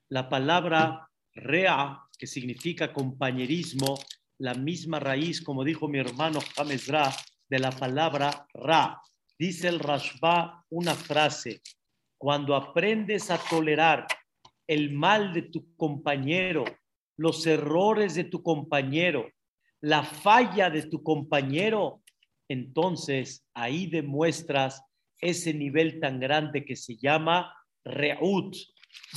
La 0.08 0.28
palabra 0.28 1.10
Rea 1.34 2.00
que 2.16 2.26
significa 2.26 2.92
compañerismo, 2.92 3.98
la 4.38 4.54
misma 4.54 5.00
raíz, 5.00 5.42
como 5.42 5.64
dijo 5.64 5.88
mi 5.88 5.98
hermano 5.98 6.40
James 6.56 6.86
Ra, 6.86 7.14
de 7.48 7.58
la 7.58 7.70
palabra 7.70 8.46
Ra. 8.54 9.02
Dice 9.38 9.68
el 9.68 9.80
Rashba 9.80 10.64
una 10.70 10.94
frase, 10.94 11.60
cuando 12.18 12.54
aprendes 12.54 13.30
a 13.30 13.38
tolerar 13.38 14.06
el 14.66 14.92
mal 14.92 15.32
de 15.32 15.42
tu 15.42 15.74
compañero, 15.76 16.64
los 17.16 17.46
errores 17.46 18.14
de 18.14 18.24
tu 18.24 18.42
compañero, 18.42 19.28
la 19.80 20.02
falla 20.02 20.70
de 20.70 20.82
tu 20.82 21.02
compañero, 21.02 22.02
entonces 22.48 23.46
ahí 23.54 23.86
demuestras 23.86 24.82
ese 25.20 25.54
nivel 25.54 26.00
tan 26.00 26.20
grande 26.20 26.64
que 26.64 26.76
se 26.76 26.96
llama 26.96 27.54
Reut, 27.84 28.56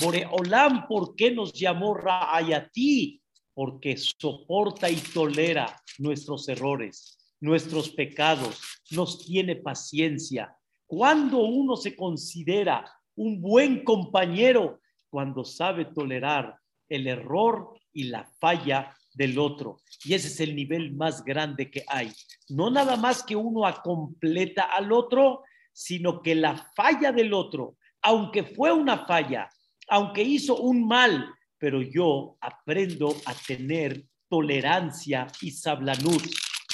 Boreolam, 0.02 0.88
¿por 0.88 1.16
qué 1.16 1.32
nos 1.32 1.54
llamó 1.54 1.94
Ra'ayati? 1.94 3.22
Porque 3.54 3.98
soporta 3.98 4.90
y 4.90 4.96
tolera 4.96 5.82
nuestros 5.98 6.48
errores, 6.48 7.34
nuestros 7.40 7.90
pecados, 7.90 8.62
nos 8.92 9.26
tiene 9.26 9.56
paciencia. 9.56 10.56
Cuando 10.86 11.40
uno 11.40 11.76
se 11.76 11.96
considera 11.96 12.86
un 13.16 13.42
buen 13.42 13.84
compañero, 13.84 14.80
cuando 15.10 15.44
sabe 15.44 15.86
tolerar 15.86 16.58
el 16.88 17.08
error 17.08 17.74
y 17.94 18.06
la 18.06 18.30
falla 18.40 18.96
del 19.14 19.38
otro. 19.38 19.78
Y 20.04 20.14
ese 20.14 20.28
es 20.28 20.40
el 20.40 20.56
nivel 20.56 20.94
más 20.94 21.24
grande 21.24 21.70
que 21.70 21.84
hay. 21.88 22.12
No 22.50 22.70
nada 22.70 22.96
más 22.96 23.24
que 23.24 23.36
uno 23.36 23.66
acompleta 23.66 24.64
al 24.64 24.92
otro, 24.92 25.44
sino 25.74 26.22
que 26.22 26.36
la 26.36 26.56
falla 26.76 27.12
del 27.12 27.34
otro, 27.34 27.76
aunque 28.02 28.44
fue 28.44 28.72
una 28.72 29.06
falla, 29.06 29.50
aunque 29.88 30.24
hizo 30.24 30.58
un 30.58 30.88
mal, 30.88 31.34
pero 31.58 31.82
yo 31.82 32.38
aprendo 32.42 33.16
a 33.26 33.34
tener 33.34 34.04
tolerancia 34.30 35.28
y 35.42 35.52
sablanut. 35.52 36.24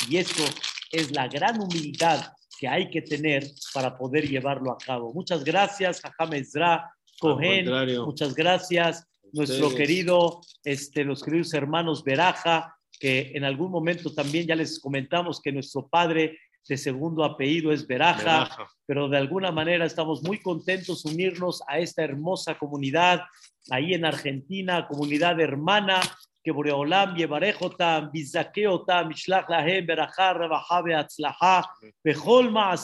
Y 0.10 0.18
eso 0.18 0.44
es 0.92 1.12
la 1.12 1.28
gran 1.28 1.62
humildad 1.62 2.34
que 2.60 2.68
hay 2.68 2.90
que 2.90 3.02
tener 3.02 3.44
para 3.74 3.98
poder 3.98 4.28
llevarlo 4.28 4.72
a 4.72 4.78
cabo. 4.78 5.14
Muchas 5.14 5.44
gracias, 5.44 6.02
Jajam 6.02 6.34
Ezra, 6.34 6.95
Cohen. 7.20 7.68
Muchas 8.03 8.36
gracias, 8.36 9.07
nuestro 9.32 9.74
querido, 9.74 10.41
este, 10.63 11.03
los 11.03 11.24
queridos 11.24 11.53
hermanos 11.53 12.03
Beraja, 12.03 12.76
que 12.99 13.32
en 13.36 13.43
algún 13.43 13.72
momento 13.72 14.13
también 14.13 14.47
ya 14.47 14.55
les 14.55 14.80
comentamos 14.80 15.41
que 15.41 15.51
nuestro 15.51 15.88
padre 15.88 16.38
de 16.68 16.78
segundo 16.78 17.24
apellido 17.24 17.72
es 17.72 17.86
Beraja, 17.86 18.49
pero 18.86 19.07
de 19.07 19.18
alguna 19.18 19.51
manera 19.51 19.86
estamos 19.86 20.24
muy 20.24 20.39
contentos 20.39 21.05
unirnos 21.05 21.61
a 21.68 21.80
esta 21.80 22.03
hermosa 22.03 22.57
comunidad 22.57 23.22
ahí 23.70 23.93
en 23.93 24.05
Argentina, 24.05 24.88
comunidad 24.88 25.39
hermana, 25.39 25.99
que 26.43 26.51
Boreolam 26.51 27.16
yevarejotam, 27.16 28.11
bizakeotam, 28.11 29.07
mishlach 29.09 29.49
lahem, 29.49 29.88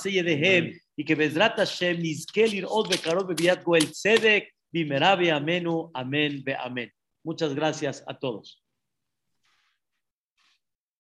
yedehem, 0.04 0.80
y 0.96 1.06
que 1.06 1.16
Bezrat 1.16 1.58
Hashem 1.58 2.02
nizke 2.02 2.48
lirot 2.48 2.90
bekarov 2.90 3.28
bebiat 3.28 3.64
goel 3.64 3.92
tzedek, 3.92 4.54
bimera 4.72 5.14
amenu, 5.14 5.92
amén, 5.94 6.44
be 6.44 6.56
amén. 6.56 6.92
Muchas 7.24 7.54
gracias 7.54 8.04
a 8.08 8.18
todos. 8.18 8.64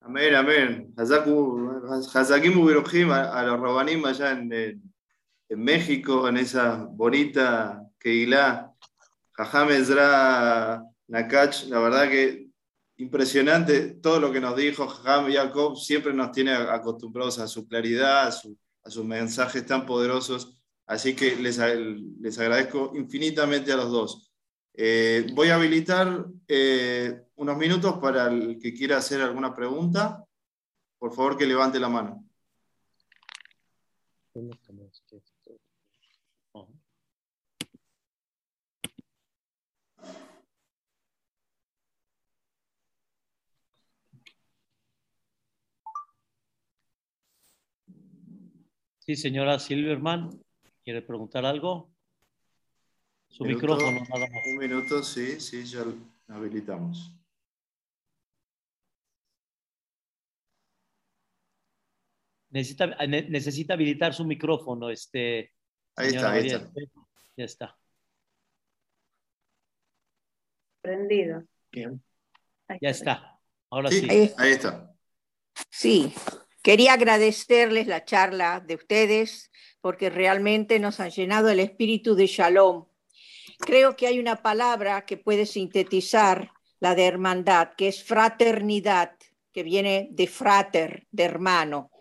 Amén, 0.03 0.33
amén. 0.33 0.93
Hazakim 0.97 2.57
Ubirojim 2.57 3.11
a 3.11 3.43
los 3.43 3.59
Rabanim 3.59 4.03
allá 4.05 4.31
en, 4.31 4.51
en, 4.51 5.63
México, 5.63 6.27
en 6.27 6.37
esa 6.37 6.87
bonita 6.89 7.83
Keilah. 7.99 8.71
Jajam 9.33 9.69
Ezra 9.69 10.83
Nakach, 11.07 11.65
la 11.67 11.79
verdad 11.79 12.09
que 12.09 12.47
impresionante 12.97 13.95
todo 14.01 14.19
lo 14.19 14.31
que 14.31 14.41
nos 14.41 14.55
dijo 14.55 14.87
Jajam 14.87 15.31
Jacob, 15.31 15.77
siempre 15.77 16.13
nos 16.13 16.31
tiene 16.31 16.51
acostumbrados 16.51 17.39
a 17.39 17.47
su 17.47 17.67
claridad, 17.67 18.27
a, 18.27 18.31
a 18.84 18.89
sus 18.89 19.05
mensajes 19.05 19.65
tan 19.65 19.86
poderosos. 19.86 20.57
Así 20.86 21.15
que 21.15 21.36
les, 21.36 21.57
les 21.57 22.39
agradezco 22.39 22.91
infinitamente 22.95 23.71
a 23.71 23.77
los 23.77 23.91
dos. 23.91 24.32
Eh, 24.73 25.27
voy 25.34 25.49
a 25.49 25.55
habilitar 25.55 26.25
eh, 26.47 27.23
unos 27.36 27.57
minutos 27.57 27.97
para 27.99 28.27
el 28.27 28.57
que 28.59 28.73
quiera 28.73 28.97
hacer 28.97 29.21
alguna 29.21 29.53
pregunta. 29.53 30.25
Por 30.97 31.13
favor, 31.13 31.38
que 31.38 31.45
levante 31.45 31.79
la 31.79 31.89
mano. 31.89 32.25
Sí, 49.12 49.18
señora 49.18 49.59
Silverman, 49.59 50.41
¿quiere 50.86 51.01
preguntar 51.01 51.45
algo? 51.45 51.93
Su 53.28 53.43
micrófono, 53.43 54.05
nada. 54.07 54.30
Un 54.53 54.57
minuto, 54.57 55.03
sí, 55.03 55.38
sí, 55.41 55.66
ya 55.66 55.84
lo 55.84 55.95
habilitamos. 56.30 57.14
Necesita, 62.51 62.95
eh, 63.01 63.07
necesita 63.30 63.74
habilitar 63.74 64.14
su 64.14 64.24
micrófono, 64.24 64.89
este. 64.89 65.51
Ahí 65.97 66.07
está, 66.07 66.32
ahí 66.32 66.47
está. 66.47 66.72
Ya 67.36 67.43
está. 67.43 67.80
Prendido. 70.80 71.43
Bien. 71.70 72.01
Ya 72.80 72.89
está. 72.91 73.41
Ahora 73.72 73.89
sí. 73.89 74.07
sí. 74.07 74.32
Ahí 74.38 74.51
está. 74.51 74.95
Sí 75.70 76.14
quería 76.62 76.93
agradecerles 76.93 77.88
la 77.88 78.05
charla 78.05 78.59
de 78.59 78.76
ustedes 78.76 79.51
porque 79.82 80.09
realmente 80.09 80.80
nos 80.80 80.99
han 80.99 81.09
llenado 81.09 81.49
el 81.49 81.59
espíritu 81.59 82.16
de 82.16 82.28
shalom. 82.28 82.86
Creo 83.59 83.95
que 83.95 84.07
hay 84.07 84.20
una 84.20 84.41
palabra 84.41 85.05
que 85.05 85.18
puede 85.18 85.45
sintetizar 85.45 86.51
la 86.80 86.95
de 86.95 87.05
hermandad, 87.05 87.72
que 87.78 87.88
es 87.88 88.03
fraternidad, 88.03 89.16
que 89.53 89.64
viene 89.64 90.07
de 90.12 90.28
frater, 90.28 91.07
de 91.12 91.24
hermano, 91.24 91.91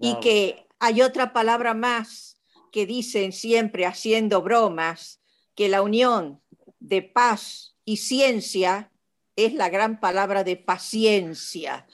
y 0.00 0.18
que 0.20 0.66
hay 0.78 1.02
otra 1.02 1.32
palabra 1.32 1.74
más 1.74 2.38
que 2.72 2.86
dicen 2.86 3.32
siempre 3.32 3.86
haciendo 3.86 4.42
bromas, 4.42 5.20
que 5.54 5.68
la 5.68 5.82
unión 5.82 6.40
de 6.78 7.02
paz 7.02 7.76
y 7.84 7.98
ciencia 7.98 8.90
es 9.36 9.54
la 9.54 9.68
gran 9.68 10.00
palabra 10.00 10.44
de 10.44 10.56
paciencia 10.56 11.86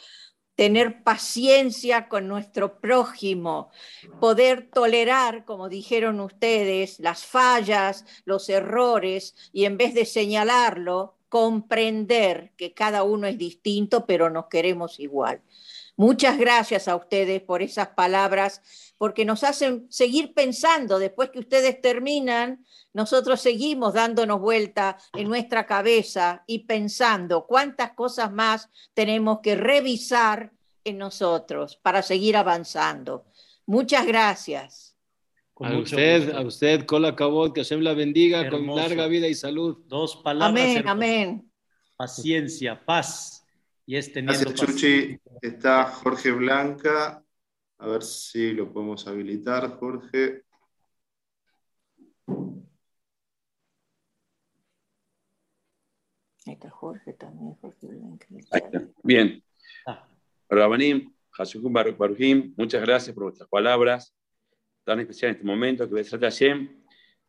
tener 0.57 1.03
paciencia 1.05 2.09
con 2.09 2.27
nuestro 2.27 2.81
prójimo, 2.81 3.71
poder 4.21 4.69
tolerar, 4.73 5.45
como 5.45 5.69
dijeron 5.69 6.19
ustedes, 6.19 6.99
las 6.99 7.25
fallas, 7.25 8.05
los 8.25 8.49
errores 8.49 9.37
y 9.53 9.67
en 9.67 9.77
vez 9.77 9.95
de 9.95 10.07
señalarlo, 10.07 11.15
comprender 11.29 12.53
que 12.57 12.73
cada 12.73 13.03
uno 13.03 13.27
es 13.27 13.37
distinto, 13.37 14.07
pero 14.07 14.31
nos 14.31 14.47
queremos 14.47 14.99
igual. 14.99 15.43
Muchas 15.97 16.37
gracias 16.37 16.89
a 16.89 16.97
ustedes 16.97 17.41
por 17.41 17.63
esas 17.63 17.89
palabras, 17.89 18.61
porque 18.99 19.25
nos 19.25 19.43
hacen 19.45 19.87
seguir 19.89 20.35
pensando. 20.35 20.99
Después 20.99 21.31
que 21.31 21.39
ustedes 21.39 21.81
terminan, 21.81 22.67
nosotros 22.93 23.41
seguimos 23.41 23.95
dándonos 23.95 24.41
vuelta 24.41 24.99
en 25.15 25.29
nuestra 25.29 25.67
cabeza 25.67 26.45
y 26.47 26.67
pensando 26.67 27.47
cuántas 27.47 27.93
cosas 27.93 28.31
más 28.31 28.69
tenemos 28.93 29.41
que 29.41 29.57
revisar 29.57 30.53
en 30.85 30.99
nosotros 30.99 31.77
para 31.83 32.03
seguir 32.03 32.37
avanzando. 32.37 33.25
Muchas 33.65 34.07
gracias. 34.07 34.97
Con 35.55 35.73
A 35.73 35.79
usted, 35.79 36.25
gusto. 36.27 36.39
a 36.39 36.43
usted, 36.43 36.87
Kola 36.87 37.17
Kabot, 37.17 37.55
que 37.55 37.63
Hashem 37.63 37.81
la 37.81 37.95
bendiga 37.95 38.51
con 38.51 38.67
larga 38.77 39.07
vida 39.07 39.27
y 39.27 39.35
salud. 39.35 39.79
Dos 39.87 40.17
palabras. 40.17 40.51
Amén, 40.51 40.77
hermosas. 40.77 40.93
amén. 40.93 41.53
Paciencia, 41.97 42.85
paz. 42.85 43.36
Y 43.87 43.97
es 43.97 44.13
teniendo 44.13 44.51
Gracias, 44.51 44.69
Chuchi. 44.69 45.19
Está 45.41 45.85
Jorge 45.85 46.33
Blanca. 46.33 47.25
A 47.79 47.87
ver 47.87 48.03
si 48.03 48.53
lo 48.53 48.73
podemos 48.73 49.07
habilitar, 49.07 49.79
Jorge. 49.79 50.43
Ahí 56.47 56.55
está 56.55 56.71
Jorge 56.71 57.13
también, 57.13 57.55
Jorge 57.55 57.87
Blanca. 57.87 58.27
Ahí 58.51 58.63
está. 58.65 58.89
Bien. 59.05 59.43
Ah. 59.87 60.09
Rabanim, 60.49 61.13
Hashukun 61.31 61.73
Baruch 61.73 61.97
Baruchim, 61.97 62.55
muchas 62.57 62.81
gracias 62.83 63.15
por 63.15 63.25
vuestras 63.25 63.49
palabras 63.49 64.15
tan 64.85 65.01
especiales 65.01 65.37
en 65.37 65.41
este 65.41 65.47
momento. 65.47 65.89
Que 65.89 65.95
Besrat 65.95 66.23
Hashem 66.23 66.83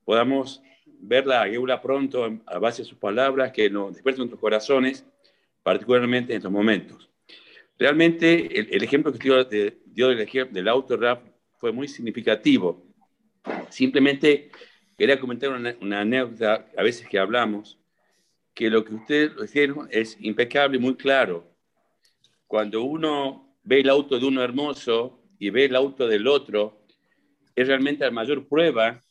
podamos 0.06 0.62
ver 0.86 1.28
la 1.28 1.46
Geula 1.48 1.82
pronto 1.82 2.26
a 2.46 2.60
base 2.60 2.84
de 2.84 2.90
sus 2.90 2.98
palabras, 2.98 3.52
que 3.52 3.70
nos 3.70 3.94
despierten 3.94 4.22
nuestros 4.22 4.40
corazones, 4.40 5.06
particularmente 5.68 6.32
en 6.32 6.38
estos 6.38 6.50
momentos. 6.50 7.10
Realmente, 7.78 8.58
el, 8.58 8.70
el 8.72 8.84
ejemplo 8.84 9.12
que 9.12 9.20
dio, 9.20 9.44
de- 9.44 9.78
dio 9.86 10.08
del, 10.08 10.26
del 10.54 10.68
autorap 10.70 11.28
fue 11.60 11.74
muy 11.74 11.90
significativo. 11.90 12.88
Simplemente 13.70 14.50
quería 14.98 15.20
comentar 15.20 15.50
una, 15.50 15.76
una 15.82 16.00
anécdota, 16.00 16.70
a 16.78 16.84
veces 16.84 17.06
que 17.10 17.20
hablamos, 17.20 17.78
que 18.54 18.70
lo 18.70 18.86
que 18.86 18.96
ustedes 18.96 19.36
dijeron 19.42 19.90
es 19.92 20.16
impecable 20.22 20.78
y 20.78 20.80
muy 20.80 20.96
claro. 20.96 21.54
Cuando 22.48 22.84
uno 22.84 23.54
ve 23.62 23.82
el 23.82 23.90
auto 23.90 24.18
de 24.18 24.26
uno 24.26 24.42
hermoso 24.42 25.22
y 25.38 25.50
ve 25.50 25.66
el 25.66 25.76
auto 25.76 26.08
del 26.08 26.28
otro, 26.28 26.86
es 27.58 27.68
realmente 27.68 28.06
la 28.06 28.12
mayor 28.12 28.48
prueba, 28.48 29.04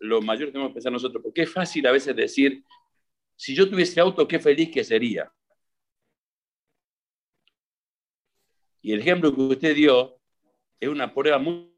lo 0.00 0.20
mayor 0.20 0.46
que 0.48 0.52
tenemos 0.54 0.70
que 0.70 0.74
pensar 0.74 0.90
nosotros, 0.90 1.22
porque 1.22 1.42
es 1.42 1.52
fácil 1.52 1.86
a 1.86 1.92
veces 1.92 2.16
decir, 2.16 2.64
si 3.36 3.54
yo 3.54 3.70
tuviese 3.70 4.00
auto, 4.00 4.26
qué 4.26 4.40
feliz 4.40 4.70
que 4.72 4.82
sería. 4.82 5.30
Y 8.84 8.92
el 8.92 9.00
ejemplo 9.00 9.34
que 9.34 9.40
usted 9.40 9.74
dio 9.74 10.18
es 10.78 10.90
una 10.90 11.12
prueba 11.14 11.38
muy, 11.38 11.72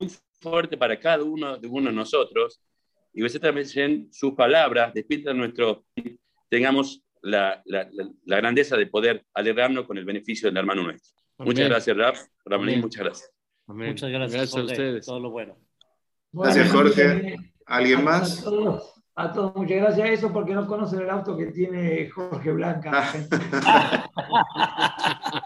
muy 0.00 0.10
fuerte 0.40 0.78
para 0.78 0.98
cada 0.98 1.22
uno 1.22 1.58
de 1.58 1.68
uno 1.68 1.90
de 1.90 1.94
nosotros. 1.96 2.62
Y 3.12 3.22
usted 3.22 3.38
también 3.40 4.08
sus 4.10 4.32
palabras 4.32 4.94
despierta 4.94 5.34
nuestro, 5.34 5.84
tengamos 6.48 7.02
la, 7.20 7.60
la, 7.66 7.86
la, 7.92 8.08
la 8.24 8.36
grandeza 8.38 8.74
de 8.78 8.86
poder 8.86 9.26
alegrarnos 9.34 9.84
con 9.86 9.98
el 9.98 10.06
beneficio 10.06 10.48
del 10.48 10.56
hermano 10.56 10.82
nuestro. 10.84 11.12
Muchas 11.40 11.60
Amén. 11.60 11.70
gracias, 11.72 11.96
Raf. 11.96 12.20
Ramonín, 12.46 12.74
Amén. 12.76 12.80
muchas 12.84 13.04
gracias. 13.04 13.30
Amén. 13.66 13.88
Muchas 13.90 14.10
gracias, 14.10 14.32
Gracias 14.32 14.54
a 14.54 14.60
Jorge. 14.60 14.72
ustedes. 14.72 15.06
Todo 15.06 15.20
lo 15.20 15.30
bueno. 15.30 15.56
Gracias, 16.32 16.72
Bueno, 16.72 16.88
Jorge. 16.88 17.02
eh, 17.34 17.36
¿Alguien 17.66 17.98
a- 17.98 18.02
más? 18.02 18.40
A 18.40 18.44
todos, 18.44 18.94
a 19.14 19.32
todos, 19.32 19.56
muchas 19.56 19.76
gracias. 19.76 20.08
Eso 20.10 20.32
porque 20.32 20.54
no 20.54 20.66
conocen 20.66 21.00
el 21.02 21.10
auto 21.10 21.36
que 21.36 21.46
tiene 21.48 22.08
Jorge 22.08 22.50
Blanca. 22.52 23.12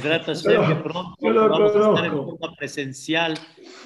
Hashem, 0.00 0.66
que 0.68 0.74
pronto 0.76 1.30
lo 1.30 1.48
vamos 1.48 1.74
a 1.74 1.90
estar 1.90 2.04
en 2.06 2.12
forma 2.12 2.56
presencial, 2.56 3.34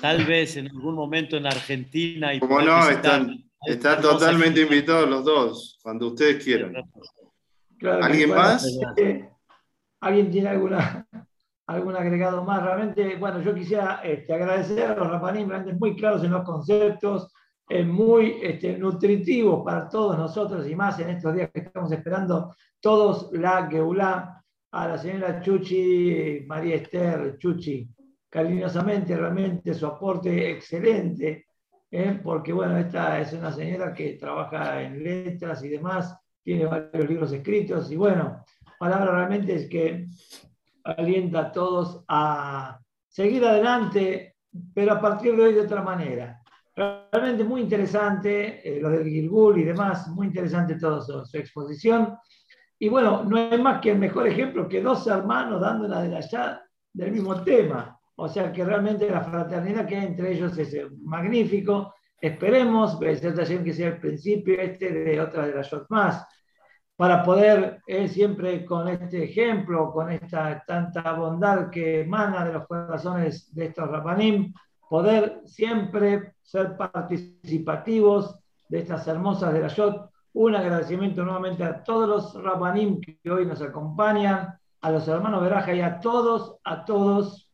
tal 0.00 0.24
vez 0.24 0.57
en 0.57 0.68
algún 0.68 0.94
momento 0.94 1.36
en 1.36 1.46
Argentina. 1.46 2.34
Y 2.34 2.40
Como 2.40 2.61
no, 2.61 2.88
están, 2.88 3.44
están 3.66 4.00
totalmente 4.00 4.62
invitados 4.62 5.09
los 5.09 5.24
dos, 5.24 5.78
cuando 5.82 6.09
ustedes 6.09 6.42
quieran. 6.44 6.74
Claro 7.78 8.04
¿Alguien 8.04 8.28
bueno, 8.28 8.42
más? 8.42 8.78
eh, 8.96 9.28
¿Alguien 10.00 10.30
tiene 10.30 10.48
alguna, 10.48 11.07
algún 11.66 11.96
agregado 11.96 12.44
más? 12.44 12.62
Realmente, 12.62 13.16
bueno, 13.16 13.42
yo 13.42 13.54
quisiera 13.54 14.00
este, 14.04 14.32
agradecer 14.32 14.90
a 14.90 14.96
los 14.96 15.11
rapanín, 15.11 15.48
realmente 15.48 15.78
muy 15.78 15.96
claros 15.96 16.22
en 16.24 16.30
los 16.30 16.44
conceptos, 16.44 17.32
eh, 17.68 17.84
muy 17.84 18.38
este, 18.42 18.78
nutritivos 18.78 19.64
para 19.64 19.88
todos 19.88 20.16
nosotros 20.16 20.68
y 20.68 20.76
más 20.76 21.00
en 21.00 21.11
estos 21.11 21.34
días 21.34 21.50
que 21.52 21.61
estamos 21.61 21.90
esperando 21.90 22.54
todos 22.80 23.30
la 23.32 23.66
Geulá, 23.68 24.44
a 24.77 24.89
la 24.89 24.99
señora 24.99 25.41
Chuchi, 25.41 26.45
María 26.47 26.74
Esther, 26.77 27.39
Chuchi, 27.39 27.89
cariñosamente, 28.29 29.16
realmente 29.16 29.72
su 29.72 29.87
aporte 29.87 30.51
excelente, 30.51 31.47
¿eh? 31.91 32.20
porque 32.22 32.53
bueno, 32.53 32.77
esta 32.77 33.18
es 33.20 33.33
una 33.33 33.51
señora 33.51 33.95
que 33.95 34.14
trabaja 34.14 34.83
en 34.83 35.03
letras 35.03 35.64
y 35.64 35.70
demás, 35.70 36.14
tiene 36.43 36.66
varios 36.66 37.09
libros 37.09 37.33
escritos 37.33 37.91
y 37.91 37.97
bueno, 37.97 38.45
palabra 38.79 39.12
realmente 39.12 39.55
es 39.55 39.68
que 39.68 40.09
alienta 40.85 41.41
a 41.41 41.53
todos 41.53 42.05
a 42.07 42.79
seguir 43.09 43.45
adelante, 43.47 44.37
pero 44.74 44.93
a 44.93 45.01
partir 45.01 45.35
de 45.37 45.43
hoy 45.43 45.55
de 45.55 45.62
otra 45.62 45.83
manera. 45.83 46.43
Realmente 46.74 47.45
muy 47.45 47.62
interesante, 47.62 48.61
eh, 48.62 48.79
lo 48.79 48.91
del 48.91 49.09
Gilgul 49.09 49.59
y 49.59 49.64
demás, 49.64 50.07
muy 50.09 50.27
interesante 50.27 50.74
toda 50.74 51.01
su, 51.01 51.24
su 51.24 51.39
exposición. 51.39 52.18
Y 52.79 52.89
bueno, 52.89 53.24
no 53.24 53.39
es 53.39 53.59
más 53.59 53.81
que 53.81 53.93
el 53.93 53.99
mejor 53.99 54.27
ejemplo 54.27 54.68
que 54.68 54.83
dos 54.83 55.07
hermanos 55.07 55.61
dando 55.61 55.87
una 55.87 56.03
de 56.03 56.16
allá 56.16 56.62
del 56.93 57.12
mismo 57.12 57.43
tema. 57.43 57.99
O 58.16 58.29
sea 58.29 58.53
que 58.53 58.64
realmente 58.64 59.11
la 59.11 59.20
fraternidad 59.20 59.87
que 59.87 59.97
hay 59.97 60.07
entre 60.07 60.33
ellos 60.33 60.57
es 60.59 60.72
eh, 60.74 60.87
magnífico. 61.03 61.95
Esperemos, 62.20 62.99
que 62.99 63.16
sea 63.72 63.89
el 63.89 64.01
principio 64.01 64.59
este 64.61 64.91
de 64.91 65.20
otra 65.20 65.47
de 65.47 65.55
las 65.55 65.70
más, 65.91 66.27
para 66.97 67.22
poder 67.22 67.83
eh, 67.87 68.09
siempre 68.09 68.64
con 68.64 68.89
este 68.89 69.24
ejemplo, 69.24 69.93
con 69.93 70.11
esta 70.11 70.64
tanta 70.66 71.12
bondad 71.12 71.68
que 71.68 72.01
emana 72.01 72.47
de 72.47 72.55
los 72.55 72.66
corazones 72.66 73.55
de 73.55 73.66
estos 73.66 73.91
rapanim, 73.91 74.53
poder 74.89 75.43
siempre 75.45 76.37
ser 76.43 76.74
participativos 76.77 78.39
de 78.68 78.79
estas 78.79 79.07
hermosas 79.09 79.53
de 79.53 79.61
la 79.61 79.68
Shot. 79.68 80.11
Un 80.39 80.55
agradecimiento 80.55 81.24
nuevamente 81.24 81.64
a 81.64 81.82
todos 81.82 82.07
los 82.07 82.45
rapanim 82.45 83.01
que 83.01 83.30
hoy 83.30 83.47
nos 83.47 83.62
acompañan, 83.62 84.55
a 84.82 84.91
los 84.91 85.09
hermanos 85.09 85.41
Veraja 85.41 85.72
y 85.72 85.80
a 85.80 85.99
todos, 85.99 86.59
a 86.62 86.84
todos, 86.84 87.51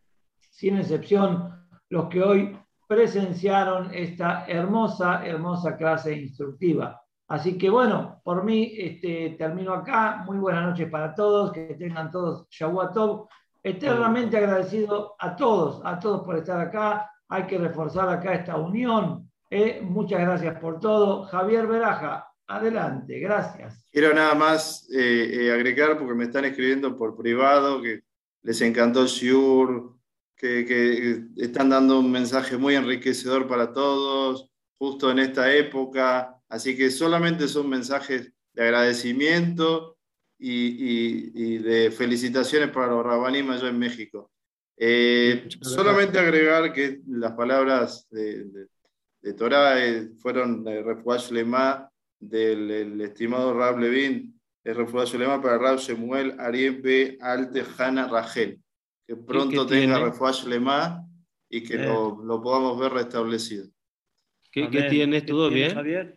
sin 0.51 0.77
excepción, 0.79 1.65
los 1.91 2.09
que 2.09 2.21
hoy 2.21 2.59
presenciaron 2.89 3.89
esta 3.95 4.47
hermosa, 4.49 5.25
hermosa 5.25 5.77
clase 5.77 6.13
instructiva. 6.13 7.01
Así 7.29 7.57
que 7.57 7.71
bueno, 7.71 8.21
por 8.25 8.43
mí 8.43 8.73
este, 8.77 9.37
termino 9.39 9.75
acá. 9.75 10.25
Muy 10.27 10.39
buenas 10.39 10.65
noches 10.65 10.91
para 10.91 11.15
todos, 11.15 11.53
que 11.53 11.77
tengan 11.79 12.11
todos 12.11 12.49
Shavuot 12.51 13.29
Eternamente 13.63 14.39
agradecido 14.39 15.15
a 15.21 15.37
todos, 15.37 15.81
a 15.85 16.01
todos 16.01 16.23
por 16.23 16.37
estar 16.37 16.59
acá. 16.59 17.09
Hay 17.29 17.45
que 17.45 17.59
reforzar 17.59 18.09
acá 18.09 18.35
esta 18.35 18.57
unión. 18.57 19.31
¿eh? 19.49 19.81
Muchas 19.85 20.21
gracias 20.21 20.59
por 20.59 20.81
todo. 20.81 21.23
Javier 21.27 21.69
Veraja, 21.69 22.32
adelante, 22.47 23.19
gracias. 23.19 23.87
Quiero 23.91 24.15
nada 24.15 24.35
más 24.35 24.89
eh, 24.91 25.31
eh, 25.47 25.53
agregar, 25.53 25.99
porque 25.99 26.15
me 26.15 26.25
están 26.25 26.45
escribiendo 26.45 26.97
por 26.97 27.17
privado, 27.17 27.81
que 27.83 28.03
les 28.43 28.61
encantó 28.61 29.03
el 29.03 29.09
Shiur, 29.09 29.95
que, 30.37 30.65
que 30.67 31.25
están 31.37 31.69
dando 31.71 32.01
un 32.01 32.11
mensaje 32.11 32.57
muy 32.57 32.75
enriquecedor 32.75 33.47
para 33.47 33.73
todos, 33.73 34.49
justo 34.79 35.11
en 35.11 35.21
esta 35.21 35.53
época. 35.55 36.37
Así 36.49 36.77
que 36.77 36.91
solamente 36.91 37.49
son 37.49 37.69
mensajes 37.69 38.33
de 38.53 38.63
agradecimiento 38.65 39.97
y, 40.39 40.51
y- 40.51 41.33
y 41.35 41.59
de 41.59 41.91
felicitaciones 41.91 42.71
para 42.71 42.89
los 42.89 43.05
rabanim 43.05 43.49
allá 43.51 43.69
en 43.69 43.79
México. 43.79 44.31
Eh, 44.77 45.49
solamente 45.61 46.19
agregar 46.19 46.73
que 46.73 47.01
las 47.07 47.33
palabras 47.33 48.09
de, 48.11 48.45
de, 48.47 48.67
de 49.23 49.35
Torah 49.35 49.87
eh, 49.87 50.11
fueron 50.19 50.65
de 50.65 50.83
Refuash 50.83 51.31
Lema 51.31 51.89
del 52.23 52.71
el 52.71 53.01
estimado 53.01 53.53
Rab 53.53 53.79
Levin, 53.79 54.41
el 54.65 54.75
Refuash 54.77 55.15
Lema 55.17 55.43
para 55.43 55.59
Rab 55.59 55.79
Shemuel 55.79 56.39
Ariel 56.39 56.81
B. 56.81 57.19
Alte 57.21 57.65
Hana 57.77 58.07
Rachel. 58.09 58.61
Que 59.07 59.17
pronto 59.17 59.67
tenga? 59.67 59.99
Refuash 59.99 60.45
Lema 60.47 61.05
y 61.51 61.63
que 61.65 61.75
Eh. 61.75 61.87
lo, 61.87 62.23
lo 62.25 62.41
podamos 62.41 62.79
ver 62.79 62.93
restablecido. 62.93 63.67
¿Qué, 64.53 64.71
qué 64.71 64.83
tienes? 64.85 65.23
¿Qué 65.23 65.29
¿Todo 65.29 65.51
bien? 65.51 65.75
Javier? 65.75 66.17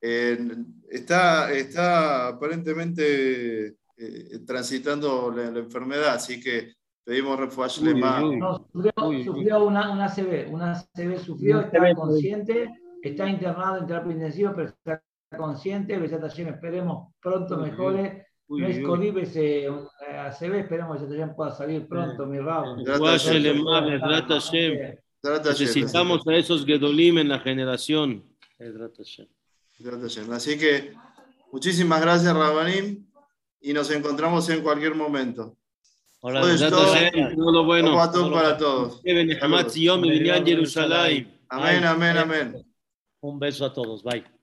Eh, 0.00 0.38
está, 0.90 1.50
está 1.52 2.28
aparentemente 2.28 3.66
eh, 3.96 4.38
transitando 4.46 5.32
la, 5.34 5.50
la 5.50 5.58
enfermedad, 5.58 6.14
así 6.14 6.40
que 6.40 6.74
pedimos 7.04 7.38
Uy, 7.80 7.88
Lema. 7.88 8.20
No, 8.20 8.68
sufrió, 8.72 8.92
Uy, 9.04 9.16
uy. 9.16 9.24
sufrió 9.24 9.64
una, 9.64 9.90
una 9.90 10.08
CB, 10.08 10.52
una 10.52 10.74
CB 10.94 11.18
sufrió, 11.18 11.60
está 11.62 11.94
consciente, 11.94 12.68
está 13.08 13.28
internado 13.28 13.78
en 13.78 13.86
terapia 13.86 14.12
intensiva, 14.12 14.54
pero 14.54 14.68
está 14.68 15.02
consciente, 15.36 15.98
Besat 15.98 16.20
Hashem, 16.22 16.48
esperemos 16.48 17.12
pronto 17.20 17.56
mejore. 17.58 18.26
Uy, 18.48 18.62
no 18.62 18.68
es. 18.68 18.80
COVID, 18.84 19.18
es 19.18 19.36
eh, 19.36 19.68
ACV, 19.68 20.54
esperemos 20.60 20.98
que 21.00 21.06
Hashem 21.08 21.34
pueda 21.34 21.50
salir 21.50 21.88
pronto, 21.88 22.26
mi 22.26 22.38
Rab. 22.38 22.76
Gracias, 22.76 22.98
Guashe 22.98 23.28
Hashem. 23.28 23.42
Lema, 23.42 23.80
Bezrat 23.80 24.28
Hashem. 24.28 24.96
Trata 25.20 25.48
Hashem, 25.50 25.66
Necesitamos 25.66 26.26
a 26.26 26.34
esos 26.34 26.64
Gedolim 26.64 27.18
en 27.18 27.28
la 27.28 27.40
generación. 27.40 28.22
Así 30.32 30.56
que 30.58 30.92
muchísimas 31.52 32.00
gracias, 32.00 32.32
Rabanim, 32.34 33.04
y 33.60 33.72
nos 33.72 33.90
encontramos 33.90 34.48
en 34.48 34.62
cualquier 34.62 34.94
momento. 34.94 35.56
Bezrat 36.22 36.70
todo- 36.70 36.94
todo 37.36 37.52
lo 37.52 37.64
bueno. 37.64 37.88
Todos 38.12 38.32
para 38.32 38.56
todos. 38.56 39.02
Amén, 41.48 41.84
amén, 41.84 42.18
amén. 42.18 42.65
Un 43.26 43.40
beso 43.40 43.64
a 43.64 43.72
todos. 43.72 44.02
Bye. 44.04 44.35